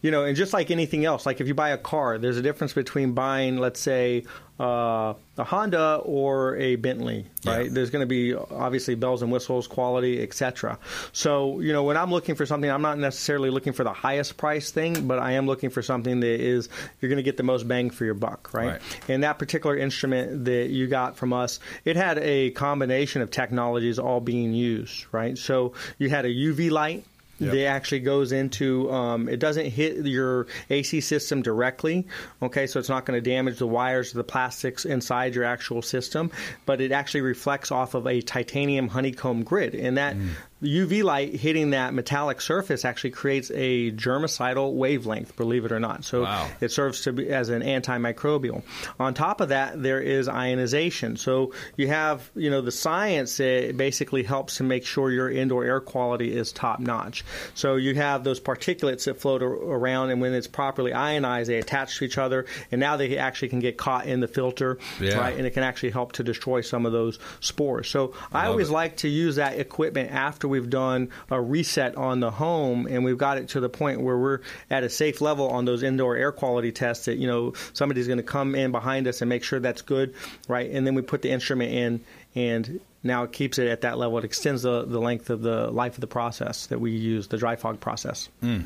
you 0.02 0.10
know, 0.10 0.24
and 0.24 0.36
just 0.36 0.52
like 0.52 0.70
anything 0.70 1.04
else, 1.04 1.26
like 1.26 1.40
if 1.40 1.48
you 1.48 1.54
buy 1.54 1.70
a 1.70 1.78
car, 1.78 2.18
there's 2.18 2.36
a 2.36 2.42
difference 2.42 2.72
between 2.72 3.12
buying, 3.12 3.58
let's 3.58 3.80
say, 3.80 4.24
uh, 4.58 5.14
a 5.36 5.44
Honda 5.44 5.96
or 6.02 6.56
a 6.56 6.76
Bentley, 6.76 7.26
right? 7.44 7.66
Yeah. 7.66 7.72
There's 7.72 7.90
going 7.90 8.00
to 8.00 8.06
be 8.06 8.34
obviously 8.34 8.94
bells 8.94 9.22
and 9.22 9.30
whistles, 9.30 9.66
quality, 9.66 10.22
etc. 10.22 10.78
So, 11.12 11.60
you 11.60 11.72
know, 11.72 11.84
when 11.84 11.96
I'm 11.96 12.10
looking 12.10 12.36
for 12.36 12.46
something, 12.46 12.70
I'm 12.70 12.80
not 12.80 12.98
necessarily 12.98 13.50
looking 13.50 13.74
for 13.74 13.84
the 13.84 13.92
highest 13.92 14.38
price 14.38 14.70
thing, 14.70 15.06
but 15.06 15.18
I 15.18 15.32
am 15.32 15.46
looking 15.46 15.68
for 15.68 15.82
something 15.82 16.20
that 16.20 16.40
is 16.40 16.70
you're 17.00 17.10
going 17.10 17.18
to 17.18 17.22
get 17.22 17.36
the 17.36 17.42
most 17.42 17.68
bang 17.68 17.90
for 17.90 18.04
your 18.04 18.14
buck, 18.14 18.54
right? 18.54 18.72
right? 18.72 18.82
And 19.08 19.24
that 19.24 19.38
particular 19.38 19.76
instrument 19.76 20.46
that 20.46 20.70
you 20.70 20.86
got 20.86 21.16
from 21.16 21.32
us, 21.34 21.60
it 21.84 21.96
had 21.96 22.18
a 22.18 22.50
combination 22.52 23.20
of 23.20 23.30
technologies 23.30 23.98
all 23.98 24.20
being 24.20 24.54
used, 24.54 25.06
right? 25.12 25.36
So 25.36 25.74
you 25.98 26.08
had 26.08 26.24
a 26.24 26.30
UV 26.30 26.70
light 26.70 27.04
Yep. 27.38 27.54
It 27.54 27.64
actually 27.64 28.00
goes 28.00 28.32
into 28.32 28.90
um, 28.90 29.28
it 29.28 29.38
doesn't 29.38 29.66
hit 29.66 30.06
your 30.06 30.46
AC 30.70 31.00
system 31.02 31.42
directly, 31.42 32.06
okay, 32.42 32.66
so 32.66 32.78
it's 32.78 32.88
not 32.88 33.04
going 33.04 33.22
to 33.22 33.30
damage 33.30 33.58
the 33.58 33.66
wires 33.66 34.14
or 34.14 34.18
the 34.18 34.24
plastics 34.24 34.84
inside 34.84 35.34
your 35.34 35.44
actual 35.44 35.82
system, 35.82 36.30
but 36.64 36.80
it 36.80 36.92
actually 36.92 37.20
reflects 37.20 37.70
off 37.70 37.94
of 37.94 38.06
a 38.06 38.22
titanium 38.22 38.88
honeycomb 38.88 39.42
grid, 39.42 39.74
and 39.74 39.98
that 39.98 40.16
mm. 40.16 40.30
UV 40.62 41.02
light 41.02 41.34
hitting 41.34 41.70
that 41.70 41.92
metallic 41.92 42.40
surface 42.40 42.84
actually 42.84 43.10
creates 43.10 43.50
a 43.54 43.90
germicidal 43.92 44.72
wavelength, 44.72 45.36
believe 45.36 45.64
it 45.66 45.72
or 45.72 45.80
not. 45.80 46.04
So 46.04 46.22
wow. 46.22 46.48
it 46.60 46.72
serves 46.72 47.02
to 47.02 47.12
be 47.12 47.28
as 47.28 47.50
an 47.50 47.62
antimicrobial. 47.62 48.62
On 48.98 49.12
top 49.12 49.40
of 49.42 49.50
that, 49.50 49.82
there 49.82 50.00
is 50.00 50.28
ionization. 50.28 51.16
So 51.16 51.52
you 51.76 51.88
have, 51.88 52.30
you 52.34 52.50
know, 52.50 52.62
the 52.62 52.72
science 52.72 53.38
it 53.38 53.76
basically 53.76 54.22
helps 54.22 54.56
to 54.56 54.62
make 54.62 54.86
sure 54.86 55.10
your 55.10 55.30
indoor 55.30 55.64
air 55.64 55.80
quality 55.80 56.34
is 56.34 56.52
top 56.52 56.80
notch. 56.80 57.24
So 57.54 57.76
you 57.76 57.94
have 57.96 58.24
those 58.24 58.40
particulates 58.40 59.04
that 59.04 59.20
float 59.20 59.42
around, 59.42 60.10
and 60.10 60.20
when 60.20 60.32
it's 60.32 60.46
properly 60.46 60.92
ionized, 60.92 61.50
they 61.50 61.58
attach 61.58 61.98
to 61.98 62.04
each 62.04 62.18
other, 62.18 62.46
and 62.72 62.80
now 62.80 62.96
they 62.96 63.18
actually 63.18 63.48
can 63.48 63.60
get 63.60 63.76
caught 63.76 64.06
in 64.06 64.20
the 64.20 64.28
filter, 64.28 64.78
yeah. 65.00 65.18
right? 65.18 65.36
And 65.36 65.46
it 65.46 65.50
can 65.50 65.62
actually 65.62 65.90
help 65.90 66.12
to 66.12 66.24
destroy 66.24 66.62
some 66.62 66.86
of 66.86 66.92
those 66.92 67.18
spores. 67.40 67.88
So 67.88 68.14
I 68.32 68.46
always 68.46 68.70
it. 68.70 68.72
like 68.72 68.96
to 68.98 69.08
use 69.08 69.36
that 69.36 69.58
equipment 69.58 70.12
after 70.12 70.45
we 70.48 70.56
we've 70.56 70.70
done 70.70 71.10
a 71.30 71.40
reset 71.40 71.96
on 71.96 72.20
the 72.20 72.30
home 72.30 72.86
and 72.86 73.04
we've 73.04 73.18
got 73.18 73.36
it 73.38 73.48
to 73.48 73.60
the 73.60 73.68
point 73.68 74.00
where 74.00 74.16
we're 74.16 74.40
at 74.70 74.82
a 74.82 74.88
safe 74.88 75.20
level 75.20 75.48
on 75.50 75.66
those 75.66 75.82
indoor 75.82 76.16
air 76.16 76.32
quality 76.32 76.72
tests 76.72 77.04
that, 77.04 77.18
you 77.18 77.26
know, 77.26 77.52
somebody's 77.74 78.06
going 78.06 78.16
to 78.16 78.22
come 78.22 78.54
in 78.54 78.72
behind 78.72 79.06
us 79.06 79.20
and 79.20 79.28
make 79.28 79.44
sure 79.44 79.60
that's 79.60 79.82
good, 79.82 80.14
right? 80.48 80.70
And 80.70 80.86
then 80.86 80.94
we 80.94 81.02
put 81.02 81.20
the 81.20 81.30
instrument 81.30 81.72
in 81.72 82.04
and 82.34 82.80
now 83.06 83.24
it 83.24 83.32
keeps 83.32 83.58
it 83.58 83.68
at 83.68 83.82
that 83.82 83.98
level. 83.98 84.18
It 84.18 84.24
extends 84.24 84.62
the, 84.62 84.84
the 84.84 85.00
length 85.00 85.30
of 85.30 85.42
the 85.42 85.70
life 85.70 85.94
of 85.94 86.00
the 86.00 86.06
process 86.06 86.66
that 86.66 86.80
we 86.80 86.92
use, 86.92 87.28
the 87.28 87.36
dry 87.36 87.56
fog 87.56 87.80
process. 87.80 88.28
Mm. 88.42 88.64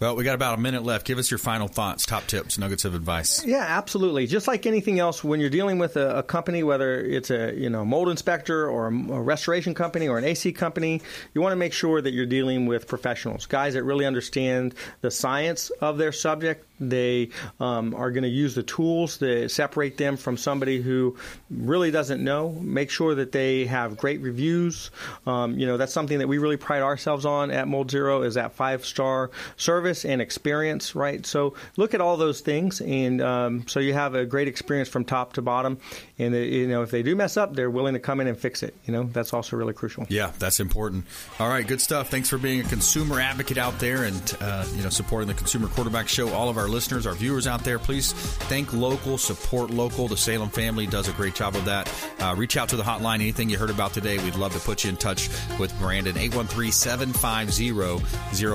Well, 0.00 0.16
we 0.16 0.24
got 0.24 0.34
about 0.34 0.58
a 0.58 0.60
minute 0.60 0.82
left. 0.82 1.06
Give 1.06 1.18
us 1.18 1.30
your 1.30 1.38
final 1.38 1.68
thoughts, 1.68 2.06
top 2.06 2.26
tips, 2.26 2.58
nuggets 2.58 2.84
of 2.84 2.94
advice. 2.94 3.44
Yeah, 3.44 3.64
absolutely. 3.66 4.26
Just 4.26 4.48
like 4.48 4.66
anything 4.66 4.98
else, 4.98 5.22
when 5.22 5.40
you're 5.40 5.50
dealing 5.50 5.78
with 5.78 5.96
a, 5.96 6.18
a 6.18 6.22
company, 6.22 6.62
whether 6.62 7.00
it's 7.00 7.30
a 7.30 7.54
you 7.54 7.68
know 7.68 7.84
mold 7.84 8.08
inspector 8.08 8.68
or 8.68 8.88
a, 8.88 9.12
a 9.12 9.20
restoration 9.20 9.74
company 9.74 10.08
or 10.08 10.18
an 10.18 10.24
AC 10.24 10.52
company, 10.52 11.02
you 11.34 11.40
want 11.40 11.52
to 11.52 11.56
make 11.56 11.72
sure 11.72 12.00
that 12.00 12.12
you're 12.12 12.26
dealing 12.26 12.66
with 12.66 12.88
professionals, 12.88 13.46
guys 13.46 13.74
that 13.74 13.84
really 13.84 14.06
understand 14.06 14.74
the 15.02 15.10
science 15.10 15.70
of 15.80 15.98
their 15.98 16.12
subject. 16.12 16.66
They 16.80 17.30
um, 17.60 17.94
are 17.94 18.10
going 18.10 18.22
to 18.24 18.28
use 18.28 18.54
the 18.54 18.62
tools 18.62 19.18
to 19.18 19.48
separate 19.48 19.96
them 19.96 20.16
from 20.16 20.36
somebody 20.36 20.80
who 20.80 21.16
really 21.50 21.90
doesn't 21.90 22.22
know. 22.22 22.50
Make 22.50 22.90
sure 22.90 23.14
that 23.14 23.32
they 23.32 23.66
have 23.66 23.96
great 23.96 24.20
reviews. 24.20 24.90
Um, 25.26 25.58
you 25.58 25.66
know, 25.66 25.76
that's 25.76 25.92
something 25.92 26.18
that 26.18 26.28
we 26.28 26.38
really 26.38 26.56
pride 26.56 26.82
ourselves 26.82 27.24
on 27.24 27.50
at 27.50 27.68
Mold 27.68 27.90
Zero 27.90 28.22
is 28.22 28.34
that 28.34 28.52
five 28.52 28.84
star 28.84 29.30
service 29.56 30.04
and 30.04 30.20
experience, 30.22 30.94
right? 30.94 31.24
So 31.24 31.54
look 31.76 31.94
at 31.94 32.00
all 32.00 32.16
those 32.16 32.40
things, 32.40 32.80
and 32.80 33.20
um, 33.20 33.68
so 33.68 33.80
you 33.80 33.92
have 33.92 34.14
a 34.14 34.24
great 34.24 34.48
experience 34.48 34.88
from 34.88 35.04
top 35.04 35.34
to 35.34 35.42
bottom. 35.42 35.78
And 36.18 36.34
they, 36.34 36.48
you 36.48 36.68
know, 36.68 36.82
if 36.82 36.90
they 36.90 37.02
do 37.02 37.16
mess 37.16 37.36
up, 37.36 37.54
they're 37.54 37.70
willing 37.70 37.94
to 37.94 38.00
come 38.00 38.20
in 38.20 38.26
and 38.26 38.38
fix 38.38 38.62
it. 38.62 38.74
You 38.86 38.92
know, 38.92 39.04
that's 39.04 39.32
also 39.32 39.56
really 39.56 39.72
crucial. 39.72 40.06
Yeah, 40.08 40.32
that's 40.38 40.60
important. 40.60 41.04
All 41.38 41.48
right, 41.48 41.66
good 41.66 41.80
stuff. 41.80 42.10
Thanks 42.10 42.28
for 42.28 42.38
being 42.38 42.60
a 42.60 42.64
consumer 42.64 43.20
advocate 43.20 43.58
out 43.58 43.78
there 43.78 44.04
and 44.04 44.36
uh, 44.40 44.66
you 44.74 44.82
know 44.82 44.88
supporting 44.88 45.28
the 45.28 45.34
Consumer 45.34 45.68
Quarterback 45.68 46.08
Show. 46.08 46.30
All 46.30 46.48
of 46.48 46.56
our 46.56 46.68
listeners, 46.70 47.06
our 47.06 47.14
viewers 47.14 47.46
out 47.46 47.64
there, 47.64 47.78
please 47.78 48.12
think 48.12 48.72
local, 48.72 49.18
support 49.18 49.70
local. 49.70 50.08
The 50.08 50.16
Salem 50.16 50.48
family 50.50 50.86
does 50.86 51.08
a 51.08 51.12
great 51.12 51.34
job 51.34 51.56
of 51.56 51.64
that. 51.66 51.92
Uh, 52.18 52.34
reach 52.36 52.56
out 52.56 52.68
to 52.70 52.76
the 52.76 52.82
hotline. 52.82 53.16
Anything 53.16 53.50
you 53.50 53.58
heard 53.58 53.70
about 53.70 53.92
today, 53.92 54.18
we'd 54.22 54.36
love 54.36 54.52
to 54.52 54.60
put 54.60 54.84
you 54.84 54.90
in 54.90 54.96
touch 54.96 55.28
with 55.58 55.76
Brandon. 55.78 56.16
813 56.16 56.72
750 56.72 57.70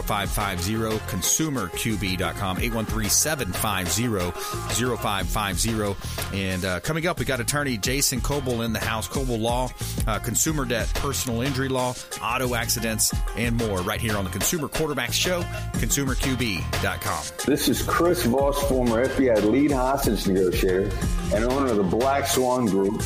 0550, 0.01 0.73
consumerqb.com. 1.07 2.57
813 2.59 3.09
750 3.09 4.95
0550. 4.97 6.37
And 6.37 6.65
uh, 6.65 6.79
coming 6.79 7.07
up, 7.07 7.19
we 7.19 7.25
got 7.25 7.39
attorney 7.39 7.77
Jason 7.77 8.21
Kobal 8.21 8.65
in 8.65 8.73
the 8.73 8.79
house. 8.79 9.07
Kobal 9.07 9.39
Law, 9.39 9.69
uh, 10.07 10.19
consumer 10.19 10.65
debt, 10.65 10.91
personal 10.95 11.41
injury 11.41 11.69
law, 11.69 11.93
auto 12.21 12.55
accidents, 12.55 13.13
and 13.37 13.55
more 13.57 13.79
right 13.81 14.01
here 14.01 14.17
on 14.17 14.23
the 14.23 14.29
Consumer 14.29 14.67
Quarterback 14.67 15.13
Show, 15.13 15.41
consumerqb.com. 15.73 17.23
This 17.45 17.67
is 17.69 17.81
Chris 17.81 18.04
Voss, 18.13 18.61
former 18.69 19.07
FBI 19.07 19.43
lead 19.49 19.71
hostage 19.71 20.27
negotiator 20.27 20.91
and 21.33 21.43
owner 21.43 21.71
of 21.71 21.77
the 21.77 21.83
Black 21.83 22.27
Swan 22.27 22.67
Group, 22.67 23.01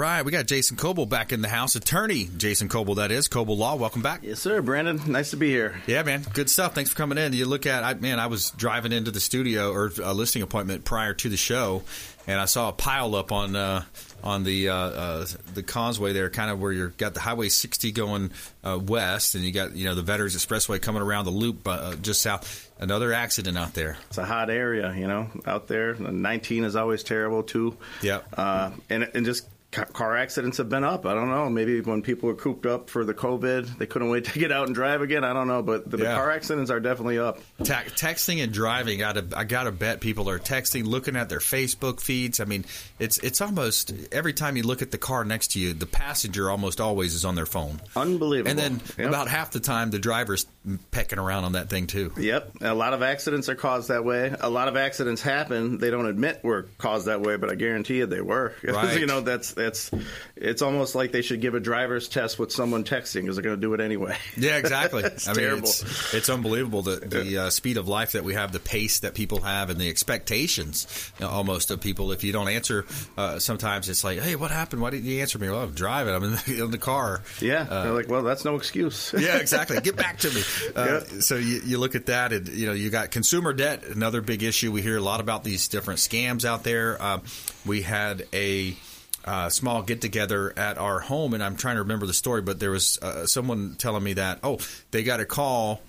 right, 0.00 0.24
we 0.24 0.32
got 0.32 0.46
Jason 0.46 0.76
Kobal 0.76 1.08
back 1.08 1.32
in 1.32 1.42
the 1.42 1.48
house. 1.48 1.76
Attorney 1.76 2.28
Jason 2.36 2.68
Kobal, 2.68 2.96
that 2.96 3.12
is 3.12 3.28
Kobal 3.28 3.56
Law. 3.56 3.76
Welcome 3.76 4.00
back. 4.00 4.20
Yes, 4.22 4.40
sir, 4.40 4.62
Brandon. 4.62 5.00
Nice 5.06 5.30
to 5.30 5.36
be 5.36 5.50
here. 5.50 5.80
Yeah, 5.86 6.02
man, 6.02 6.24
good 6.32 6.48
stuff. 6.48 6.74
Thanks 6.74 6.90
for 6.90 6.96
coming 6.96 7.18
in. 7.18 7.34
You 7.34 7.46
look 7.46 7.66
at, 7.66 7.84
I, 7.84 7.94
man, 7.94 8.18
I 8.18 8.26
was 8.26 8.50
driving 8.50 8.92
into 8.92 9.10
the 9.10 9.20
studio 9.20 9.70
or 9.72 9.92
a 10.02 10.14
listing 10.14 10.40
appointment 10.40 10.84
prior 10.84 11.12
to 11.14 11.28
the 11.28 11.36
show, 11.36 11.82
and 12.26 12.40
I 12.40 12.46
saw 12.46 12.70
a 12.70 12.72
pile 12.72 13.14
up 13.14 13.30
on 13.30 13.54
uh, 13.54 13.84
on 14.24 14.42
the 14.44 14.70
uh, 14.70 14.74
uh, 14.74 15.26
the 15.54 15.62
causeway 15.62 16.14
there, 16.14 16.30
kind 16.30 16.50
of 16.50 16.60
where 16.60 16.72
you've 16.72 16.96
got 16.96 17.12
the 17.12 17.20
Highway 17.20 17.50
60 17.50 17.92
going 17.92 18.30
uh, 18.64 18.78
west, 18.80 19.34
and 19.34 19.44
you 19.44 19.52
got 19.52 19.76
you 19.76 19.84
know 19.84 19.94
the 19.94 20.02
Veterans 20.02 20.34
Expressway 20.34 20.80
coming 20.80 21.02
around 21.02 21.26
the 21.26 21.30
loop 21.30 21.68
uh, 21.68 21.94
just 21.96 22.22
south. 22.22 22.68
Another 22.78 23.12
accident 23.12 23.58
out 23.58 23.74
there. 23.74 23.98
It's 24.08 24.16
a 24.16 24.24
hot 24.24 24.48
area, 24.48 24.94
you 24.96 25.06
know, 25.06 25.28
out 25.44 25.68
there. 25.68 25.94
19 25.94 26.64
is 26.64 26.76
always 26.76 27.02
terrible 27.02 27.42
too. 27.42 27.76
Yeah. 28.00 28.20
Uh, 28.34 28.70
and 28.88 29.10
and 29.12 29.26
just 29.26 29.46
car 29.70 30.16
accidents 30.16 30.58
have 30.58 30.68
been 30.68 30.82
up. 30.84 31.06
I 31.06 31.14
don't 31.14 31.28
know. 31.28 31.48
Maybe 31.48 31.80
when 31.80 32.02
people 32.02 32.28
were 32.28 32.34
cooped 32.34 32.66
up 32.66 32.90
for 32.90 33.04
the 33.04 33.14
COVID, 33.14 33.78
they 33.78 33.86
couldn't 33.86 34.10
wait 34.10 34.24
to 34.24 34.38
get 34.38 34.50
out 34.50 34.66
and 34.66 34.74
drive 34.74 35.00
again. 35.00 35.22
I 35.24 35.32
don't 35.32 35.46
know, 35.46 35.62
but 35.62 35.88
the, 35.90 35.98
the 35.98 36.04
car 36.06 36.30
accidents 36.30 36.70
are 36.70 36.80
definitely 36.80 37.18
up. 37.18 37.38
Te- 37.58 37.72
texting 37.72 38.42
and 38.42 38.52
driving, 38.52 38.98
gotta, 38.98 39.26
I 39.36 39.44
gotta 39.44 39.70
bet 39.72 40.00
people 40.00 40.28
are 40.28 40.38
texting, 40.40 40.84
looking 40.86 41.14
at 41.16 41.28
their 41.28 41.38
Facebook 41.38 42.00
feeds. 42.00 42.40
I 42.40 42.44
mean, 42.46 42.64
it's 42.98 43.18
it's 43.18 43.40
almost 43.40 43.92
every 44.12 44.32
time 44.32 44.56
you 44.56 44.64
look 44.64 44.82
at 44.82 44.90
the 44.90 44.98
car 44.98 45.24
next 45.24 45.52
to 45.52 45.60
you, 45.60 45.72
the 45.72 45.86
passenger 45.86 46.50
almost 46.50 46.80
always 46.80 47.14
is 47.14 47.24
on 47.24 47.34
their 47.36 47.46
phone. 47.46 47.80
Unbelievable. 47.94 48.50
And 48.50 48.58
then 48.58 48.80
Yep. 48.98 49.08
about 49.08 49.28
half 49.28 49.52
the 49.52 49.60
time, 49.60 49.90
the 49.90 49.98
driver's 49.98 50.46
pecking 50.90 51.18
around 51.18 51.44
on 51.44 51.52
that 51.52 51.70
thing 51.70 51.86
too. 51.86 52.12
Yep, 52.18 52.58
a 52.60 52.74
lot 52.74 52.92
of 52.92 53.02
accidents 53.02 53.48
are 53.48 53.54
caused 53.54 53.88
that 53.88 54.04
way. 54.04 54.34
A 54.40 54.50
lot 54.50 54.68
of 54.68 54.76
accidents 54.76 55.22
happen. 55.22 55.78
They 55.78 55.90
don't 55.90 56.04
admit 56.06 56.40
were 56.44 56.68
caused 56.76 57.06
that 57.06 57.22
way, 57.22 57.36
but 57.36 57.50
I 57.50 57.54
guarantee 57.54 57.98
you 57.98 58.06
they 58.06 58.20
were. 58.20 58.54
Right. 58.70 59.00
you 59.00 59.06
know, 59.06 59.20
that's 59.20 59.52
that's. 59.52 59.90
It's 60.36 60.62
almost 60.62 60.94
like 60.94 61.10
they 61.12 61.22
should 61.22 61.40
give 61.40 61.54
a 61.54 61.60
driver's 61.60 62.08
test 62.08 62.38
with 62.38 62.52
someone 62.52 62.84
texting 62.84 63.22
because 63.22 63.36
they're 63.36 63.42
going 63.42 63.56
to 63.56 63.60
do 63.60 63.74
it 63.74 63.80
anyway. 63.80 64.16
Yeah, 64.36 64.56
exactly. 64.56 65.02
it's 65.04 65.28
I 65.28 65.32
mean, 65.32 65.40
terrible. 65.40 65.68
it's, 65.68 66.14
it's 66.14 66.30
unbelievable 66.30 66.82
the 66.82 66.96
the 66.96 67.38
uh, 67.38 67.50
speed 67.50 67.76
of 67.78 67.88
life 67.88 68.12
that 68.12 68.22
we 68.24 68.34
have, 68.34 68.52
the 68.52 68.60
pace 68.60 69.00
that 69.00 69.14
people 69.14 69.40
have, 69.40 69.70
and 69.70 69.78
the 69.80 69.88
expectations 69.88 71.12
you 71.18 71.26
know, 71.26 71.32
almost 71.32 71.70
of 71.70 71.80
people. 71.80 72.12
If 72.12 72.22
you 72.22 72.32
don't 72.32 72.48
answer, 72.48 72.86
uh, 73.16 73.38
sometimes 73.38 73.88
it's 73.88 74.04
like, 74.04 74.20
"Hey, 74.20 74.36
what 74.36 74.50
happened? 74.50 74.82
Why 74.82 74.90
didn't 74.90 75.06
you 75.06 75.20
answer 75.20 75.38
me?" 75.38 75.48
Well, 75.48 75.62
I'm 75.62 75.72
driving. 75.72 76.14
I'm 76.14 76.22
in 76.24 76.30
the, 76.32 76.64
in 76.64 76.70
the 76.70 76.78
car. 76.78 77.22
yeah, 77.40 77.64
they're 77.64 77.92
like, 77.92 78.08
well, 78.08 78.22
that's 78.22 78.44
no 78.44 78.54
excuse. 78.54 79.12
yeah, 79.18 79.38
exactly. 79.38 79.80
Get 79.80 79.96
back 79.96 80.18
to 80.18 80.30
me. 80.30 80.42
Uh, 80.74 81.00
So 81.20 81.36
you, 81.36 81.60
you 81.64 81.78
look 81.78 81.94
at 81.94 82.06
that, 82.06 82.32
and 82.32 82.48
you 82.48 82.66
know 82.66 82.72
you 82.72 82.90
got 82.90 83.10
consumer 83.10 83.52
debt, 83.52 83.84
another 83.84 84.20
big 84.20 84.42
issue. 84.42 84.72
We 84.72 84.82
hear 84.82 84.96
a 84.96 85.02
lot 85.02 85.20
about 85.20 85.44
these 85.44 85.68
different 85.68 86.00
scams 86.00 86.44
out 86.44 86.64
there. 86.64 87.00
Um, 87.02 87.22
we 87.66 87.82
had 87.82 88.26
a 88.32 88.76
uh, 89.24 89.48
small 89.48 89.82
get 89.82 90.00
together 90.00 90.52
at 90.56 90.78
our 90.78 91.00
home, 91.00 91.34
and 91.34 91.42
I'm 91.42 91.56
trying 91.56 91.76
to 91.76 91.82
remember 91.82 92.06
the 92.06 92.14
story, 92.14 92.42
but 92.42 92.58
there 92.58 92.70
was 92.70 92.98
uh, 93.02 93.26
someone 93.26 93.74
telling 93.78 94.02
me 94.02 94.14
that 94.14 94.40
oh, 94.42 94.58
they 94.90 95.02
got 95.02 95.20
a 95.20 95.24
call. 95.26 95.80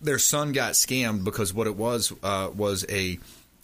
Their 0.00 0.18
son 0.18 0.52
got 0.52 0.72
scammed 0.72 1.24
because 1.24 1.54
what 1.54 1.66
it 1.66 1.76
was 1.76 2.12
uh, 2.22 2.50
was 2.54 2.84
a 2.88 3.18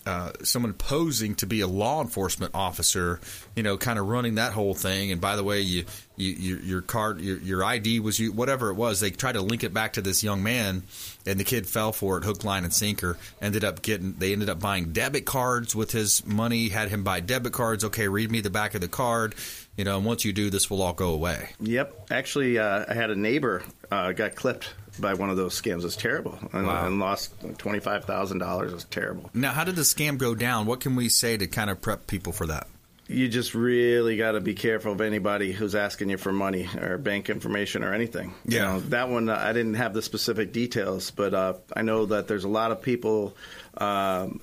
uh, 0.08 0.32
someone 0.42 0.72
posing 0.72 1.34
to 1.34 1.46
be 1.46 1.60
a 1.60 1.66
law 1.66 2.00
enforcement 2.00 2.54
officer, 2.54 3.20
you 3.54 3.62
know, 3.62 3.76
kind 3.76 3.98
of 3.98 4.08
running 4.08 4.36
that 4.36 4.54
whole 4.54 4.72
thing. 4.72 5.12
And 5.12 5.20
by 5.20 5.36
the 5.36 5.44
way, 5.44 5.60
you, 5.60 5.84
you 6.16 6.56
your, 6.56 6.80
card, 6.80 7.20
your, 7.20 7.36
your 7.40 7.62
ID 7.62 8.00
was 8.00 8.18
you, 8.18 8.32
whatever 8.32 8.70
it 8.70 8.74
was. 8.74 9.00
They 9.00 9.10
tried 9.10 9.32
to 9.32 9.42
link 9.42 9.64
it 9.64 9.74
back 9.74 9.92
to 9.92 10.00
this 10.00 10.24
young 10.24 10.42
man, 10.42 10.84
and 11.26 11.38
the 11.38 11.44
kid 11.44 11.66
fell 11.66 11.92
for 11.92 12.16
it, 12.16 12.24
hook, 12.24 12.42
line, 12.42 12.64
and 12.64 12.72
sinker. 12.72 13.18
Ended 13.42 13.64
up 13.64 13.82
getting, 13.82 14.14
they 14.14 14.32
ended 14.32 14.48
up 14.48 14.60
buying 14.60 14.94
debit 14.94 15.26
cards 15.26 15.76
with 15.76 15.92
his 15.92 16.26
money. 16.26 16.70
Had 16.70 16.88
him 16.88 17.04
buy 17.04 17.20
debit 17.20 17.52
cards. 17.52 17.84
Okay, 17.84 18.08
read 18.08 18.30
me 18.30 18.40
the 18.40 18.48
back 18.48 18.74
of 18.74 18.80
the 18.80 18.88
card. 18.88 19.34
You 19.76 19.84
know, 19.84 19.98
and 19.98 20.06
once 20.06 20.24
you 20.24 20.32
do, 20.32 20.48
this 20.48 20.70
will 20.70 20.80
all 20.80 20.94
go 20.94 21.10
away. 21.10 21.50
Yep. 21.60 22.08
Actually, 22.10 22.58
uh, 22.58 22.86
I 22.88 22.94
had 22.94 23.10
a 23.10 23.14
neighbor 23.14 23.62
uh, 23.90 24.12
got 24.12 24.34
clipped 24.36 24.72
by 25.00 25.14
one 25.14 25.30
of 25.30 25.36
those 25.36 25.60
scams. 25.60 25.84
It's 25.84 25.96
terrible, 25.96 26.38
and, 26.52 26.66
Wow. 26.66 26.86
and 26.86 26.98
lost 27.00 27.32
twenty 27.58 27.80
five 27.80 28.04
thousand 28.04 28.38
dollars. 28.38 28.72
It's 28.72 28.84
terrible. 28.84 29.30
Now, 29.34 29.52
how 29.52 29.64
did 29.64 29.76
the 29.76 29.82
scam 29.82 30.18
go 30.18 30.34
down? 30.34 30.66
What 30.66 30.80
can 30.80 30.96
we 30.96 31.08
say 31.08 31.36
to 31.36 31.46
kind 31.46 31.70
of 31.70 31.80
prep 31.80 32.06
people 32.06 32.32
for 32.32 32.46
that? 32.46 32.66
you 33.10 33.26
just 33.26 33.54
really 33.54 34.18
got 34.18 34.32
to 34.32 34.40
be 34.42 34.52
careful 34.52 34.92
of 34.92 35.00
anybody 35.00 35.50
who's 35.50 35.74
asking 35.74 36.10
you 36.10 36.18
for 36.18 36.30
money 36.30 36.68
or 36.78 36.98
bank 36.98 37.30
information 37.30 37.82
or 37.82 37.94
anything. 37.94 38.34
You 38.46 38.58
Yeah. 38.58 38.64
know, 38.64 38.80
that 38.90 39.08
one 39.08 39.30
I 39.30 39.54
didn't 39.54 39.74
have 39.74 39.94
the 39.94 40.02
specific 40.02 40.52
details, 40.52 41.10
but 41.10 41.32
uh, 41.32 41.54
I 41.74 41.80
know 41.80 42.04
that 42.04 42.28
there's 42.28 42.44
a 42.44 42.48
lot 42.48 42.70
of 42.70 42.82
people. 42.82 43.34
Um, 43.78 44.40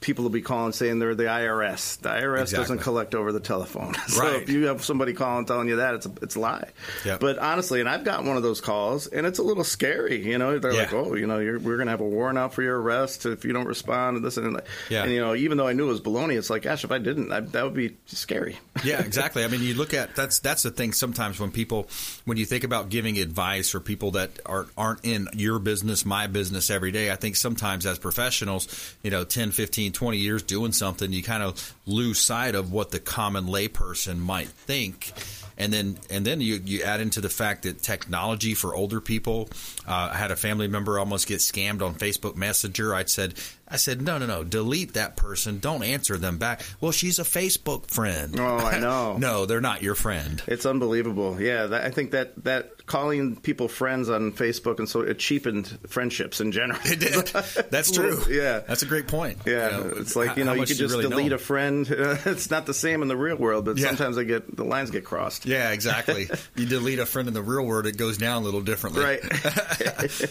people 0.00 0.22
will 0.24 0.30
be 0.30 0.42
calling 0.42 0.72
saying 0.72 0.98
they're 0.98 1.14
the 1.14 1.24
IRS. 1.24 1.98
The 2.00 2.10
IRS 2.10 2.42
Exactly. 2.42 2.62
doesn't 2.62 2.78
collect 2.78 3.14
over 3.14 3.32
the 3.32 3.40
telephone. 3.40 3.94
so 4.08 4.22
Right. 4.22 4.42
if 4.42 4.48
you 4.50 4.66
have 4.66 4.84
somebody 4.84 5.12
calling 5.12 5.46
telling 5.46 5.68
you 5.68 5.76
that, 5.76 5.94
it's 5.94 6.06
a, 6.06 6.12
it's 6.22 6.34
a 6.36 6.40
lie. 6.40 6.70
Yep. 7.04 7.20
But 7.20 7.38
honestly, 7.38 7.80
and 7.80 7.88
I've 7.88 8.04
gotten 8.04 8.26
one 8.26 8.36
of 8.36 8.42
those 8.42 8.60
calls, 8.60 9.06
and 9.06 9.26
it's 9.26 9.38
a 9.38 9.42
little 9.42 9.64
scary. 9.64 10.24
You 10.26 10.38
know, 10.38 10.58
they're 10.58 10.72
Yeah. 10.72 10.78
like, 10.82 10.92
"Oh, 10.92 11.14
you 11.14 11.26
know, 11.26 11.38
you're, 11.38 11.58
we're 11.58 11.76
going 11.76 11.86
to 11.86 11.90
have 11.92 12.00
a 12.00 12.08
warrant 12.08 12.38
out 12.38 12.54
for 12.54 12.62
your 12.62 12.80
arrest 12.80 13.26
if 13.26 13.44
you 13.44 13.52
don't 13.52 13.66
respond." 13.66 14.16
And 14.16 14.24
this 14.24 14.36
and 14.36 14.56
that. 14.56 14.66
Yeah. 14.90 15.02
And 15.04 15.12
you 15.12 15.20
know, 15.20 15.34
even 15.34 15.56
though 15.58 15.66
I 15.66 15.72
knew 15.72 15.84
it 15.86 15.88
was 15.92 16.00
baloney, 16.00 16.36
it's 16.36 16.50
like, 16.50 16.62
gosh, 16.62 16.84
if 16.84 16.92
I 16.92 16.98
didn't, 16.98 17.32
I, 17.32 17.40
that 17.40 17.64
would 17.64 17.74
be 17.74 17.96
scary. 18.06 18.58
yeah, 18.84 19.00
exactly. 19.00 19.44
I 19.44 19.48
mean, 19.48 19.62
you 19.62 19.74
look 19.74 19.94
at 19.94 20.14
that's 20.14 20.38
that's 20.40 20.62
the 20.62 20.70
thing. 20.70 20.92
Sometimes 20.92 21.40
when 21.40 21.50
people, 21.50 21.88
when 22.24 22.36
you 22.36 22.44
think 22.46 22.64
about 22.64 22.88
giving 22.88 23.18
advice 23.18 23.70
for 23.70 23.80
people 23.80 24.12
that 24.12 24.30
are 24.46 24.66
aren't 24.76 25.04
in 25.04 25.28
your 25.34 25.58
business, 25.58 26.04
my 26.04 26.26
business 26.26 26.70
every 26.70 26.92
day, 26.92 27.10
I 27.10 27.16
think 27.16 27.36
sometimes 27.36 27.86
as 27.86 27.98
professionals, 27.98 28.94
you 29.02 29.10
know, 29.10 29.24
10, 29.24 29.52
15, 29.54 29.92
20 29.92 30.18
years 30.18 30.42
doing 30.42 30.72
something, 30.72 31.12
you 31.12 31.22
kind 31.22 31.42
of 31.42 31.74
lose 31.86 32.20
sight 32.20 32.54
of 32.54 32.72
what 32.72 32.90
the 32.90 33.00
common 33.00 33.46
layperson 33.46 34.18
might 34.18 34.48
think. 34.48 35.12
And 35.56 35.72
then, 35.72 35.98
and 36.10 36.26
then 36.26 36.40
you, 36.40 36.60
you 36.64 36.82
add 36.82 37.00
into 37.00 37.20
the 37.20 37.28
fact 37.28 37.62
that 37.62 37.80
technology 37.80 38.54
for 38.54 38.74
older 38.74 39.00
people. 39.00 39.48
Uh, 39.86 40.10
I 40.12 40.16
had 40.16 40.30
a 40.32 40.36
family 40.36 40.66
member 40.66 40.98
almost 40.98 41.28
get 41.28 41.38
scammed 41.38 41.80
on 41.80 41.94
Facebook 41.94 42.34
Messenger. 42.34 42.94
I 42.94 43.04
said, 43.04 43.34
I 43.66 43.76
said, 43.76 44.02
no, 44.02 44.18
no, 44.18 44.26
no, 44.26 44.44
delete 44.44 44.92
that 44.94 45.16
person. 45.16 45.58
Don't 45.58 45.82
answer 45.82 46.16
them 46.18 46.36
back. 46.38 46.62
Well, 46.80 46.92
she's 46.92 47.18
a 47.18 47.22
Facebook 47.24 47.90
friend. 47.90 48.38
Oh, 48.38 48.58
I 48.58 48.78
know. 48.80 49.16
no, 49.16 49.46
they're 49.46 49.60
not 49.62 49.82
your 49.82 49.94
friend. 49.94 50.42
It's 50.46 50.66
unbelievable. 50.66 51.40
Yeah, 51.40 51.66
that, 51.66 51.84
I 51.84 51.90
think 51.90 52.10
that 52.10 52.44
that 52.44 52.70
calling 52.86 53.36
people 53.36 53.66
friends 53.66 54.10
on 54.10 54.30
Facebook 54.32 54.78
and 54.78 54.86
so 54.86 55.00
it 55.00 55.18
cheapened 55.18 55.78
friendships 55.88 56.42
in 56.42 56.52
general. 56.52 56.78
It 56.84 57.00
did. 57.00 57.26
That's 57.70 57.90
true. 57.90 58.20
yeah. 58.28 58.58
That's 58.60 58.82
a 58.82 58.86
great 58.86 59.08
point. 59.08 59.38
Yeah, 59.46 59.78
You 59.78 59.84
know, 59.84 59.90
it's 59.96 60.14
like 60.14 60.36
you 60.36 60.44
know 60.44 60.52
you 60.52 60.66
could 60.66 60.76
just 60.76 60.94
really 60.94 61.08
delete 61.08 61.32
a 61.32 61.38
friend. 61.38 61.86
it's 61.90 62.50
not 62.50 62.66
the 62.66 62.74
same 62.74 63.00
in 63.00 63.08
the 63.08 63.16
real 63.16 63.36
world, 63.36 63.64
but 63.64 63.78
Yeah. 63.78 63.86
sometimes 63.86 64.18
I 64.18 64.24
get 64.24 64.54
the 64.54 64.64
lines 64.64 64.90
get 64.90 65.04
crossed. 65.04 65.46
Yeah, 65.46 65.70
exactly. 65.70 66.28
you 66.54 66.66
delete 66.66 66.98
a 66.98 67.06
friend 67.06 67.26
in 67.28 67.32
the 67.34 67.42
real 67.42 67.64
world, 67.64 67.86
it 67.86 67.96
goes 67.96 68.18
down 68.18 68.42
a 68.42 68.44
little 68.44 68.60
differently. 68.60 69.02
Right. 69.02 69.20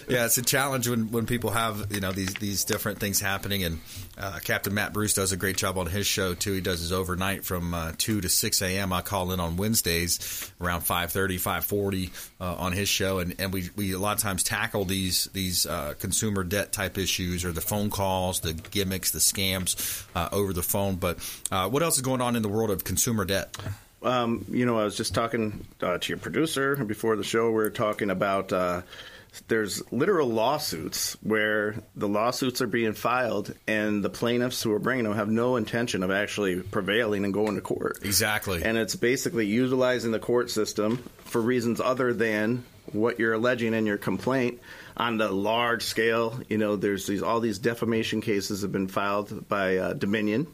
yeah, 0.07 0.25
it's 0.25 0.37
a 0.37 0.43
challenge 0.43 0.87
when, 0.87 1.09
when 1.11 1.25
people 1.25 1.49
have 1.49 1.91
you 1.91 1.99
know 1.99 2.11
these 2.11 2.35
these 2.35 2.63
different 2.65 2.99
things 2.99 3.19
happening. 3.23 3.63
And 3.63 3.79
uh, 4.17 4.39
Captain 4.43 4.73
Matt 4.73 4.93
Bruce 4.93 5.15
does 5.15 5.31
a 5.31 5.38
great 5.38 5.57
job 5.57 5.77
on 5.77 5.88
his 5.88 6.05
show 6.05 6.36
too. 6.36 6.53
He 6.53 6.62
does 6.62 6.79
his 6.81 6.91
overnight 6.91 7.43
from 7.43 7.73
uh, 7.73 7.93
two 7.97 8.21
to 8.21 8.29
six 8.29 8.62
a.m. 8.62 8.93
I 8.93 9.01
call 9.01 9.31
in 9.31 9.39
on 9.39 9.57
Wednesdays 9.57 10.51
around 10.62 10.81
5.30, 10.81 11.36
5.40 11.36 12.31
uh, 12.39 12.55
on 12.55 12.71
his 12.73 12.88
show, 12.88 13.19
and, 13.19 13.36
and 13.39 13.51
we, 13.51 13.69
we 13.75 13.93
a 13.93 13.99
lot 13.99 14.17
of 14.17 14.21
times 14.21 14.43
tackle 14.43 14.86
these 14.86 15.25
these 15.33 15.65
uh, 15.65 15.95
consumer 15.99 16.43
debt 16.43 16.71
type 16.71 16.97
issues 16.97 17.43
or 17.43 17.51
the 17.51 17.62
phone 17.62 17.89
calls, 17.89 18.41
the 18.41 18.53
gimmicks, 18.53 19.12
the 19.12 19.19
scams 19.19 20.05
uh, 20.15 20.29
over 20.31 20.53
the 20.53 20.62
phone. 20.62 20.97
But 20.97 21.17
uh, 21.51 21.69
what 21.69 21.81
else 21.81 21.95
is 21.95 22.01
going 22.01 22.21
on 22.21 22.36
in 22.36 22.43
the 22.43 22.49
world 22.49 22.69
of 22.69 22.83
consumer 22.83 23.25
debt? 23.25 23.57
Um, 24.03 24.45
you 24.49 24.65
know, 24.65 24.77
I 24.77 24.83
was 24.83 24.97
just 24.97 25.15
talking 25.15 25.65
to 25.79 25.99
your 26.03 26.17
producer 26.17 26.75
before 26.75 27.15
the 27.15 27.23
show. 27.23 27.47
We 27.47 27.53
were 27.53 27.69
talking 27.69 28.09
about 28.09 28.51
there's 29.47 29.81
literal 29.91 30.27
lawsuits 30.27 31.17
where 31.21 31.75
the 31.95 32.07
lawsuits 32.07 32.61
are 32.61 32.67
being 32.67 32.93
filed, 32.93 33.53
and 33.67 34.03
the 34.03 34.09
plaintiffs 34.09 34.61
who 34.61 34.71
are 34.71 34.79
bringing 34.79 35.05
them 35.05 35.15
have 35.15 35.29
no 35.29 35.55
intention 35.55 36.03
of 36.03 36.11
actually 36.11 36.61
prevailing 36.61 37.25
and 37.25 37.33
going 37.33 37.55
to 37.55 37.61
court. 37.61 37.99
Exactly. 38.03 38.63
And 38.63 38.77
it's 38.77 38.95
basically 38.95 39.47
utilizing 39.47 40.11
the 40.11 40.19
court 40.19 40.51
system 40.51 40.97
for 41.25 41.41
reasons 41.41 41.81
other 41.81 42.13
than 42.13 42.63
what 42.91 43.19
you're 43.19 43.33
alleging 43.33 43.73
in 43.73 43.85
your 43.85 43.97
complaint 43.97 44.59
on 44.95 45.17
the 45.17 45.29
large 45.29 45.83
scale. 45.83 46.39
You 46.49 46.57
know, 46.57 46.75
there's 46.75 47.07
these 47.07 47.23
all 47.23 47.39
these 47.39 47.59
defamation 47.59 48.21
cases 48.21 48.61
have 48.61 48.71
been 48.71 48.87
filed 48.87 49.47
by 49.47 49.77
uh, 49.77 49.93
Dominion. 49.93 50.47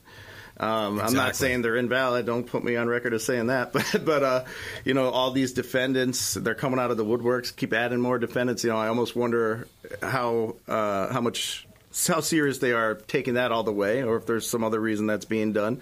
Um, 0.60 1.00
I'm 1.00 1.14
not 1.14 1.36
saying 1.36 1.62
they're 1.62 1.78
invalid. 1.78 2.26
Don't 2.26 2.46
put 2.46 2.64
me 2.64 2.76
on 2.76 2.88
record 2.90 3.14
as 3.14 3.24
saying 3.24 3.48
that. 3.48 3.72
But, 3.80 4.06
but 4.06 4.24
uh, 4.24 4.44
you 4.84 4.94
know, 4.94 5.10
all 5.10 5.32
these 5.32 5.54
defendants, 5.54 6.34
they're 6.34 6.56
coming 6.56 6.80
out 6.80 6.92
of 6.92 6.98
the 6.98 7.06
woodworks. 7.06 7.56
Keep 7.56 7.74
adding 7.74 8.02
more 8.02 8.20
defendants. 8.20 8.64
You 8.64 8.72
know, 8.72 8.78
I 8.78 8.88
almost 8.88 9.16
wonder 9.16 9.68
how 10.02 10.56
uh, 10.68 11.14
how 11.14 11.22
much 11.22 11.66
how 12.08 12.20
serious 12.20 12.60
they 12.60 12.72
are 12.72 12.96
taking 12.96 13.34
that 13.36 13.52
all 13.52 13.64
the 13.64 13.72
way, 13.72 14.04
or 14.04 14.18
if 14.18 14.26
there's 14.26 14.48
some 14.48 14.64
other 14.64 14.80
reason 14.80 15.08
that's 15.08 15.26
being 15.26 15.54
done. 15.54 15.82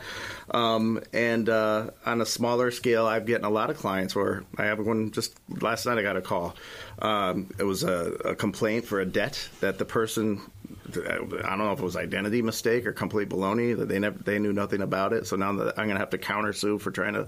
Um, 0.52 1.02
and 1.12 1.50
uh, 1.50 1.92
on 2.06 2.22
a 2.22 2.26
smaller 2.26 2.72
scale, 2.72 3.06
I've 3.06 3.26
getting 3.26 3.46
a 3.46 3.50
lot 3.50 3.70
of 3.70 3.78
clients 3.78 4.16
where 4.16 4.44
I 4.58 4.66
have 4.66 4.80
one 4.80 5.12
just 5.12 5.36
last 5.50 5.86
night. 5.86 5.98
I 5.98 6.04
got 6.04 6.18
a 6.18 6.22
call. 6.22 6.56
Um, 7.00 7.52
it 7.60 7.64
was 7.64 7.84
a, 7.84 8.12
a 8.26 8.36
complaint 8.36 8.86
for 8.86 9.00
a 9.00 9.06
debt 9.06 9.50
that 9.60 9.78
the 9.78 9.86
person. 9.86 10.42
I 10.90 11.18
don't 11.18 11.58
know 11.60 11.72
if 11.72 11.80
it 11.80 11.84
was 11.84 11.96
identity 11.96 12.42
mistake 12.42 12.86
or 12.86 12.94
complete 12.94 13.30
baloney 13.30 13.78
that 13.78 13.88
they 13.90 14.00
never 14.00 14.18
they 14.18 14.40
knew 14.40 14.54
nothing 14.54 14.82
about 14.82 15.14
it. 15.14 15.28
So 15.28 15.36
now 15.36 15.54
that 15.54 15.78
I'm 15.78 15.86
going 15.86 15.96
to 15.96 16.00
have 16.00 16.12
to 16.12 16.18
countersue 16.18 16.80
for 16.80 16.92
trying 16.92 17.14
to 17.14 17.28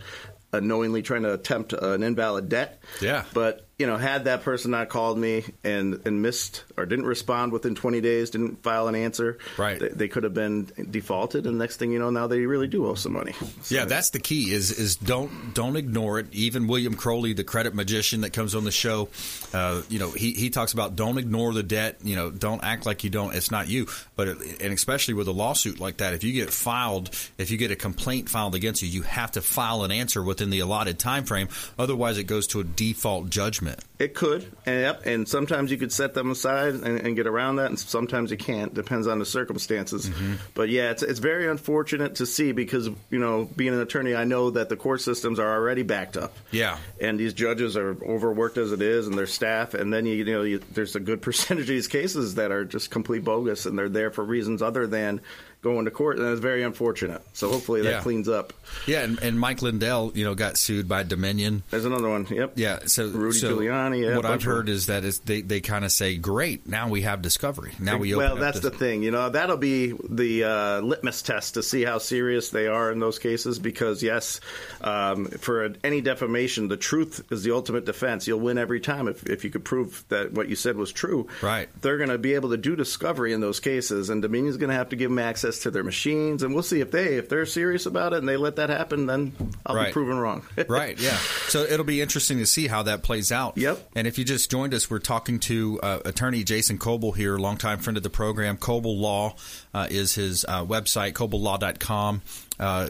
unknowingly 0.51 1.01
trying 1.01 1.23
to 1.23 1.33
attempt 1.33 1.73
an 1.73 2.03
invalid 2.03 2.49
debt. 2.49 2.81
Yeah. 3.01 3.23
But 3.33 3.65
you 3.77 3.87
know, 3.87 3.95
had 3.95 4.25
that 4.25 4.43
person 4.43 4.71
not 4.71 4.89
called 4.89 5.17
me 5.17 5.45
and 5.63 6.01
and 6.05 6.21
missed 6.21 6.65
or 6.75 6.85
didn't 6.85 7.05
respond 7.05 7.53
within 7.53 7.75
20 7.75 8.01
days, 8.01 8.29
didn't 8.29 8.61
file 8.61 8.89
an 8.89 8.95
answer, 8.95 9.37
Right. 9.57 9.79
They, 9.79 9.87
they 9.87 10.07
could 10.09 10.25
have 10.25 10.33
been 10.33 10.69
defaulted, 10.91 11.47
and 11.47 11.57
next 11.57 11.77
thing 11.77 11.91
you 11.91 11.99
know, 11.99 12.09
now 12.09 12.27
they 12.27 12.45
really 12.45 12.67
do 12.67 12.85
owe 12.85 12.95
some 12.95 13.13
money. 13.13 13.33
Yeah, 13.69 13.85
that's 13.85 14.09
the 14.09 14.19
key. 14.19 14.51
Is 14.51 14.71
is 14.71 14.97
don't 14.97 15.53
don't 15.53 15.77
ignore 15.77 16.19
it. 16.19 16.27
Even 16.33 16.67
William 16.67 16.95
Crowley, 16.95 17.31
the 17.31 17.45
credit 17.45 17.73
magician 17.73 18.21
that 18.21 18.31
comes 18.31 18.53
on 18.53 18.65
the 18.65 18.71
show, 18.71 19.07
uh, 19.53 19.81
you 19.87 19.99
know, 19.99 20.11
he, 20.11 20.33
he 20.33 20.49
talks 20.49 20.73
about 20.73 20.97
don't 20.97 21.17
ignore 21.17 21.53
the 21.53 21.63
debt. 21.63 21.99
You 22.03 22.17
know, 22.17 22.31
don't 22.31 22.63
act 22.63 22.85
like 22.85 23.05
you 23.05 23.09
don't. 23.09 23.33
It's 23.33 23.48
not 23.51 23.67
you. 23.67 23.87
But 24.15 24.29
it, 24.29 24.61
and 24.61 24.73
especially 24.73 25.13
with 25.13 25.27
a 25.27 25.31
lawsuit 25.31 25.79
like 25.79 25.97
that, 25.97 26.13
if 26.13 26.23
you 26.23 26.33
get 26.33 26.51
filed, 26.51 27.09
if 27.37 27.51
you 27.51 27.57
get 27.57 27.71
a 27.71 27.75
complaint 27.75 28.29
filed 28.29 28.55
against 28.55 28.81
you, 28.81 28.87
you 28.87 29.01
have 29.03 29.31
to 29.33 29.41
file 29.41 29.83
an 29.83 29.91
answer 29.91 30.23
within 30.23 30.49
the 30.49 30.59
allotted 30.59 30.99
time 30.99 31.25
frame. 31.25 31.49
Otherwise, 31.77 32.17
it 32.17 32.23
goes 32.25 32.47
to 32.47 32.59
a 32.59 32.63
default 32.63 33.29
judgment. 33.29 33.79
It 33.99 34.13
could, 34.13 34.49
and, 34.65 34.79
yep, 34.79 35.05
and 35.05 35.27
sometimes 35.27 35.71
you 35.71 35.77
could 35.77 35.91
set 35.91 36.13
them 36.13 36.31
aside 36.31 36.73
and, 36.75 37.01
and 37.01 37.17
get 37.17 37.27
around 37.27 37.57
that, 37.57 37.65
and 37.65 37.77
sometimes 37.77 38.31
you 38.31 38.37
can't. 38.37 38.73
Depends 38.73 39.07
on 39.07 39.19
the 39.19 39.25
circumstances. 39.25 40.09
Mm-hmm. 40.09 40.35
But 40.53 40.69
yeah, 40.69 40.91
it's 40.91 41.03
it's 41.03 41.19
very 41.19 41.49
unfortunate 41.49 42.15
to 42.15 42.25
see 42.25 42.53
because 42.53 42.87
you 43.09 43.19
know, 43.19 43.43
being 43.57 43.73
an 43.73 43.81
attorney, 43.81 44.15
I 44.15 44.23
know 44.23 44.51
that 44.51 44.69
the 44.69 44.77
court 44.77 45.01
systems 45.01 45.37
are 45.37 45.53
already 45.53 45.83
backed 45.83 46.15
up. 46.15 46.33
Yeah. 46.51 46.77
and 47.01 47.19
these 47.19 47.33
judges 47.33 47.75
are 47.75 47.97
overworked 48.01 48.57
as 48.57 48.71
it 48.71 48.81
is, 48.81 49.05
and 49.05 49.17
their 49.17 49.27
staff, 49.27 49.73
and 49.73 49.91
then 49.91 50.05
you, 50.05 50.15
you 50.15 50.25
know, 50.25 50.43
you, 50.43 50.59
there's 50.71 50.95
a 50.95 51.01
good 51.01 51.21
percentage 51.29 51.63
of 51.63 51.67
these 51.67 51.89
cases 51.89 52.35
that 52.35 52.53
are 52.53 52.63
just 52.63 52.91
complete 52.91 53.25
bogus, 53.25 53.65
and 53.65 53.77
they're 53.77 53.89
there 53.89 54.11
for 54.11 54.23
reasons 54.23 54.61
other 54.61 54.87
than 54.87 55.19
going 55.61 55.85
to 55.85 55.91
court, 55.91 56.17
and 56.17 56.27
it's 56.27 56.39
very 56.39 56.63
unfortunate. 56.63 57.21
So 57.33 57.49
hopefully 57.49 57.81
that 57.81 57.89
Yeah. 57.89 58.01
cleans 58.01 58.29
up. 58.29 58.53
Yeah, 58.85 59.01
and, 59.01 59.19
and 59.21 59.39
Mike 59.39 59.61
Lindell, 59.61 60.11
you 60.15 60.23
know, 60.23 60.35
got 60.35 60.57
sued 60.57 60.87
by 60.87 61.03
Dominion. 61.03 61.63
There's 61.69 61.85
another 61.85 62.07
one. 62.09 62.27
Yep. 62.29 62.53
Yeah. 62.55 62.79
So 62.85 63.07
Rudy 63.09 63.39
so 63.39 63.57
Giuliani. 63.57 64.05
Yeah, 64.05 64.15
what 64.15 64.25
I've 64.25 64.43
heard 64.43 64.69
is 64.69 64.85
that 64.85 65.03
is 65.03 65.19
they, 65.19 65.41
they 65.41 65.59
kind 65.59 65.83
of 65.83 65.91
say, 65.91 66.15
"Great, 66.15 66.67
now 66.67 66.87
we 66.87 67.01
have 67.01 67.21
discovery. 67.21 67.73
Now 67.79 67.97
we 67.97 68.13
open 68.13 68.25
well, 68.25 68.33
up 68.35 68.39
that's 68.39 68.59
the 68.61 68.71
thing. 68.71 69.03
You 69.03 69.11
know, 69.11 69.29
that'll 69.29 69.57
be 69.57 69.93
the 70.09 70.43
uh, 70.43 70.81
litmus 70.81 71.21
test 71.21 71.55
to 71.55 71.63
see 71.63 71.83
how 71.83 71.97
serious 71.97 72.49
they 72.51 72.67
are 72.67 72.91
in 72.91 72.99
those 72.99 73.19
cases. 73.19 73.59
Because 73.59 74.01
yes, 74.01 74.39
um, 74.81 75.25
for 75.25 75.73
any 75.83 76.01
defamation, 76.01 76.67
the 76.67 76.77
truth 76.77 77.25
is 77.31 77.43
the 77.43 77.51
ultimate 77.51 77.85
defense. 77.85 78.27
You'll 78.27 78.39
win 78.39 78.57
every 78.57 78.79
time 78.79 79.07
if, 79.07 79.23
if 79.25 79.43
you 79.43 79.49
could 79.49 79.65
prove 79.65 80.05
that 80.09 80.31
what 80.31 80.47
you 80.47 80.55
said 80.55 80.77
was 80.77 80.91
true. 80.91 81.27
Right. 81.41 81.67
They're 81.81 81.97
going 81.97 82.09
to 82.09 82.17
be 82.17 82.35
able 82.35 82.51
to 82.51 82.57
do 82.57 82.75
discovery 82.75 83.33
in 83.33 83.41
those 83.41 83.59
cases, 83.59 84.09
and 84.09 84.21
Dominion's 84.21 84.57
going 84.57 84.69
to 84.69 84.75
have 84.75 84.89
to 84.89 84.95
give 84.95 85.09
them 85.09 85.19
access 85.19 85.48
to 85.57 85.71
their 85.71 85.83
machines, 85.83 86.43
and 86.43 86.53
we'll 86.53 86.61
see 86.61 86.79
if 86.81 86.91
they 86.91 87.15
if 87.15 87.27
they're 87.27 87.47
serious 87.47 87.87
about 87.87 88.13
it 88.13 88.19
and 88.19 88.29
they 88.29 88.37
let 88.37 88.57
that 88.57 88.69
happen, 88.69 89.07
then 89.07 89.33
I'll 89.65 89.83
be 89.83 89.91
proven 89.91 90.17
wrong. 90.19 90.43
right, 90.67 90.99
yeah. 90.99 91.17
So 91.47 91.63
it'll 91.63 91.85
be 91.85 92.01
interesting 92.01 92.37
to 92.37 92.45
see 92.45 92.67
how 92.67 92.83
that 92.83 93.01
plays 93.01 93.31
out. 93.31 93.57
Yep. 93.57 93.89
And 93.95 94.05
if 94.05 94.19
you 94.19 94.25
just 94.25 94.51
joined 94.51 94.73
us, 94.73 94.89
we're 94.89 94.99
talking 94.99 95.39
to 95.39 95.79
uh, 95.81 95.99
attorney 96.05 96.43
Jason 96.43 96.77
Kobal 96.77 97.15
here, 97.15 97.37
longtime 97.37 97.79
friend 97.79 97.97
of 97.97 98.03
the 98.03 98.09
program. 98.09 98.57
Kobal 98.57 98.99
Law 98.99 99.35
uh, 99.73 99.87
is 99.89 100.13
his 100.13 100.45
uh, 100.45 100.63
website, 100.65 101.13
coblelaw.com. 101.13 102.21
Uh, 102.59 102.89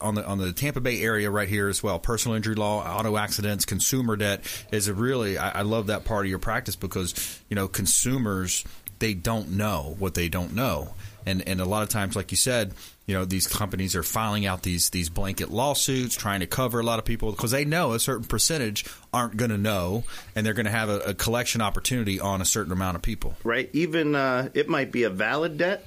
on 0.00 0.14
the 0.14 0.26
on 0.26 0.38
the 0.38 0.52
Tampa 0.52 0.80
Bay 0.80 1.02
area 1.02 1.30
right 1.30 1.48
here 1.48 1.68
as 1.68 1.82
well. 1.82 1.98
Personal 1.98 2.36
injury 2.36 2.54
law, 2.54 2.82
auto 2.82 3.16
accidents, 3.16 3.64
consumer 3.64 4.16
debt 4.16 4.40
is 4.72 4.88
a 4.88 4.94
really 4.94 5.38
I, 5.38 5.60
I 5.60 5.62
love 5.62 5.88
that 5.88 6.04
part 6.04 6.26
of 6.26 6.30
your 6.30 6.38
practice 6.38 6.76
because 6.76 7.40
you 7.48 7.54
know 7.54 7.68
consumers 7.68 8.64
they 8.98 9.14
don't 9.14 9.50
know 9.50 9.94
what 9.98 10.14
they 10.14 10.28
don't 10.28 10.54
know, 10.54 10.94
and 11.26 11.46
and 11.46 11.60
a 11.60 11.64
lot 11.64 11.82
of 11.82 11.88
times, 11.88 12.16
like 12.16 12.30
you 12.30 12.36
said, 12.36 12.72
you 13.06 13.14
know 13.14 13.24
these 13.24 13.46
companies 13.46 13.94
are 13.96 14.02
filing 14.02 14.46
out 14.46 14.62
these 14.62 14.90
these 14.90 15.08
blanket 15.10 15.50
lawsuits 15.50 16.14
trying 16.16 16.40
to 16.40 16.46
cover 16.46 16.80
a 16.80 16.82
lot 16.82 16.98
of 16.98 17.04
people 17.04 17.32
because 17.32 17.50
they 17.50 17.64
know 17.64 17.92
a 17.92 18.00
certain 18.00 18.24
percentage 18.26 18.86
aren't 19.12 19.36
going 19.36 19.50
to 19.50 19.58
know, 19.58 20.04
and 20.34 20.46
they're 20.46 20.54
going 20.54 20.66
to 20.66 20.72
have 20.72 20.88
a, 20.88 21.00
a 21.00 21.14
collection 21.14 21.60
opportunity 21.60 22.18
on 22.20 22.40
a 22.40 22.44
certain 22.44 22.72
amount 22.72 22.96
of 22.96 23.02
people. 23.02 23.34
right? 23.44 23.68
Even 23.72 24.14
uh, 24.14 24.48
it 24.54 24.68
might 24.68 24.92
be 24.92 25.02
a 25.02 25.10
valid 25.10 25.58
debt, 25.58 25.84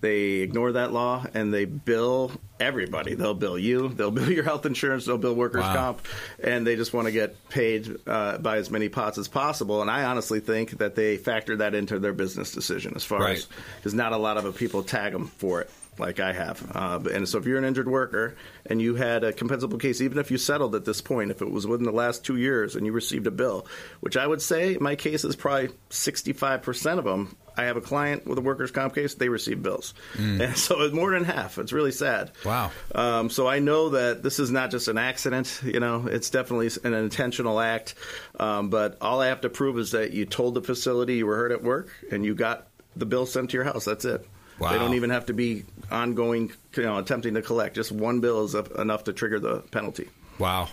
They 0.00 0.40
ignore 0.40 0.72
that 0.72 0.92
law 0.92 1.24
and 1.34 1.52
they 1.52 1.64
bill 1.64 2.30
everybody. 2.60 3.14
They'll 3.14 3.34
bill 3.34 3.58
you, 3.58 3.88
they'll 3.88 4.10
bill 4.10 4.30
your 4.30 4.44
health 4.44 4.64
insurance, 4.66 5.06
they'll 5.06 5.18
bill 5.18 5.34
workers' 5.34 5.62
Wow. 5.62 5.74
comp, 5.74 6.06
and 6.42 6.66
they 6.66 6.76
just 6.76 6.92
want 6.92 7.06
to 7.06 7.12
get 7.12 7.48
paid 7.48 7.96
uh, 8.06 8.38
by 8.38 8.58
as 8.58 8.70
many 8.70 8.88
pots 8.88 9.18
as 9.18 9.28
possible. 9.28 9.82
And 9.82 9.90
I 9.90 10.04
honestly 10.04 10.40
think 10.40 10.78
that 10.78 10.94
they 10.94 11.16
factor 11.16 11.56
that 11.56 11.74
into 11.74 11.98
their 11.98 12.12
business 12.12 12.52
decision 12.52 12.92
as 12.96 13.04
far 13.04 13.20
Right. 13.20 13.38
as 13.38 13.46
because 13.76 13.94
not 13.94 14.12
a 14.12 14.16
lot 14.16 14.36
of 14.36 14.56
people 14.56 14.82
tag 14.82 15.12
them 15.12 15.26
for 15.26 15.60
it 15.62 15.70
like 15.98 16.20
I 16.20 16.32
have. 16.32 16.64
Uh, 16.76 17.00
and 17.12 17.28
so 17.28 17.38
if 17.38 17.46
you're 17.46 17.58
an 17.58 17.64
injured 17.64 17.88
worker 17.88 18.36
and 18.66 18.80
you 18.80 18.94
had 18.94 19.24
a 19.24 19.32
compensable 19.32 19.80
case, 19.80 20.00
even 20.00 20.18
if 20.18 20.30
you 20.30 20.38
settled 20.38 20.76
at 20.76 20.84
this 20.84 21.00
point, 21.00 21.32
if 21.32 21.42
it 21.42 21.50
was 21.50 21.66
within 21.66 21.84
the 21.86 21.90
last 21.92 22.24
two 22.24 22.36
years 22.36 22.76
and 22.76 22.86
you 22.86 22.92
received 22.92 23.26
a 23.26 23.32
bill, 23.32 23.66
which 23.98 24.16
I 24.16 24.24
would 24.24 24.40
say 24.40 24.76
my 24.80 24.94
case 24.94 25.24
is 25.24 25.34
probably 25.34 25.70
65% 25.90 26.98
of 26.98 27.04
them. 27.04 27.36
I 27.58 27.64
have 27.64 27.76
a 27.76 27.80
client 27.80 28.24
with 28.24 28.38
a 28.38 28.40
workers' 28.40 28.70
comp 28.70 28.94
case, 28.94 29.14
they 29.14 29.28
receive 29.28 29.62
bills. 29.62 29.92
And 30.16 30.56
so 30.56 30.80
it's 30.82 30.94
more 30.94 31.10
than 31.10 31.24
half. 31.24 31.58
It's 31.58 31.72
really 31.72 31.90
sad. 31.90 32.30
Wow. 32.44 32.70
Um, 32.94 33.30
so 33.30 33.48
I 33.48 33.58
know 33.58 33.90
that 33.90 34.22
this 34.22 34.38
is 34.38 34.50
not 34.52 34.70
just 34.70 34.86
an 34.86 34.96
accident. 34.96 35.60
You 35.64 35.80
know, 35.80 36.06
it's 36.06 36.30
definitely 36.30 36.70
an 36.84 36.94
intentional 36.94 37.58
act. 37.58 37.96
Um, 38.38 38.70
but 38.70 38.98
all 39.00 39.20
I 39.20 39.26
have 39.26 39.40
to 39.40 39.50
prove 39.50 39.76
is 39.78 39.90
that 39.90 40.12
you 40.12 40.24
told 40.24 40.54
the 40.54 40.62
facility 40.62 41.16
you 41.16 41.26
were 41.26 41.36
hurt 41.36 41.50
at 41.50 41.64
work 41.64 41.90
and 42.12 42.24
you 42.24 42.36
got 42.36 42.68
the 42.94 43.06
bill 43.06 43.26
sent 43.26 43.50
to 43.50 43.56
your 43.56 43.64
house. 43.64 43.84
That's 43.84 44.04
it. 44.04 44.24
Wow. 44.60 44.72
They 44.72 44.78
don't 44.78 44.94
even 44.94 45.10
have 45.10 45.26
to 45.26 45.32
be 45.32 45.64
ongoing, 45.90 46.52
you 46.76 46.82
know, 46.82 46.98
attempting 46.98 47.34
to 47.34 47.42
collect. 47.42 47.74
Just 47.74 47.92
one 47.92 48.20
bill 48.20 48.44
is 48.44 48.54
enough 48.54 49.04
to 49.04 49.12
trigger 49.12 49.40
the 49.40 49.60
penalty. 49.70 50.08
Wow. 50.38 50.68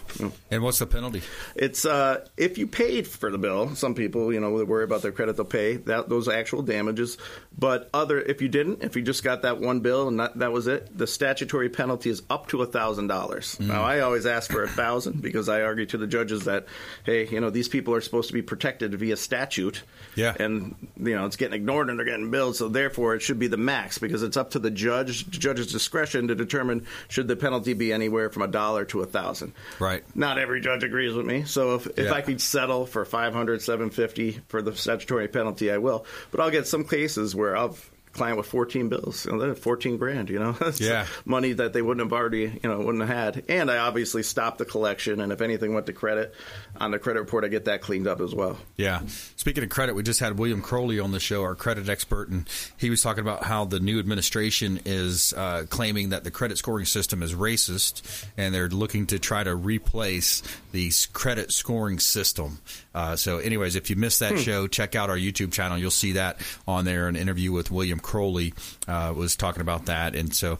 And 0.52 0.64
what's 0.64 0.80
the 0.80 0.86
penalty? 0.86 1.22
It's 1.56 1.86
uh, 1.86 2.26
if 2.38 2.58
you 2.58 2.68
paid 2.68 3.08
for 3.08 3.32
the 3.32 3.38
bill. 3.38 3.76
Some 3.76 3.96
people, 3.96 4.32
you 4.32 4.40
know, 4.40 4.58
they 4.58 4.64
worry 4.64 4.84
about 4.84 5.02
their 5.02 5.12
credit. 5.12 5.38
They'll 5.38 5.46
pay 5.46 5.78
that 5.78 6.08
those 6.10 6.28
actual 6.28 6.62
damages. 6.62 7.18
But 7.58 7.90
other, 7.94 8.20
if 8.20 8.42
you 8.42 8.50
didn't, 8.50 8.84
if 8.84 8.96
you 8.96 9.02
just 9.02 9.24
got 9.24 9.44
that 9.44 9.60
one 9.60 9.80
bill 9.80 10.08
and 10.10 10.20
that, 10.20 10.38
that 10.40 10.52
was 10.52 10.68
it, 10.68 10.98
the 10.98 11.08
statutory 11.08 11.70
penalty 11.70 12.10
is 12.10 12.22
up 12.30 12.48
to 12.48 12.62
a 12.62 12.66
thousand 12.66 13.08
dollars. 13.08 13.56
Mm. 13.62 13.68
Now, 13.68 13.84
I 13.84 14.02
always 14.02 14.26
ask 14.26 14.52
for 14.52 14.64
a 14.64 14.68
thousand 14.68 15.22
because 15.22 15.48
I 15.48 15.62
argue 15.62 15.86
to 15.88 15.98
the 15.98 16.08
judges 16.08 16.46
that, 16.46 16.66
hey, 17.06 17.28
you 17.28 17.40
know, 17.40 17.50
these 17.50 17.70
people 17.70 17.94
are 17.94 18.02
supposed 18.02 18.28
to 18.28 18.34
be 18.34 18.42
protected 18.42 18.94
via 18.96 19.16
statute. 19.16 19.84
Yeah. 20.16 20.36
And 20.38 20.76
you 20.98 21.16
know, 21.16 21.26
it's 21.26 21.38
getting 21.38 21.56
ignored 21.56 21.90
and 21.90 21.98
they're 21.98 22.06
getting 22.06 22.30
billed. 22.30 22.56
So 22.58 22.68
therefore, 22.68 23.16
it 23.16 23.22
should 23.22 23.40
be 23.40 23.48
the 23.48 23.58
max 23.58 23.98
because 24.00 24.22
it's 24.24 24.36
up 24.38 24.52
to 24.52 24.60
the 24.60 24.72
judge, 24.72 25.30
judge's 25.30 25.72
discretion 25.72 26.28
to 26.28 26.36
determine 26.36 26.86
should 27.08 27.28
the 27.28 27.36
penalty 27.38 27.74
be 27.74 27.94
anywhere 27.94 28.30
from 28.30 28.42
a 28.44 28.48
dollar 28.48 28.84
to 28.86 29.02
a 29.02 29.06
thousand. 29.06 29.54
Right. 29.80 30.04
Not 30.16 30.38
every 30.40 30.60
judge 30.62 30.84
agrees 30.84 31.14
with 31.14 31.26
me. 31.26 31.44
So 31.44 31.76
if, 31.76 31.88
if 31.88 31.98
Yeah. 32.06 32.14
I 32.14 32.22
could 32.22 32.42
settle 32.42 32.86
for 32.86 33.06
500, 33.06 33.62
750 33.62 34.42
for 34.48 34.62
the 34.62 34.76
statutory 34.76 35.28
penalty, 35.28 35.72
I 35.72 35.78
will. 35.78 36.06
But 36.32 36.42
I'll 36.42 36.52
get 36.52 36.68
some 36.68 36.84
cases 36.86 37.34
where 37.36 37.45
I'll 37.54 37.76
client 38.14 38.38
with 38.38 38.48
14 38.48 38.88
bills, 38.88 39.26
you 39.26 39.36
know, 39.36 39.54
14 39.54 39.98
grand, 39.98 40.30
you 40.30 40.40
know, 40.40 40.54
That's 40.60 40.80
Yeah. 40.80 41.06
money 41.26 41.52
that 41.52 41.74
they 41.74 41.82
wouldn't 41.82 42.06
have 42.06 42.18
already, 42.18 42.44
you 42.44 42.70
know, 42.70 42.78
wouldn't 42.78 43.06
have 43.06 43.10
had. 43.36 43.44
And 43.50 43.70
I 43.70 43.80
obviously 43.80 44.24
stopped 44.24 44.58
the 44.58 44.64
collection, 44.64 45.20
and 45.20 45.34
if 45.34 45.42
anything 45.42 45.74
went 45.74 45.86
to 45.88 45.92
credit 45.92 46.34
on 46.80 46.92
the 46.92 46.98
credit 46.98 47.20
report, 47.20 47.44
I 47.44 47.50
get 47.50 47.66
that 47.66 47.82
cleaned 47.82 48.08
up 48.08 48.22
as 48.22 48.34
well. 48.34 48.58
Yeah. 48.78 49.02
Speaking 49.36 49.66
of 49.66 49.70
credit, 49.70 49.96
we 49.96 50.02
just 50.04 50.22
had 50.22 50.40
William 50.40 50.62
Crowley 50.62 50.98
on 50.98 51.12
the 51.12 51.20
show, 51.20 51.42
our 51.44 51.56
credit 51.56 51.90
expert, 51.90 52.30
and 52.30 52.50
he 52.78 52.90
was 52.90 53.02
talking 53.02 53.20
about 53.20 53.44
how 53.44 53.66
the 53.66 53.82
new 53.82 54.00
administration 54.00 54.80
is 54.86 55.34
uh, 55.36 55.66
claiming 55.70 56.10
that 56.10 56.24
the 56.24 56.32
credit 56.32 56.58
scoring 56.58 56.86
system 56.86 57.22
is 57.22 57.34
racist, 57.34 58.26
and 58.38 58.56
they're 58.56 58.70
looking 58.70 59.08
to 59.08 59.20
try 59.20 59.44
to 59.44 59.54
replace 59.54 60.42
the 60.72 60.90
credit 61.12 61.52
scoring 61.52 62.00
system. 62.00 62.60
Uh, 62.96 63.16
so, 63.16 63.38
anyways, 63.40 63.76
if 63.76 63.90
you 63.92 63.96
missed 63.98 64.22
that 64.22 64.32
Hmm. 64.36 64.40
show, 64.40 64.68
check 64.68 64.96
out 64.96 65.10
our 65.10 65.18
YouTube 65.18 65.52
channel. 65.52 65.78
You'll 65.78 65.92
see 65.92 66.14
that 66.14 66.40
on 66.66 66.86
there. 66.86 67.08
An 67.10 67.16
interview 67.18 67.52
with 67.52 67.70
William 67.70 68.00
Crowley 68.00 68.54
uh, 68.88 69.14
was 69.16 69.36
talking 69.36 69.62
about 69.62 69.86
that, 69.88 70.16
and 70.16 70.34
so. 70.34 70.58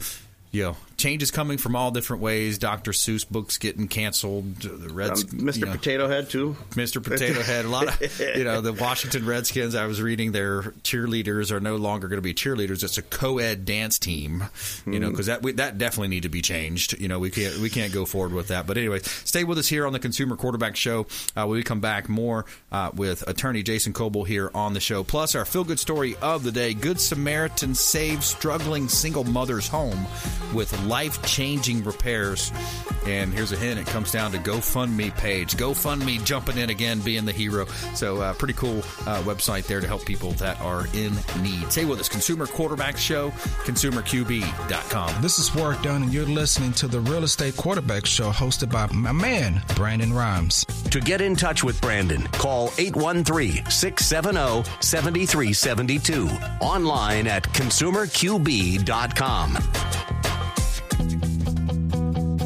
You 0.56 0.62
know, 0.62 0.76
change 0.96 1.22
is 1.22 1.30
coming 1.30 1.58
from 1.58 1.76
all 1.76 1.90
different 1.90 2.22
ways. 2.22 2.56
Dr. 2.56 2.92
Seuss 2.92 3.28
books 3.28 3.58
getting 3.58 3.88
canceled. 3.88 4.56
The 4.56 4.88
Reds, 4.88 5.22
Um, 5.24 5.40
Mr. 5.40 5.56
you 5.58 5.66
know, 5.66 5.72
Potato 5.72 6.08
Head, 6.08 6.30
too. 6.30 6.56
Mr. 6.70 7.04
Potato 7.04 7.42
Head. 7.42 7.66
A 7.66 7.68
lot 7.68 7.88
of, 7.88 8.20
you 8.34 8.42
know, 8.42 8.62
the 8.62 8.72
Washington 8.72 9.26
Redskins, 9.26 9.74
I 9.74 9.84
was 9.84 10.00
reading 10.00 10.32
their 10.32 10.62
cheerleaders 10.82 11.50
are 11.52 11.60
no 11.60 11.76
longer 11.76 12.08
going 12.08 12.16
to 12.16 12.22
be 12.22 12.32
cheerleaders. 12.32 12.82
It's 12.82 12.96
a 12.96 13.02
co 13.02 13.36
ed 13.36 13.66
dance 13.66 13.98
team, 13.98 14.44
you 14.86 14.98
know, 14.98 15.10
because 15.10 15.26
that, 15.26 15.42
we, 15.42 15.52
that 15.52 15.76
definitely 15.76 16.08
need 16.08 16.22
to 16.22 16.30
be 16.30 16.40
changed. 16.40 16.98
You 16.98 17.08
know, 17.08 17.18
we 17.18 17.28
can't, 17.30 17.58
we 17.58 17.68
can't 17.68 17.92
go 17.92 18.06
forward 18.06 18.32
with 18.32 18.48
that. 18.48 18.66
But 18.66 18.78
anyway, 18.78 19.00
stay 19.02 19.44
with 19.44 19.58
us 19.58 19.68
here 19.68 19.86
on 19.86 19.92
the 19.92 19.98
Consumer 19.98 20.36
Quarterback 20.36 20.74
Show. 20.74 21.06
Uh, 21.36 21.46
we 21.46 21.62
come 21.64 21.80
back, 21.80 22.08
more 22.08 22.46
uh, 22.72 22.92
with 22.94 23.28
attorney 23.28 23.62
Jason 23.62 23.92
Kobal 23.92 24.26
here 24.26 24.50
on 24.54 24.72
the 24.72 24.80
show. 24.80 25.04
Plus, 25.04 25.34
our 25.34 25.44
feel 25.44 25.64
good 25.64 25.78
story 25.78 26.16
of 26.22 26.44
the 26.44 26.52
day 26.52 26.72
Good 26.72 26.98
Samaritan 26.98 27.74
saves 27.74 28.24
struggling 28.24 28.88
single 28.88 29.24
mother's 29.24 29.68
home 29.68 30.06
with 30.54 30.78
life 30.84 31.22
changing 31.24 31.84
repairs. 31.84 32.52
And 33.06 33.32
here's 33.32 33.52
a 33.52 33.56
hint 33.56 33.78
it 33.78 33.86
comes 33.86 34.12
down 34.12 34.32
to 34.32 34.38
GoFundMe 34.38 35.16
page. 35.16 35.56
GoFundMe 35.56 36.24
jumping 36.24 36.58
in 36.58 36.70
again, 36.70 37.00
being 37.00 37.24
the 37.24 37.32
hero. 37.32 37.66
So, 37.94 38.20
uh, 38.20 38.32
pretty 38.34 38.54
cool 38.54 38.78
uh, 39.06 39.22
website 39.22 39.66
there 39.66 39.80
to 39.80 39.86
help 39.86 40.04
people 40.04 40.32
that 40.32 40.60
are 40.60 40.86
in 40.94 41.12
need. 41.40 41.70
Stay 41.70 41.84
with 41.84 42.00
us. 42.00 42.08
Consumer 42.08 42.46
Quarterback 42.46 42.96
Show, 42.96 43.30
consumerqb.com. 43.64 45.22
This 45.22 45.38
is 45.38 45.54
Warrick 45.54 45.82
Dunn, 45.82 46.04
and 46.04 46.12
you're 46.12 46.26
listening 46.26 46.72
to 46.74 46.88
the 46.88 47.00
Real 47.00 47.24
Estate 47.24 47.56
Quarterback 47.56 48.06
Show 48.06 48.30
hosted 48.30 48.70
by 48.70 48.86
my 48.92 49.12
man, 49.12 49.62
Brandon 49.74 50.12
Rhimes. 50.12 50.64
To 50.90 51.00
get 51.00 51.20
in 51.20 51.36
touch 51.36 51.62
with 51.62 51.80
Brandon, 51.80 52.22
call 52.32 52.72
813 52.78 53.70
670 53.70 54.68
7372. 54.80 56.28
Online 56.60 57.26
at 57.26 57.42
consumerqb.com. 57.44 60.35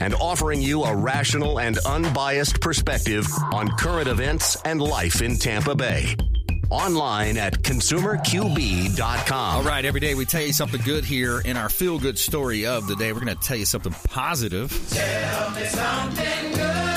and 0.00 0.14
offering 0.14 0.62
you 0.62 0.84
a 0.84 0.94
rational 0.94 1.58
and 1.60 1.78
unbiased 1.78 2.60
perspective 2.60 3.26
on 3.52 3.68
current 3.76 4.08
events 4.08 4.56
and 4.64 4.80
life 4.80 5.22
in 5.22 5.36
Tampa 5.36 5.74
Bay. 5.74 6.16
Online 6.70 7.38
at 7.38 7.62
consumerqb.com. 7.62 9.56
All 9.56 9.62
right, 9.62 9.84
every 9.84 10.00
day 10.00 10.14
we 10.14 10.26
tell 10.26 10.42
you 10.42 10.52
something 10.52 10.80
good 10.82 11.04
here 11.04 11.40
in 11.40 11.56
our 11.56 11.68
feel 11.70 11.98
good 11.98 12.18
story 12.18 12.66
of 12.66 12.86
the 12.86 12.96
day. 12.96 13.12
We're 13.12 13.20
going 13.20 13.36
to 13.36 13.42
tell 13.42 13.56
you 13.56 13.64
something 13.64 13.94
positive. 14.04 14.70
Tell 14.90 15.50
me 15.52 15.64
something 15.64 16.52
good. 16.52 16.88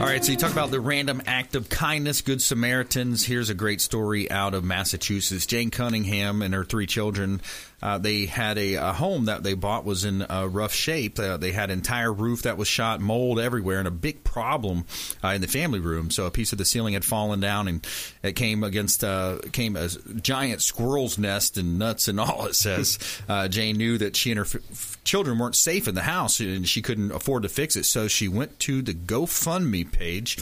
All 0.00 0.06
right, 0.06 0.24
so 0.24 0.30
you 0.30 0.38
talk 0.38 0.52
about 0.52 0.70
the 0.70 0.78
random 0.78 1.22
act 1.26 1.56
of 1.56 1.68
kindness, 1.68 2.20
Good 2.22 2.40
Samaritans. 2.40 3.24
Here's 3.26 3.50
a 3.50 3.54
great 3.54 3.80
story 3.80 4.30
out 4.30 4.54
of 4.54 4.62
Massachusetts. 4.62 5.44
Jane 5.44 5.70
Cunningham 5.70 6.40
and 6.40 6.54
her 6.54 6.64
three 6.64 6.86
children, 6.86 7.40
uh, 7.80 7.98
they 7.98 8.26
had 8.26 8.58
a, 8.58 8.74
a, 8.74 8.92
home 8.92 9.26
that 9.26 9.42
they 9.42 9.54
bought 9.54 9.84
was 9.84 10.04
in 10.04 10.22
uh, 10.22 10.48
rough 10.50 10.72
shape. 10.72 11.18
Uh, 11.18 11.36
they 11.36 11.52
had 11.52 11.70
entire 11.70 12.12
roof 12.12 12.42
that 12.42 12.56
was 12.56 12.66
shot, 12.66 13.00
mold 13.00 13.38
everywhere, 13.38 13.78
and 13.78 13.86
a 13.86 13.92
big 13.92 14.24
problem 14.24 14.84
uh, 15.22 15.28
in 15.28 15.40
the 15.40 15.46
family 15.46 15.78
room. 15.78 16.10
So 16.10 16.26
a 16.26 16.30
piece 16.30 16.50
of 16.52 16.58
the 16.58 16.64
ceiling 16.64 16.94
had 16.94 17.04
fallen 17.04 17.38
down, 17.38 17.68
and 17.68 17.86
it 18.22 18.32
came 18.32 18.64
against 18.64 19.04
uh, 19.04 19.38
came 19.52 19.76
a 19.76 19.88
giant 19.88 20.60
squirrel's 20.62 21.18
nest 21.18 21.56
and 21.56 21.78
nuts 21.78 22.08
and 22.08 22.18
all. 22.18 22.46
It 22.46 22.56
says 22.56 22.98
uh, 23.28 23.46
Jane 23.46 23.76
knew 23.76 23.96
that 23.98 24.16
she 24.16 24.32
and 24.32 24.38
her 24.38 24.44
f- 24.44 24.98
children 25.04 25.38
weren't 25.38 25.56
safe 25.56 25.86
in 25.86 25.94
the 25.94 26.02
house, 26.02 26.40
and 26.40 26.68
she 26.68 26.82
couldn't 26.82 27.12
afford 27.12 27.44
to 27.44 27.48
fix 27.48 27.76
it. 27.76 27.84
So 27.84 28.08
she 28.08 28.26
went 28.26 28.58
to 28.60 28.82
the 28.82 28.94
GoFundMe 28.94 29.90
page, 29.90 30.38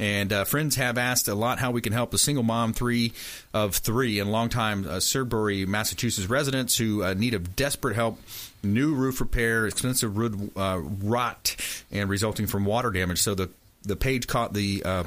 and 0.00 0.32
friends 0.46 0.76
have 0.76 0.96
asked 0.96 1.28
a 1.28 1.34
lot 1.34 1.58
how 1.58 1.70
we 1.70 1.82
can 1.82 1.92
help 1.92 2.14
a 2.14 2.18
single 2.18 2.42
mom, 2.42 2.72
three 2.72 3.12
of 3.52 3.76
three, 3.76 4.18
and 4.18 4.32
longtime 4.32 4.86
uh, 4.88 4.98
Massachusetts 5.66 6.28
residents 6.28 6.76
who 6.76 7.04
uh, 7.04 7.14
need 7.14 7.34
of 7.34 7.54
desperate 7.54 7.94
help. 7.94 8.18
New 8.62 8.94
roof 8.94 9.20
repair, 9.20 9.66
expensive 9.66 10.16
wood 10.16 10.50
uh, 10.56 10.80
rot, 10.80 11.54
and 11.92 12.08
resulting 12.08 12.46
from 12.46 12.64
water 12.64 12.90
damage. 12.90 13.20
So 13.20 13.34
the 13.34 13.50
the 13.82 13.96
page 13.96 14.26
caught 14.26 14.52
the 14.52 14.82
uh, 14.84 15.04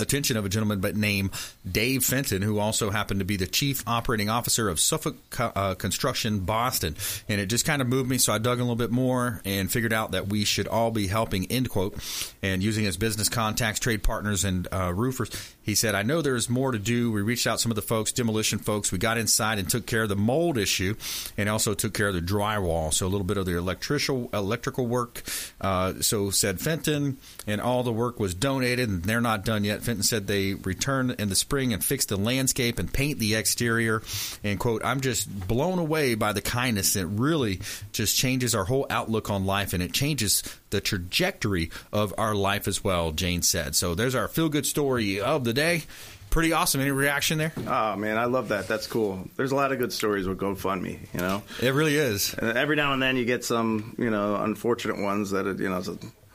attention 0.00 0.36
of 0.36 0.44
a 0.44 0.48
gentleman 0.48 0.80
but 0.80 0.96
name 0.96 1.30
Dave 1.70 2.04
Fenton, 2.04 2.42
who 2.42 2.58
also 2.58 2.90
happened 2.90 3.20
to 3.20 3.26
be 3.26 3.36
the 3.36 3.46
chief 3.46 3.82
operating 3.86 4.28
officer 4.28 4.68
of 4.68 4.80
Suffolk 4.80 5.16
uh, 5.38 5.74
Construction 5.74 6.40
Boston. 6.40 6.96
And 7.28 7.40
it 7.40 7.46
just 7.46 7.64
kind 7.64 7.82
of 7.82 7.88
moved 7.88 8.08
me, 8.08 8.18
so 8.18 8.32
I 8.32 8.38
dug 8.38 8.58
a 8.58 8.62
little 8.62 8.76
bit 8.76 8.90
more 8.90 9.40
and 9.44 9.70
figured 9.70 9.92
out 9.92 10.12
that 10.12 10.28
we 10.28 10.44
should 10.44 10.68
all 10.68 10.90
be 10.90 11.06
helping, 11.06 11.46
end 11.50 11.70
quote. 11.70 11.96
And 12.42 12.62
using 12.62 12.84
his 12.84 12.96
business 12.96 13.28
contacts, 13.28 13.80
trade 13.80 14.02
partners, 14.02 14.44
and 14.44 14.66
uh, 14.72 14.92
roofers, 14.92 15.54
he 15.68 15.74
said, 15.74 15.94
I 15.94 16.02
know 16.02 16.22
there's 16.22 16.48
more 16.48 16.72
to 16.72 16.78
do. 16.78 17.12
We 17.12 17.20
reached 17.20 17.46
out 17.46 17.60
some 17.60 17.70
of 17.70 17.76
the 17.76 17.82
folks, 17.82 18.10
demolition 18.10 18.58
folks. 18.58 18.90
We 18.90 18.96
got 18.96 19.18
inside 19.18 19.58
and 19.58 19.68
took 19.68 19.84
care 19.84 20.04
of 20.04 20.08
the 20.08 20.16
mold 20.16 20.56
issue 20.56 20.94
and 21.36 21.46
also 21.46 21.74
took 21.74 21.92
care 21.92 22.08
of 22.08 22.14
the 22.14 22.22
drywall. 22.22 22.92
So 22.92 23.06
a 23.06 23.08
little 23.08 23.26
bit 23.26 23.36
of 23.36 23.44
the 23.44 23.58
electrical, 23.58 24.30
electrical 24.32 24.86
work. 24.86 25.22
Uh, 25.60 26.00
so 26.00 26.30
said 26.30 26.58
Fenton, 26.58 27.18
and 27.46 27.60
all 27.60 27.82
the 27.82 27.92
work 27.92 28.18
was 28.18 28.34
donated, 28.34 28.88
and 28.88 29.02
they're 29.02 29.20
not 29.20 29.44
done 29.44 29.62
yet. 29.62 29.82
Fenton 29.82 30.02
said 30.02 30.26
they 30.26 30.54
return 30.54 31.14
in 31.18 31.28
the 31.28 31.36
spring 31.36 31.74
and 31.74 31.84
fix 31.84 32.06
the 32.06 32.16
landscape 32.16 32.78
and 32.78 32.90
paint 32.90 33.18
the 33.18 33.34
exterior. 33.34 34.02
And 34.42 34.58
quote, 34.58 34.82
I'm 34.82 35.02
just 35.02 35.46
blown 35.46 35.78
away 35.78 36.14
by 36.14 36.32
the 36.32 36.40
kindness. 36.40 36.96
It 36.96 37.08
really 37.08 37.60
just 37.92 38.16
changes 38.16 38.54
our 38.54 38.64
whole 38.64 38.86
outlook 38.88 39.28
on 39.28 39.44
life, 39.44 39.74
and 39.74 39.82
it 39.82 39.92
changes 39.92 40.42
the 40.70 40.80
trajectory 40.80 41.70
of 41.92 42.14
our 42.18 42.34
life 42.34 42.68
as 42.68 42.82
well. 42.82 43.12
Jane 43.12 43.42
said. 43.42 43.74
So 43.74 43.94
there's 43.94 44.14
our 44.14 44.28
feel 44.28 44.48
good 44.48 44.66
story 44.66 45.20
of 45.20 45.44
the 45.44 45.52
day. 45.52 45.84
Pretty 46.30 46.52
awesome. 46.52 46.82
Any 46.82 46.90
reaction 46.90 47.38
there? 47.38 47.52
Oh 47.66 47.96
man, 47.96 48.18
I 48.18 48.26
love 48.26 48.48
that. 48.48 48.68
That's 48.68 48.86
cool. 48.86 49.26
There's 49.36 49.50
a 49.50 49.56
lot 49.56 49.72
of 49.72 49.78
good 49.78 49.92
stories 49.92 50.26
with 50.26 50.38
GoFundMe. 50.38 50.98
You 51.14 51.20
know, 51.20 51.42
it 51.62 51.72
really 51.72 51.96
is. 51.96 52.34
And 52.34 52.56
every 52.56 52.76
now 52.76 52.92
and 52.92 53.02
then 53.02 53.16
you 53.16 53.24
get 53.24 53.44
some, 53.44 53.94
you 53.98 54.10
know, 54.10 54.36
unfortunate 54.36 54.98
ones 54.98 55.30
that 55.30 55.46
you 55.58 55.70
know 55.70 55.80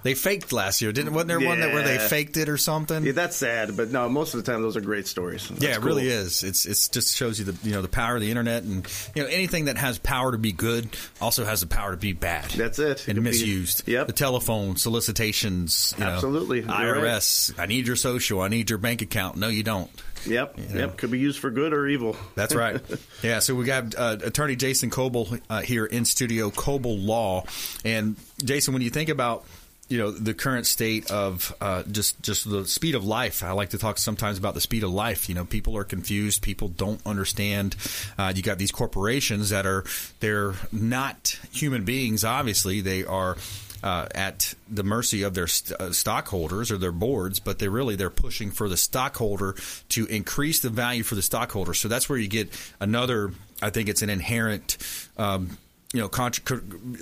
they 0.04 0.14
faked 0.14 0.52
last 0.52 0.82
year, 0.82 0.92
didn't? 0.92 1.14
Wasn't 1.14 1.30
there 1.30 1.42
yeah. 1.42 1.48
one 1.48 1.60
that 1.62 1.74
where 1.74 1.84
they 1.84 1.98
faked 1.98 2.38
it 2.38 2.50
or 2.50 2.58
something? 2.58 3.06
Yeah, 3.06 3.14
that's 3.14 3.36
sad, 3.36 3.76
but 3.76 3.90
no, 3.90 4.08
most 4.10 4.34
of 4.34 4.44
the 4.44 4.52
time 4.52 4.62
those 4.62 4.78
are 4.78 4.82
great 4.82 5.08
stories. 5.08 5.48
That's 5.48 5.64
yeah, 5.64 5.72
it 5.72 5.78
cool. 5.78 5.88
really 5.88 6.10
is. 6.10 6.44
It's 6.44 6.66
it's 6.66 6.90
just 6.90 7.16
shows 7.16 7.40
you 7.40 7.46
the 7.46 7.68
you 7.68 7.74
know 7.74 7.82
the 7.82 7.88
power 7.88 8.16
of 8.16 8.22
the 8.22 8.30
internet 8.30 8.64
and 8.64 8.88
you 9.16 9.24
know 9.24 9.30
anything 9.30 9.66
that 9.66 9.78
has 9.78 9.98
power 9.98 10.32
to 10.32 10.38
be 10.38 10.52
good 10.52 10.90
also 11.22 11.46
has 11.46 11.62
the 11.62 11.68
power 11.68 11.92
to 11.92 11.98
be 11.98 12.14
bad. 12.14 12.50
That's 12.52 12.80
it. 12.80 13.08
And 13.08 13.22
misused. 13.24 13.86
Be, 13.86 13.94
yep. 13.94 14.08
The 14.08 14.14
telephone 14.14 14.76
solicitations. 14.76 15.94
You 15.98 16.04
Absolutely. 16.04 16.62
Know, 16.62 16.74
IRS. 16.74 17.58
Right. 17.58 17.64
I 17.64 17.66
need 17.68 17.88
your 17.88 17.96
social. 17.96 18.42
I 18.42 18.50
need 18.50 18.70
your 18.70 18.80
bank 18.80 19.02
account. 19.02 19.38
No, 19.38 19.48
you 19.48 19.64
don't. 19.64 19.90
Yep, 20.26 20.58
you 20.58 20.68
know? 20.70 20.80
yep. 20.82 20.98
Could 20.98 21.12
be 21.12 21.20
used 21.20 21.40
for 21.40 21.50
good 21.50 21.74
or 21.74 21.88
evil. 21.88 22.16
That's 22.36 22.56
right. 22.56 22.82
yeah. 23.24 23.40
So 23.40 23.56
we 23.56 23.66
got 23.66 23.96
uh, 23.96 24.18
attorney 24.24 24.56
Jason 24.56 24.90
Kobal 24.90 25.42
uh, 25.50 25.62
here 25.62 25.86
in 25.86 26.06
studio, 26.06 26.50
Kobal 26.50 27.06
Law, 27.06 27.44
and 27.84 28.16
Jason, 28.44 28.74
when 28.74 28.84
you 28.84 28.90
think 28.90 29.10
about 29.10 29.46
you 29.90 29.98
know 29.98 30.12
the 30.12 30.34
current 30.34 30.66
state 30.66 31.12
of 31.12 31.56
uh, 31.62 31.84
just 31.84 32.22
just 32.22 32.50
the 32.50 32.66
speed 32.66 32.96
of 32.96 33.06
life. 33.06 33.44
I 33.44 33.52
like 33.52 33.70
to 33.72 33.78
talk 33.78 33.98
sometimes 33.98 34.38
about 34.38 34.54
the 34.54 34.62
speed 34.62 34.84
of 34.84 34.92
life. 34.92 35.30
You 35.30 35.36
know, 35.36 35.46
people 35.46 35.78
are 35.78 35.84
confused. 35.84 36.42
People 36.42 36.70
don't 36.70 37.02
understand. 37.06 37.76
Uh, 38.18 38.34
you 38.36 38.42
got 38.42 38.58
these 38.58 38.72
corporations 38.72 39.50
that 39.50 39.66
are 39.66 39.84
they're 40.20 40.54
not 40.72 41.38
human 41.52 41.84
beings. 41.84 42.24
Obviously, 42.24 42.82
they 42.82 43.06
are. 43.06 43.38
Uh, 43.84 44.08
at 44.16 44.56
the 44.70 44.82
mercy 44.82 45.24
of 45.24 45.34
their 45.34 45.46
st- 45.46 45.78
uh, 45.78 45.92
stockholders 45.92 46.72
or 46.72 46.78
their 46.78 46.94
boards, 46.94 47.42
but 47.42 47.60
they 47.60 47.68
really 47.68 47.98
they're 47.98 48.10
pushing 48.10 48.50
for 48.50 48.70
the 48.70 48.78
stockholder 48.78 49.58
to 49.90 50.06
increase 50.06 50.62
the 50.62 50.70
value 50.70 51.04
for 51.04 51.16
the 51.16 51.22
stockholder. 51.22 51.74
So 51.74 51.90
that's 51.90 52.08
where 52.08 52.18
you 52.18 52.30
get 52.30 52.48
another. 52.80 53.34
I 53.62 53.72
think 53.72 53.90
it's 53.90 54.02
an 54.02 54.10
inherent 54.10 54.78
um, 55.18 55.58
you 55.94 56.02
know, 56.02 56.10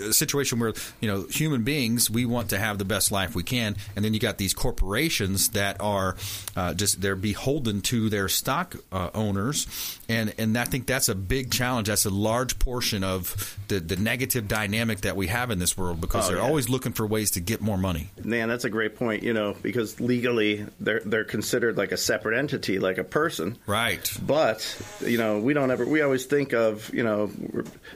a 0.06 0.14
situation 0.14 0.60
where 0.60 0.74
you 1.00 1.08
know 1.08 1.24
human 1.24 1.64
beings 1.64 2.12
we 2.12 2.26
want 2.26 2.50
to 2.50 2.60
have 2.60 2.78
the 2.78 2.86
best 2.86 3.12
life 3.12 3.34
we 3.34 3.44
can, 3.44 3.78
and 3.96 4.04
then 4.04 4.14
you 4.14 4.20
got 4.20 4.38
these 4.38 4.54
corporations 4.54 5.50
that 5.50 5.80
are 5.80 6.18
uh, 6.58 6.74
just 6.74 7.02
they're 7.02 7.16
beholden 7.16 7.82
to 7.82 8.10
their 8.10 8.28
stock 8.28 8.76
uh, 8.92 9.10
owners, 9.14 10.00
and 10.12 10.34
and 10.38 10.58
I 10.58 10.66
think 10.66 10.88
that's 10.88 11.10
a 11.10 11.16
big 11.16 11.52
challenge. 11.52 11.88
That's 11.88 12.06
a 12.06 12.10
large 12.10 12.60
portion 12.60 13.04
of 13.04 13.58
the 13.68 13.80
the 13.80 13.96
negative 13.96 14.48
dynamic 14.48 15.02
that 15.02 15.16
we 15.16 15.28
have 15.28 15.52
in 15.52 15.60
this 15.60 15.78
world 15.78 16.02
because 16.02 16.26
oh, 16.26 16.30
they're 16.30 16.42
yeah. 16.42 16.48
always 16.48 16.70
looking 16.70 16.94
for 16.94 17.06
ways 17.06 17.32
to 17.32 17.40
get 17.40 17.62
more 17.62 17.78
money. 17.78 18.10
Man, 18.24 18.50
that's 18.50 18.66
a 18.66 18.70
great 18.70 18.96
point. 18.96 19.24
You 19.24 19.34
know, 19.34 19.56
because 19.62 20.00
legally 20.00 20.66
they're 20.80 21.02
they're 21.02 21.24
considered 21.24 21.78
like 21.78 21.92
a 21.92 21.98
separate 21.98 22.38
entity, 22.38 22.80
like 22.80 22.98
a 22.98 23.04
person, 23.04 23.58
right? 23.68 24.12
But 24.26 24.82
you 25.06 25.18
know, 25.18 25.40
we 25.40 25.54
don't 25.54 25.72
ever 25.72 25.86
we 25.86 26.02
always 26.02 26.26
think 26.26 26.54
of 26.54 26.94
you 26.94 27.04
know 27.04 27.32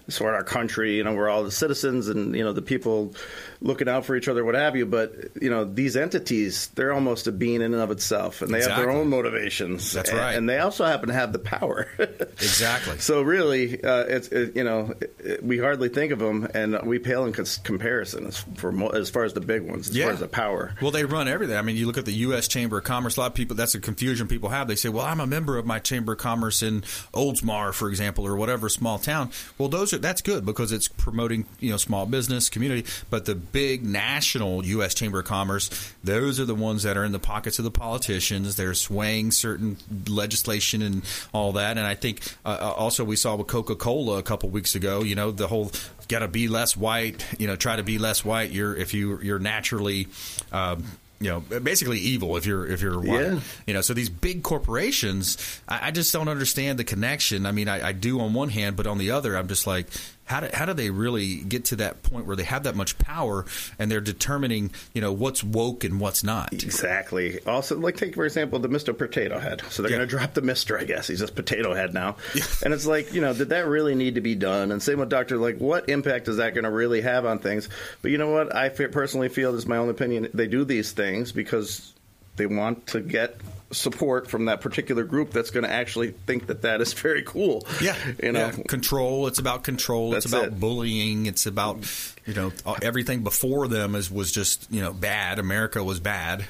sort 0.09 0.33
of 0.33 0.35
our 0.35 0.43
country 0.43 0.65
country. 0.65 0.97
You 0.97 1.03
know, 1.03 1.13
we're 1.13 1.29
all 1.29 1.43
the 1.43 1.51
citizens 1.51 2.07
and 2.07 2.35
you 2.35 2.43
know 2.43 2.53
the 2.53 2.61
people 2.61 3.13
looking 3.61 3.89
out 3.89 4.05
for 4.05 4.15
each 4.15 4.27
other, 4.27 4.43
what 4.43 4.55
have 4.55 4.75
you. 4.75 4.85
But 4.85 5.11
you 5.41 5.49
know, 5.49 5.65
these 5.65 5.95
entities, 5.95 6.67
they're 6.75 6.93
almost 6.93 7.27
a 7.27 7.31
being 7.31 7.55
in 7.55 7.73
and 7.73 7.75
of 7.75 7.91
itself, 7.91 8.41
and 8.41 8.53
they 8.53 8.59
exactly. 8.59 8.83
have 8.83 8.91
their 8.91 8.99
own 9.01 9.09
motivations. 9.09 9.91
That's 9.91 10.09
and, 10.09 10.19
right, 10.19 10.35
and 10.35 10.49
they 10.49 10.59
also 10.59 10.85
happen 10.85 11.07
to 11.09 11.13
have 11.13 11.33
the 11.33 11.39
power. 11.39 11.87
exactly. 11.99 12.99
So 12.99 13.21
really, 13.21 13.83
uh, 13.83 14.03
it's 14.03 14.27
it, 14.29 14.55
you 14.55 14.63
know, 14.63 14.93
it, 15.19 15.43
we 15.43 15.57
hardly 15.57 15.89
think 15.89 16.11
of 16.11 16.19
them, 16.19 16.47
and 16.53 16.81
we 16.83 16.99
pale 16.99 17.25
in 17.25 17.33
comparison 17.33 18.27
as 18.27 18.39
for 18.55 18.95
as 18.95 19.09
far 19.09 19.23
as 19.23 19.33
the 19.33 19.41
big 19.41 19.63
ones, 19.63 19.89
as 19.89 19.95
yeah. 19.95 20.05
far 20.05 20.13
as 20.13 20.19
the 20.19 20.27
power. 20.27 20.73
Well, 20.81 20.91
they 20.91 21.05
run 21.05 21.27
everything. 21.27 21.57
I 21.57 21.61
mean, 21.61 21.75
you 21.75 21.87
look 21.87 21.97
at 21.97 22.05
the 22.05 22.13
U.S. 22.13 22.47
Chamber 22.47 22.77
of 22.77 22.83
Commerce. 22.83 23.17
A 23.17 23.21
lot 23.21 23.27
of 23.27 23.35
people, 23.35 23.55
that's 23.55 23.75
a 23.75 23.79
confusion 23.79 24.27
people 24.27 24.49
have. 24.49 24.67
They 24.67 24.75
say, 24.75 24.89
"Well, 24.89 25.05
I'm 25.05 25.19
a 25.19 25.27
member 25.27 25.57
of 25.57 25.65
my 25.65 25.79
Chamber 25.79 26.13
of 26.13 26.19
Commerce 26.19 26.61
in 26.61 26.81
Oldsmar, 27.13 27.73
for 27.73 27.89
example, 27.89 28.25
or 28.25 28.35
whatever 28.35 28.69
small 28.69 28.99
town." 28.99 29.31
Well, 29.57 29.69
those 29.69 29.93
are 29.93 29.97
that's 29.97 30.21
good 30.21 30.45
because 30.45 30.71
it's 30.71 30.87
promoting 30.87 31.45
you 31.59 31.71
know 31.71 31.77
small 31.77 32.05
business 32.05 32.49
community. 32.49 32.85
But 33.09 33.25
the 33.25 33.35
big 33.55 33.85
national 33.85 34.65
U.S. 34.65 34.93
Chamber 34.93 35.19
of 35.19 35.25
Commerce, 35.25 35.69
those 36.03 36.41
are 36.41 36.45
the 36.45 36.53
ones 36.53 36.83
that 36.83 36.97
are 36.97 37.05
in 37.05 37.13
the 37.13 37.19
pockets 37.19 37.57
of 37.57 37.63
the 37.63 37.71
politicians. 37.71 38.57
They're 38.57 38.73
swaying 38.73 39.31
certain 39.31 39.77
legislation 40.09 40.81
and 40.81 41.03
all 41.31 41.53
that. 41.53 41.77
And 41.77 41.87
I 41.87 41.95
think 41.95 42.19
uh, 42.43 42.73
also 42.75 43.05
we 43.05 43.15
saw 43.15 43.37
with 43.37 43.47
Coca 43.47 43.77
Cola 43.77 44.17
a 44.17 44.23
couple 44.23 44.49
weeks 44.49 44.75
ago. 44.75 45.03
You 45.03 45.15
know 45.15 45.31
the 45.31 45.47
whole 45.47 45.71
got 46.09 46.19
to 46.19 46.27
be 46.27 46.49
less 46.49 46.75
white. 46.75 47.25
You 47.39 47.47
know, 47.47 47.55
try 47.55 47.77
to 47.77 47.83
be 47.83 47.97
less 47.97 48.25
white. 48.25 48.51
You're 48.51 48.75
if 48.75 48.93
you 48.93 49.21
you're 49.21 49.39
naturally. 49.39 50.09
Um, 50.51 50.83
you 51.21 51.29
know, 51.29 51.39
basically 51.39 51.99
evil 51.99 52.35
if 52.35 52.45
you're 52.45 52.67
if 52.67 52.81
you're 52.81 52.99
white. 52.99 53.21
Yeah. 53.21 53.39
You 53.65 53.73
know, 53.73 53.81
so 53.81 53.93
these 53.93 54.09
big 54.09 54.43
corporations, 54.43 55.37
I, 55.65 55.87
I 55.87 55.91
just 55.91 56.11
don't 56.11 56.27
understand 56.27 56.77
the 56.77 56.83
connection. 56.83 57.45
I 57.45 57.53
mean, 57.53 57.69
I, 57.69 57.87
I 57.87 57.91
do 57.93 58.19
on 58.19 58.33
one 58.33 58.49
hand, 58.49 58.75
but 58.75 58.85
on 58.85 58.97
the 58.97 59.11
other, 59.11 59.37
I'm 59.37 59.47
just 59.47 59.65
like, 59.65 59.87
how 60.25 60.39
do, 60.41 60.49
how 60.53 60.65
do 60.65 60.73
they 60.73 60.89
really 60.89 61.37
get 61.37 61.65
to 61.65 61.75
that 61.77 62.03
point 62.03 62.25
where 62.25 62.35
they 62.35 62.43
have 62.43 62.63
that 62.63 62.75
much 62.75 62.97
power 62.97 63.45
and 63.79 63.91
they're 63.91 64.01
determining, 64.01 64.71
you 64.93 65.01
know, 65.01 65.11
what's 65.13 65.43
woke 65.43 65.83
and 65.83 65.99
what's 65.99 66.23
not? 66.23 66.51
Exactly. 66.53 67.39
Also, 67.45 67.77
like 67.79 67.95
take 67.95 68.15
for 68.15 68.25
example 68.25 68.59
the 68.59 68.67
Mr. 68.67 68.97
Potato 68.97 69.39
Head. 69.39 69.61
So 69.69 69.81
they're 69.81 69.91
Yeah. 69.91 69.97
going 69.97 70.09
to 70.09 70.15
drop 70.17 70.33
the 70.33 70.41
Mister, 70.41 70.77
I 70.77 70.83
guess. 70.83 71.07
He's 71.07 71.19
just 71.19 71.35
Potato 71.35 71.73
Head 71.73 71.93
now, 71.93 72.17
and 72.63 72.73
it's 72.73 72.85
like 72.85 73.13
you 73.13 73.21
know, 73.21 73.33
did 73.33 73.49
that 73.49 73.67
really 73.67 73.95
need 73.95 74.15
to 74.15 74.21
be 74.21 74.35
done? 74.35 74.71
And 74.71 74.81
same 74.81 74.99
with 74.99 75.09
Doctor. 75.09 75.37
Like, 75.37 75.57
what 75.59 75.89
impact 75.89 76.27
is 76.27 76.37
that 76.37 76.53
going 76.53 76.63
to 76.65 76.71
really 76.71 77.01
have 77.01 77.25
on 77.25 77.39
things? 77.39 77.69
But 78.01 78.11
you 78.11 78.17
know 78.17 78.29
what? 78.31 78.55
I 78.55 78.69
personally 78.69 79.29
feel 79.29 79.51
this 79.51 79.59
is 79.63 79.67
my 79.67 79.77
own 79.77 79.89
opinion. 79.89 80.29
They 80.33 80.47
do 80.47 80.65
these 80.65 80.91
things 80.91 81.31
because 81.31 81.93
they 82.35 82.45
want 82.45 82.87
to 82.87 83.01
get 83.01 83.37
support 83.71 84.29
from 84.29 84.45
that 84.45 84.61
particular 84.61 85.03
group 85.03 85.31
that's 85.31 85.49
going 85.49 85.63
to 85.65 85.71
actually 85.71 86.11
think 86.11 86.47
that 86.47 86.61
that 86.61 86.81
is 86.81 86.93
very 86.93 87.23
cool. 87.23 87.65
Yeah, 87.81 87.95
you 88.21 88.31
know, 88.31 88.51
Yeah, 88.55 88.63
control. 88.67 89.27
It's 89.27 89.39
about 89.39 89.63
control. 89.63 90.13
it's 90.15 90.25
about 90.25 90.45
it. 90.45 90.59
bullying. 90.59 91.25
It's 91.25 91.45
about 91.45 91.79
you 92.25 92.33
know 92.33 92.51
everything 92.81 93.23
before 93.23 93.67
them 93.67 93.95
is 93.95 94.09
was 94.11 94.31
just 94.31 94.71
you 94.71 94.81
know 94.81 94.93
bad. 94.93 95.39
America 95.39 95.83
was 95.83 95.99
bad. 95.99 96.45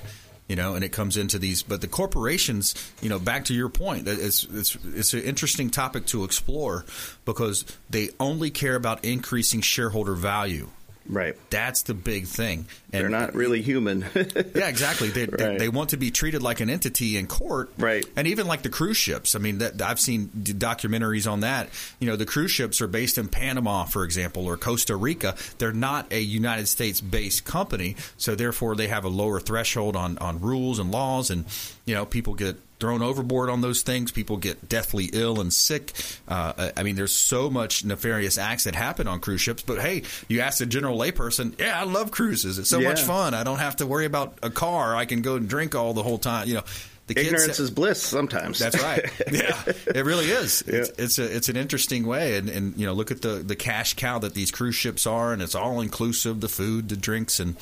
You 0.47 0.55
know, 0.55 0.75
and 0.75 0.83
it 0.83 0.89
comes 0.89 1.17
into 1.17 1.39
these, 1.39 1.63
but 1.63 1.81
the 1.81 1.87
corporations. 1.87 2.75
You 3.01 3.09
know, 3.09 3.17
back 3.17 3.45
to 3.45 3.53
your 3.55 3.69
point, 3.69 4.07
it's 4.07 4.43
it's 4.43 4.77
it's 4.93 5.13
an 5.15 5.21
interesting 5.23 5.71
topic 5.71 6.05
to 6.07 6.23
explore 6.23 6.85
because 7.25 7.65
they 7.89 8.09
only 8.19 8.51
care 8.51 8.75
about 8.75 9.03
increasing 9.03 9.61
shareholder 9.61 10.13
value. 10.13 10.67
Right. 11.07 11.35
That's 11.49 11.83
the 11.83 11.93
big 11.93 12.25
thing. 12.25 12.65
And 12.91 13.01
they're 13.03 13.09
not 13.09 13.35
really 13.35 13.61
human. 13.61 14.05
yeah, 14.15 14.67
exactly. 14.67 15.09
They, 15.09 15.25
they, 15.25 15.45
Right. 15.45 15.59
they 15.59 15.69
want 15.69 15.89
to 15.91 15.97
be 15.97 16.11
treated 16.11 16.41
like 16.41 16.61
an 16.61 16.69
entity 16.69 17.17
in 17.17 17.27
court, 17.27 17.71
right? 17.77 18.05
And 18.15 18.27
even 18.27 18.47
like 18.47 18.63
the 18.63 18.69
cruise 18.69 18.97
ships. 18.97 19.35
I 19.35 19.39
mean, 19.39 19.59
that, 19.59 19.81
I've 19.81 19.99
seen 19.99 20.29
documentaries 20.29 21.29
on 21.31 21.41
that. 21.41 21.69
You 21.99 22.07
know, 22.07 22.15
the 22.15 22.25
cruise 22.25 22.51
ships 22.51 22.81
are 22.81 22.87
based 22.87 23.17
in 23.17 23.27
Panama, 23.27 23.85
for 23.85 24.03
example, 24.03 24.45
or 24.47 24.57
Costa 24.57 24.95
Rica. 24.95 25.35
They're 25.57 25.73
not 25.73 26.11
a 26.11 26.19
United 26.19 26.67
States 26.67 27.01
based 27.01 27.45
company, 27.45 27.95
so 28.17 28.35
therefore 28.35 28.75
they 28.75 28.87
have 28.87 29.05
a 29.05 29.09
lower 29.09 29.39
threshold 29.39 29.95
on 29.95 30.17
on 30.19 30.39
rules 30.41 30.79
and 30.79 30.91
laws, 30.91 31.29
and 31.29 31.45
you 31.85 31.93
know, 31.93 32.05
people 32.05 32.33
get 32.33 32.57
thrown 32.79 33.01
overboard 33.01 33.49
on 33.49 33.61
those 33.61 33.81
things. 33.81 34.11
People 34.11 34.37
get 34.37 34.67
deathly 34.67 35.09
ill 35.13 35.39
and 35.39 35.53
sick. 35.53 35.93
Uh, 36.27 36.71
I 36.75 36.83
mean, 36.83 36.95
there's 36.95 37.15
so 37.15 37.49
much 37.49 37.85
nefarious 37.85 38.37
acts 38.37 38.65
that 38.65 38.75
happen 38.75 39.07
on 39.07 39.19
cruise 39.19 39.41
ships. 39.41 39.63
But 39.63 39.79
hey, 39.79 40.03
you 40.27 40.41
ask 40.41 40.61
a 40.61 40.65
general 40.65 40.97
layperson, 40.97 41.57
yeah, 41.59 41.79
I 41.79 41.85
love 41.85 42.11
cruises. 42.11 42.59
It's 42.59 42.69
so 42.69 42.81
much 42.81 43.01
fun. 43.01 43.33
I 43.33 43.43
don't 43.43 43.59
have 43.59 43.77
to 43.77 43.87
worry 43.87 44.05
about 44.05 44.37
a 44.43 44.49
car. 44.49 44.95
I 44.95 45.05
can 45.05 45.21
go 45.21 45.35
and 45.35 45.47
drink 45.47 45.73
all 45.75 45.93
the 45.93 46.03
whole 46.03 46.17
time. 46.17 46.47
You 46.47 46.55
know, 46.55 46.63
the 47.07 47.13
kids- 47.13 47.27
Ignorance 47.27 47.59
is 47.59 47.69
bliss 47.71 48.01
sometimes. 48.01 48.59
That's 48.59 48.81
right. 48.81 49.05
Yeah, 49.31 49.61
it 49.87 50.05
really 50.05 50.25
is. 50.25 50.61
It's, 50.63 50.89
it's 50.97 51.19
a 51.19 51.35
it's 51.35 51.49
an 51.49 51.55
interesting 51.55 52.05
way, 52.05 52.37
and, 52.37 52.49
and 52.49 52.77
you 52.77 52.85
know, 52.85 52.93
look 52.93 53.11
at 53.11 53.21
the 53.21 53.35
the 53.45 53.55
cash 53.55 53.93
cow 53.93 54.19
that 54.19 54.33
these 54.33 54.49
cruise 54.51 54.75
ships 54.75 55.05
are, 55.05 55.31
and 55.33 55.41
it's 55.41 55.55
all 55.55 55.81
inclusive: 55.81 56.41
the 56.41 56.49
food, 56.49 56.89
the 56.89 56.97
drinks, 56.97 57.39
and. 57.39 57.55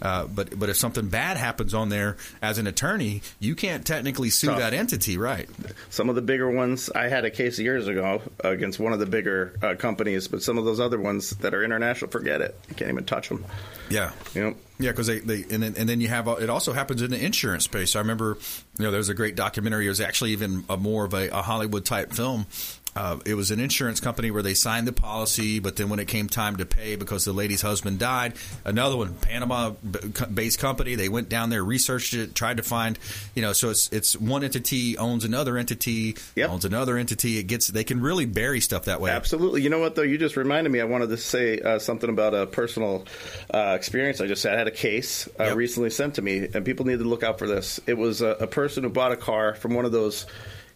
Uh, 0.00 0.26
but 0.26 0.58
but 0.58 0.68
if 0.68 0.76
something 0.76 1.08
bad 1.08 1.36
happens 1.36 1.74
on 1.74 1.88
there, 1.88 2.16
as 2.42 2.58
an 2.58 2.66
attorney, 2.66 3.22
you 3.40 3.54
can't 3.54 3.86
technically 3.86 4.30
sue 4.30 4.48
Tough. 4.48 4.58
that 4.58 4.74
entity, 4.74 5.18
right? 5.18 5.48
Some 5.90 6.08
of 6.08 6.14
the 6.14 6.22
bigger 6.22 6.50
ones, 6.50 6.90
I 6.90 7.08
had 7.08 7.24
a 7.24 7.30
case 7.30 7.58
years 7.58 7.88
ago 7.88 8.22
against 8.40 8.78
one 8.78 8.92
of 8.92 8.98
the 8.98 9.06
bigger 9.06 9.54
uh, 9.62 9.74
companies, 9.74 10.28
but 10.28 10.42
some 10.42 10.58
of 10.58 10.64
those 10.64 10.80
other 10.80 11.00
ones 11.00 11.30
that 11.30 11.54
are 11.54 11.64
international, 11.64 12.10
forget 12.10 12.40
it. 12.40 12.58
You 12.68 12.74
can't 12.74 12.90
even 12.90 13.04
touch 13.04 13.28
them. 13.28 13.44
Yeah. 13.88 14.12
Yep. 14.34 14.56
Yeah, 14.80 14.92
because 14.92 15.08
they, 15.08 15.18
they 15.18 15.42
and 15.50 15.62
then 15.62 15.74
and 15.76 15.88
then 15.88 16.00
you 16.00 16.06
have 16.08 16.28
it 16.28 16.48
also 16.48 16.72
happens 16.72 17.02
in 17.02 17.10
the 17.10 17.22
insurance 17.22 17.64
space. 17.64 17.96
I 17.96 17.98
remember, 17.98 18.38
you 18.78 18.84
know, 18.84 18.92
there 18.92 18.98
was 18.98 19.08
a 19.08 19.14
great 19.14 19.34
documentary. 19.34 19.86
It 19.86 19.88
was 19.88 20.00
actually 20.00 20.30
even 20.32 20.64
a 20.68 20.76
more 20.76 21.04
of 21.04 21.14
a, 21.14 21.28
a 21.30 21.42
Hollywood 21.42 21.84
type 21.84 22.12
film. 22.12 22.46
Uh, 22.98 23.16
it 23.24 23.34
was 23.34 23.52
an 23.52 23.60
insurance 23.60 24.00
company 24.00 24.28
where 24.28 24.42
they 24.42 24.54
signed 24.54 24.88
the 24.88 24.92
policy, 24.92 25.60
but 25.60 25.76
then 25.76 25.88
when 25.88 26.00
it 26.00 26.08
came 26.08 26.28
time 26.28 26.56
to 26.56 26.66
pay 26.66 26.96
because 26.96 27.24
the 27.24 27.32
lady's 27.32 27.62
husband 27.62 27.96
died, 27.96 28.32
another 28.64 28.96
one, 28.96 29.14
Panama-based 29.14 30.58
company, 30.58 30.96
they 30.96 31.08
went 31.08 31.28
down 31.28 31.48
there, 31.48 31.62
researched 31.62 32.12
it, 32.14 32.34
tried 32.34 32.56
to 32.56 32.64
find, 32.64 32.98
you 33.36 33.42
know, 33.42 33.52
so 33.52 33.70
it's 33.70 33.88
it's 33.92 34.16
one 34.16 34.42
entity 34.42 34.98
owns 34.98 35.24
another 35.24 35.56
entity, 35.56 36.16
owns 36.42 36.64
another 36.64 36.96
entity. 36.96 37.38
It 37.38 37.44
gets 37.44 37.68
they 37.68 37.84
can 37.84 38.00
really 38.00 38.26
bury 38.26 38.60
stuff 38.60 38.86
that 38.86 39.00
way. 39.00 39.12
Absolutely. 39.12 39.62
You 39.62 39.70
know 39.70 39.78
what, 39.78 39.94
though? 39.94 40.02
You 40.02 40.18
just 40.18 40.36
reminded 40.36 40.72
me. 40.72 40.80
I 40.80 40.84
wanted 40.84 41.10
to 41.10 41.18
say 41.18 41.60
uh, 41.60 41.78
something 41.78 42.10
about 42.10 42.34
a 42.34 42.46
personal 42.46 43.06
uh, 43.54 43.76
experience 43.76 44.20
I 44.20 44.26
just 44.26 44.42
had. 44.42 44.54
I 44.54 44.58
had 44.58 44.66
a 44.66 44.72
case 44.72 45.28
uh, 45.38 45.54
recently 45.54 45.90
sent 45.90 46.16
to 46.16 46.22
me, 46.22 46.48
and 46.52 46.64
people 46.64 46.84
need 46.84 46.98
to 46.98 47.04
look 47.04 47.22
out 47.22 47.38
for 47.38 47.46
this. 47.46 47.78
It 47.86 47.96
was 47.96 48.22
a, 48.22 48.30
a 48.30 48.46
person 48.48 48.82
who 48.82 48.90
bought 48.90 49.12
a 49.12 49.16
car 49.16 49.54
from 49.54 49.74
one 49.74 49.84
of 49.84 49.92
those. 49.92 50.26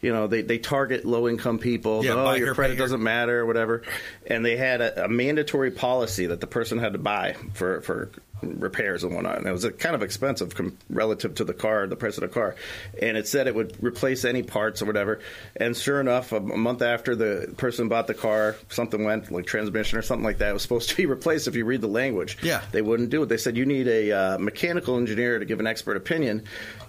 You 0.03 0.12
know, 0.12 0.26
they, 0.26 0.42
they 0.42 0.59
target 0.59 1.05
low 1.05 1.28
income 1.28 1.59
people. 1.59 2.05
Yeah, 2.05 2.14
oh, 2.14 2.32
your 2.32 2.55
credit 2.55 2.76
doesn't 2.76 3.03
matter 3.03 3.40
or 3.40 3.46
whatever. 3.46 3.82
And 4.26 4.44
they 4.44 4.57
had 4.57 4.80
a, 4.80 5.05
a 5.05 5.09
mandatory 5.09 5.70
policy 5.70 6.26
that 6.26 6.40
the 6.40 6.48
person 6.48 6.78
had 6.78 6.94
to 6.94 6.98
buy 6.98 7.36
for, 7.55 7.80
for 7.82 8.11
repairs 8.43 9.05
and 9.05 9.14
whatnot. 9.14 9.38
And 9.38 9.47
it 9.47 9.53
was 9.53 9.64
uh, 9.64 9.70
kind 9.70 9.95
of 9.95 10.03
expensive 10.03 10.55
com- 10.55 10.76
relative 10.90 11.36
to 11.36 11.45
the 11.45 11.55
car, 11.55 11.86
the 11.86 11.97
price 11.97 12.16
of 12.16 12.22
the 12.22 12.28
car. 12.28 12.57
And 13.01 13.16
it 13.16 13.26
said 13.28 13.47
it 13.47 13.55
would 13.55 13.82
replace 13.82 14.24
any 14.24 14.43
parts 14.43 14.82
or 14.82 14.86
whatever. 14.86 15.20
And 15.57 15.76
sure 15.76 16.01
enough, 16.01 16.32
a, 16.32 16.36
a 16.36 16.57
month 16.57 16.82
after 16.82 17.14
the 17.16 17.55
person 17.57 17.88
bought 17.88 18.07
the 18.07 18.14
car, 18.14 18.57
something 18.68 19.05
went, 19.05 19.30
like 19.30 19.47
transmission 19.47 19.99
or 19.99 20.03
something 20.03 20.24
like 20.24 20.38
that. 20.38 20.51
It 20.51 20.55
was 20.55 20.62
supposed 20.62 20.90
to 20.90 20.97
be 20.97 21.07
replaced 21.12 21.49
if 21.49 21.57
you 21.57 21.64
read 21.64 21.80
the 21.80 21.88
language. 21.88 22.38
Yeah. 22.43 22.62
They 22.72 22.82
wouldn't 22.82 23.11
do 23.11 23.22
it. 23.22 23.28
They 23.28 23.36
said 23.36 23.57
you 23.57 23.66
need 23.66 23.88
a 23.88 24.12
uh, 24.12 24.38
mechanical 24.38 24.97
engineer 24.97 25.38
to 25.38 25.45
give 25.45 25.61
an 25.61 25.66
expert 25.66 25.97
opinion. 25.97 26.45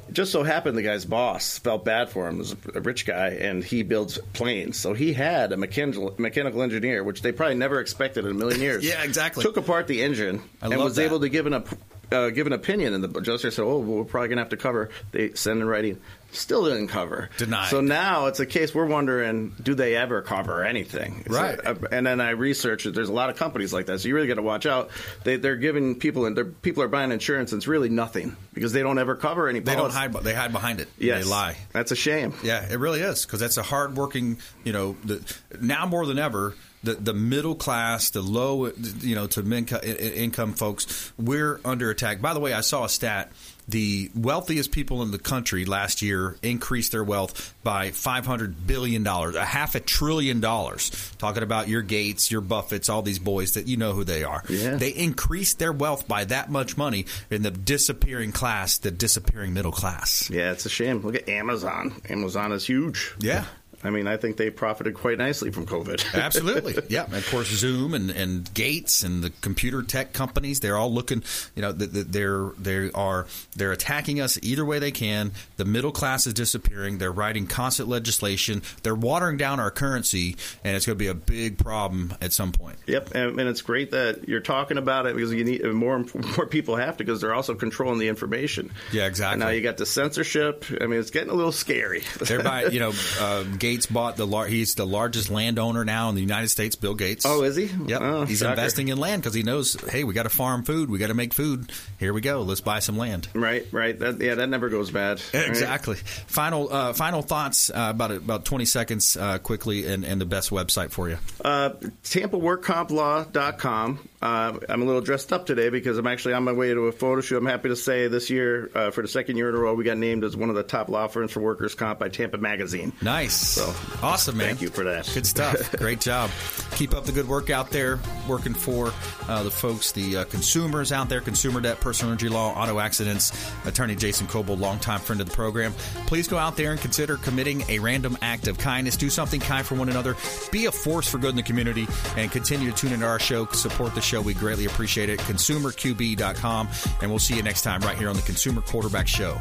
It 0.09 0.13
just 0.13 0.31
so 0.31 0.43
happened 0.43 0.77
the 0.77 0.81
guy's 0.81 1.05
boss 1.05 1.59
felt 1.59 1.85
bad 1.85 2.09
for 2.09 2.27
him. 2.27 2.35
He 2.35 2.39
was 2.39 2.55
a 2.75 2.81
rich 2.81 3.05
guy, 3.05 3.29
and 3.29 3.63
he 3.63 3.83
builds 3.83 4.17
planes. 4.33 4.77
So 4.77 4.93
he 4.93 5.13
had 5.13 5.53
a 5.53 5.57
mechanical, 5.57 6.13
mechanical 6.17 6.61
engineer, 6.61 7.03
which 7.03 7.21
they 7.21 7.31
probably 7.31 7.55
never 7.55 7.79
expected 7.79 8.25
in 8.25 8.31
a 8.31 8.33
million 8.33 8.59
years. 8.61 8.83
Yeah, 8.93 9.01
exactly. 9.03 9.43
Took 9.43 9.55
apart 9.55 9.87
the 9.87 10.03
engine 10.03 10.41
I 10.61 10.67
and 10.67 10.77
was 10.77 10.97
that. 10.97 11.03
able 11.05 11.21
to 11.21 11.29
give 11.29 11.42
an, 11.47 11.53
op- 11.55 11.77
uh, 12.11 12.29
give 12.29 12.47
an 12.47 12.53
opinion. 12.53 12.93
And 12.93 13.03
the 13.03 13.17
adjuster 13.19 13.51
said, 13.51 13.63
"Oh, 13.63 13.79
well, 13.79 13.97
we're 13.97 14.03
probably 14.03 14.29
going 14.29 14.37
to 14.37 14.43
have 14.43 14.49
to 14.49 14.57
cover." 14.57 14.89
They 15.11 15.33
send 15.33 15.61
in 15.61 15.67
writing. 15.67 15.99
Still 16.31 16.65
didn't 16.65 16.87
cover. 16.87 17.29
Denied. 17.37 17.69
So 17.69 17.79
now 17.79 18.25
it's 18.25 18.39
a 18.39 18.45
case 18.45 18.73
we're 18.73 18.87
wondering: 18.87 19.53
Do 19.61 19.75
they 19.75 19.95
ever 19.95 20.21
cover 20.23 20.63
anything? 20.63 21.23
Right. 21.27 21.59
uh, 21.63 21.75
and 21.91 22.07
then 22.07 22.19
I 22.21 22.31
researched 22.31 22.85
it. 22.87 22.95
There's 22.95 23.09
a 23.09 23.13
lot 23.13 23.29
of 23.29 23.35
companies 23.37 23.71
like 23.71 23.85
that, 23.85 23.99
so 23.99 24.07
you 24.07 24.15
really 24.15 24.27
got 24.27 24.35
to 24.35 24.41
watch 24.41 24.65
out. 24.65 24.89
They, 25.23 25.35
they're 25.35 25.57
giving 25.57 25.99
people 25.99 26.25
and 26.25 26.61
people 26.61 26.81
are 26.83 26.87
buying 26.87 27.11
insurance, 27.11 27.51
and 27.51 27.59
it's 27.59 27.67
really 27.67 27.89
nothing 27.89 28.35
because 28.53 28.73
they 28.73 28.81
don't 28.81 28.97
ever 28.97 29.15
cover 29.15 29.47
any. 29.47 29.59
They 29.59 29.75
don't 29.75 29.93
hide. 29.93 30.13
They 30.13 30.33
hide 30.33 30.51
behind 30.51 30.79
it. 30.79 30.87
Yes. 30.97 31.23
They 31.23 31.29
lie. 31.29 31.57
That's 31.71 31.91
a 31.91 31.95
shame. 31.95 32.33
Yeah, 32.43 32.65
it 32.67 32.79
really 32.79 33.01
is 33.01 33.25
because 33.25 33.39
that's 33.39 33.57
a 33.57 33.63
hardworking. 33.63 34.39
You 34.63 34.73
know, 34.73 34.97
the, 35.03 35.35
now 35.61 35.85
more 35.85 36.05
than 36.07 36.17
ever, 36.17 36.55
the 36.83 36.95
the 36.95 37.13
middle 37.13 37.55
class, 37.55 38.09
the 38.09 38.21
low, 38.21 38.71
you 39.01 39.15
know, 39.15 39.27
to 39.27 39.43
min- 39.43 39.67
income 39.67 40.53
folks, 40.53 41.11
we're 41.17 41.59
under 41.63 41.89
attack. 41.89 42.21
By 42.21 42.33
the 42.33 42.39
way, 42.39 42.53
I 42.53 42.61
saw 42.61 42.85
a 42.85 42.89
stat. 42.89 43.31
The 43.65 44.11
wealthiest 44.13 44.73
people 44.73 45.03
in 45.03 45.11
the 45.11 45.17
country 45.17 45.63
last 45.63 46.01
year 46.01 46.35
increased 46.43 46.91
their 46.91 47.03
wealth 47.03 47.53
by 47.63 47.91
five 47.91 48.25
hundred 48.25 48.67
billion 48.67 49.03
dollars, 49.03 49.35
a 49.35 49.45
half 49.45 49.75
a 49.75 49.79
trillion 49.79 50.41
dollars. 50.41 50.91
Talking 51.17 51.43
about 51.43 51.69
your 51.69 51.81
Gates, 51.81 52.29
your 52.29 52.41
Buffetts, 52.41 52.89
all 52.89 53.01
these 53.01 53.19
boys 53.19 53.53
that 53.53 53.67
you 53.67 53.77
know 53.77 53.93
who 53.93 54.03
they 54.03 54.25
are. 54.25 54.43
Yeah. 54.49 54.75
They 54.75 54.89
increased 54.89 55.59
their 55.59 55.71
wealth 55.71 56.09
by 56.09 56.25
that 56.25 56.51
much 56.51 56.75
money 56.75 57.05
in 57.29 57.41
the 57.41 57.51
disappearing 57.51 58.33
class, 58.33 58.79
the 58.79 58.91
disappearing 58.91 59.53
middle 59.53 59.71
class. 59.71 60.29
Yeah, 60.29 60.51
it's 60.51 60.65
a 60.65 60.69
shame. 60.69 60.99
Look 60.99 61.15
at 61.15 61.29
Amazon. 61.29 62.01
Amazon 62.09 62.51
is 62.51 62.65
huge. 62.65 63.15
Yeah. 63.19 63.45
I 63.83 63.89
mean, 63.89 64.07
I 64.07 64.17
think 64.17 64.37
they 64.37 64.49
profited 64.49 64.93
quite 64.95 65.17
nicely 65.17 65.51
from 65.51 65.65
COVID. 65.65 66.13
Absolutely. 66.23 66.75
Yeah. 66.89 67.05
And 67.05 67.15
of 67.15 67.29
course, 67.29 67.47
Zoom 67.47 67.93
and, 67.93 68.09
and 68.09 68.53
Gates 68.53 69.03
and 69.03 69.23
the 69.23 69.31
computer 69.41 69.81
tech 69.83 70.13
companies, 70.13 70.59
they're 70.59 70.77
all 70.77 70.93
looking, 70.93 71.23
you 71.55 71.61
know, 71.61 71.73
th- 71.73 71.91
th- 71.91 72.07
they're, 72.07 72.51
they 72.57 72.91
are, 72.91 73.27
they're 73.55 73.71
attacking 73.71 74.21
us 74.21 74.39
either 74.41 74.63
way 74.63 74.79
they 74.79 74.91
can. 74.91 75.31
The 75.57 75.65
middle 75.65 75.91
class 75.91 76.27
is 76.27 76.33
disappearing. 76.33 76.97
They're 76.97 77.11
writing 77.11 77.47
constant 77.47 77.89
legislation. 77.89 78.61
They're 78.83 78.95
watering 78.95 79.37
down 79.37 79.59
our 79.59 79.71
currency, 79.71 80.35
and 80.63 80.75
it's 80.75 80.85
going 80.85 80.97
to 80.97 81.03
be 81.03 81.07
a 81.07 81.13
big 81.13 81.57
problem 81.57 82.13
at 82.21 82.33
some 82.33 82.51
point. 82.51 82.77
Yep, 82.87 83.11
and, 83.15 83.39
and 83.39 83.49
it's 83.49 83.61
great 83.61 83.91
that 83.91 84.27
you're 84.27 84.39
talking 84.39 84.77
about 84.77 85.05
it 85.05 85.15
because 85.15 85.33
you 85.33 85.43
need 85.43 85.63
more 85.65 86.05
more 86.37 86.47
people 86.47 86.75
have 86.75 86.97
to 86.97 87.03
because 87.03 87.21
they're 87.21 87.33
also 87.33 87.55
controlling 87.55 87.99
the 87.99 88.07
information. 88.07 88.71
Yeah, 88.91 89.07
exactly. 89.07 89.33
And 89.33 89.39
now 89.41 89.49
you 89.49 89.61
got 89.61 89.77
the 89.77 89.85
censorship. 89.85 90.65
I 90.81 90.87
mean, 90.87 90.99
it's 90.99 91.11
getting 91.11 91.29
a 91.29 91.33
little 91.33 91.51
scary. 91.51 92.03
Everybody, 92.21 92.73
you 92.73 92.79
know, 92.79 92.91
uh, 93.19 93.43
Gates 93.43 93.72
Gates 93.73 93.85
bought 93.87 94.17
the 94.17 94.27
lar- 94.27 94.45
he's 94.47 94.75
the 94.75 94.85
largest 94.85 95.31
landowner 95.31 95.83
now 95.83 96.09
in 96.09 96.15
the 96.15 96.21
United 96.21 96.49
States. 96.49 96.75
Bill 96.75 96.93
Gates. 96.93 97.25
Oh, 97.25 97.43
is 97.43 97.55
he? 97.55 97.65
Yep. 97.65 98.01
Oh, 98.01 98.25
he's 98.25 98.39
shocker. 98.39 98.51
investing 98.51 98.89
in 98.89 98.97
land 98.97 99.21
because 99.21 99.33
he 99.33 99.43
knows, 99.43 99.75
hey, 99.89 100.03
we 100.03 100.13
got 100.13 100.23
to 100.23 100.29
farm 100.29 100.63
food. 100.63 100.89
We 100.89 100.99
got 100.99 101.07
to 101.07 101.13
make 101.13 101.33
food. 101.33 101.71
Here 101.99 102.13
we 102.13 102.21
go. 102.21 102.41
Let's 102.43 102.61
buy 102.61 102.79
some 102.79 102.97
land. 102.97 103.27
Right, 103.33 103.65
right. 103.71 103.97
That, 103.97 104.21
yeah, 104.21 104.35
that 104.35 104.47
never 104.47 104.69
goes 104.69 104.91
bad. 104.91 105.21
right? 105.33 105.47
Exactly. 105.47 105.95
Final 106.27 106.71
uh, 106.71 106.93
final 106.93 107.21
thoughts 107.21 107.69
uh, 107.69 107.87
about 107.89 108.11
about 108.11 108.45
twenty 108.45 108.65
seconds 108.65 109.17
uh, 109.17 109.39
quickly, 109.39 109.87
and, 109.87 110.05
and 110.05 110.21
the 110.21 110.25
best 110.25 110.49
website 110.51 110.91
for 110.91 111.09
you. 111.09 111.17
Uh, 111.43 111.71
TampaWorkCompLaw.com. 112.03 114.09
Uh, 114.23 114.57
I'm 114.69 114.81
a 114.81 114.85
little 114.85 115.01
dressed 115.01 115.33
up 115.33 115.45
today 115.45 115.67
because 115.67 115.97
I'm 115.97 116.07
actually 116.07 116.33
on 116.33 116.45
my 116.45 116.53
way 116.53 116.73
to 116.73 116.87
a 116.87 116.93
photo 116.93 117.19
shoot. 117.19 117.35
I'm 117.35 117.45
happy 117.45 117.67
to 117.67 117.75
say 117.75 118.07
this 118.07 118.29
year, 118.29 118.71
uh, 118.73 118.89
for 118.89 119.01
the 119.01 119.07
second 119.09 119.35
year 119.35 119.49
in 119.49 119.55
a 119.55 119.57
row, 119.57 119.73
we 119.73 119.83
got 119.83 119.97
named 119.97 120.23
as 120.23 120.37
one 120.37 120.47
of 120.47 120.55
the 120.55 120.63
top 120.63 120.87
law 120.87 121.07
firms 121.07 121.33
for 121.33 121.41
workers' 121.41 121.75
comp 121.75 121.99
by 121.99 122.07
Tampa 122.07 122.37
Magazine. 122.37 122.93
Nice. 123.01 123.33
So 123.33 123.75
awesome, 124.01 124.37
man. 124.37 124.47
Thank 124.47 124.61
you 124.61 124.69
for 124.69 124.85
that. 124.85 125.11
Good 125.13 125.27
stuff. 125.27 125.71
Great 125.77 125.99
job. 125.99 126.29
Keep 126.75 126.93
up 126.93 127.03
the 127.03 127.11
good 127.11 127.27
work 127.27 127.49
out 127.49 127.71
there, 127.71 127.99
working 128.25 128.53
for 128.53 128.93
uh, 129.27 129.43
the 129.43 129.51
folks, 129.51 129.91
the 129.91 130.15
uh, 130.15 130.23
consumers 130.23 130.93
out 130.93 131.09
there, 131.09 131.19
consumer 131.19 131.59
debt, 131.59 131.81
personal 131.81 132.13
injury 132.13 132.29
law, 132.29 132.53
auto 132.53 132.79
accidents. 132.79 133.33
Attorney 133.65 133.95
Jason 133.95 134.25
Kobal, 134.27 134.57
longtime 134.57 135.01
friend 135.01 135.19
of 135.19 135.27
the 135.27 135.35
program. 135.35 135.73
Please 136.07 136.29
go 136.29 136.37
out 136.37 136.55
there 136.55 136.71
and 136.71 136.79
consider 136.79 137.17
committing 137.17 137.61
a 137.67 137.79
random 137.79 138.17
act 138.21 138.47
of 138.47 138.57
kindness. 138.57 138.95
Do 138.95 139.09
something 139.09 139.41
kind 139.41 139.65
for 139.65 139.75
one 139.75 139.89
another. 139.89 140.15
Be 140.49 140.67
a 140.67 140.71
force 140.71 141.09
for 141.09 141.17
good 141.17 141.31
in 141.31 141.35
the 141.35 141.43
community, 141.43 141.89
and 142.15 142.31
continue 142.31 142.71
to 142.71 142.77
tune 142.77 142.93
into 142.93 143.05
our 143.05 143.19
show. 143.19 143.47
Support 143.47 143.95
the 143.95 144.01
show. 144.01 144.12
We 144.21 144.33
greatly 144.33 144.65
appreciate 144.65 145.09
it. 145.09 145.19
ConsumerQB.com, 145.19 146.69
and 147.01 147.09
we'll 147.09 147.19
see 147.19 147.35
you 147.35 147.43
next 147.43 147.61
time 147.61 147.81
right 147.81 147.97
here 147.97 148.09
on 148.09 148.15
the 148.15 148.21
Consumer 148.21 148.61
Quarterback 148.61 149.07
Show. 149.07 149.39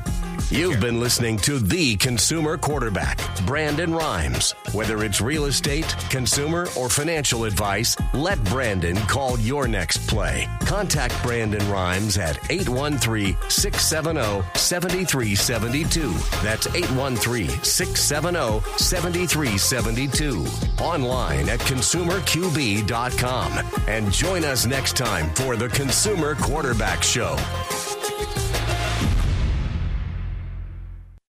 You've 0.50 0.80
been 0.80 1.00
listening 1.00 1.38
to 1.38 1.58
The 1.58 1.96
Consumer 1.96 2.58
Quarterback, 2.58 3.18
Brandon 3.46 3.94
Rhimes. 3.94 4.54
Whether 4.72 5.04
it's 5.04 5.20
real 5.20 5.46
estate, 5.46 5.94
consumer, 6.10 6.68
or 6.76 6.88
financial 6.88 7.44
advice, 7.44 7.96
let 8.12 8.42
Brandon 8.44 8.96
call 8.96 9.38
your 9.38 9.66
next 9.66 10.06
play. 10.08 10.48
Contact 10.60 11.14
Brandon 11.22 11.66
Rhimes 11.70 12.18
at 12.18 12.38
813 12.50 13.36
670 13.48 14.42
7372. 14.58 16.12
That's 16.42 16.66
813 16.66 17.48
670 17.62 18.60
7372. 18.78 20.46
Online 20.82 21.48
at 21.48 21.60
consumerqb.com. 21.60 23.52
And 23.88 24.12
join 24.12 24.44
us 24.62 24.66
next 24.66 24.96
time 24.96 25.32
for 25.34 25.56
the 25.56 25.68
Consumer 25.68 26.34
Quarterback 26.34 27.02
Show. 27.02 27.36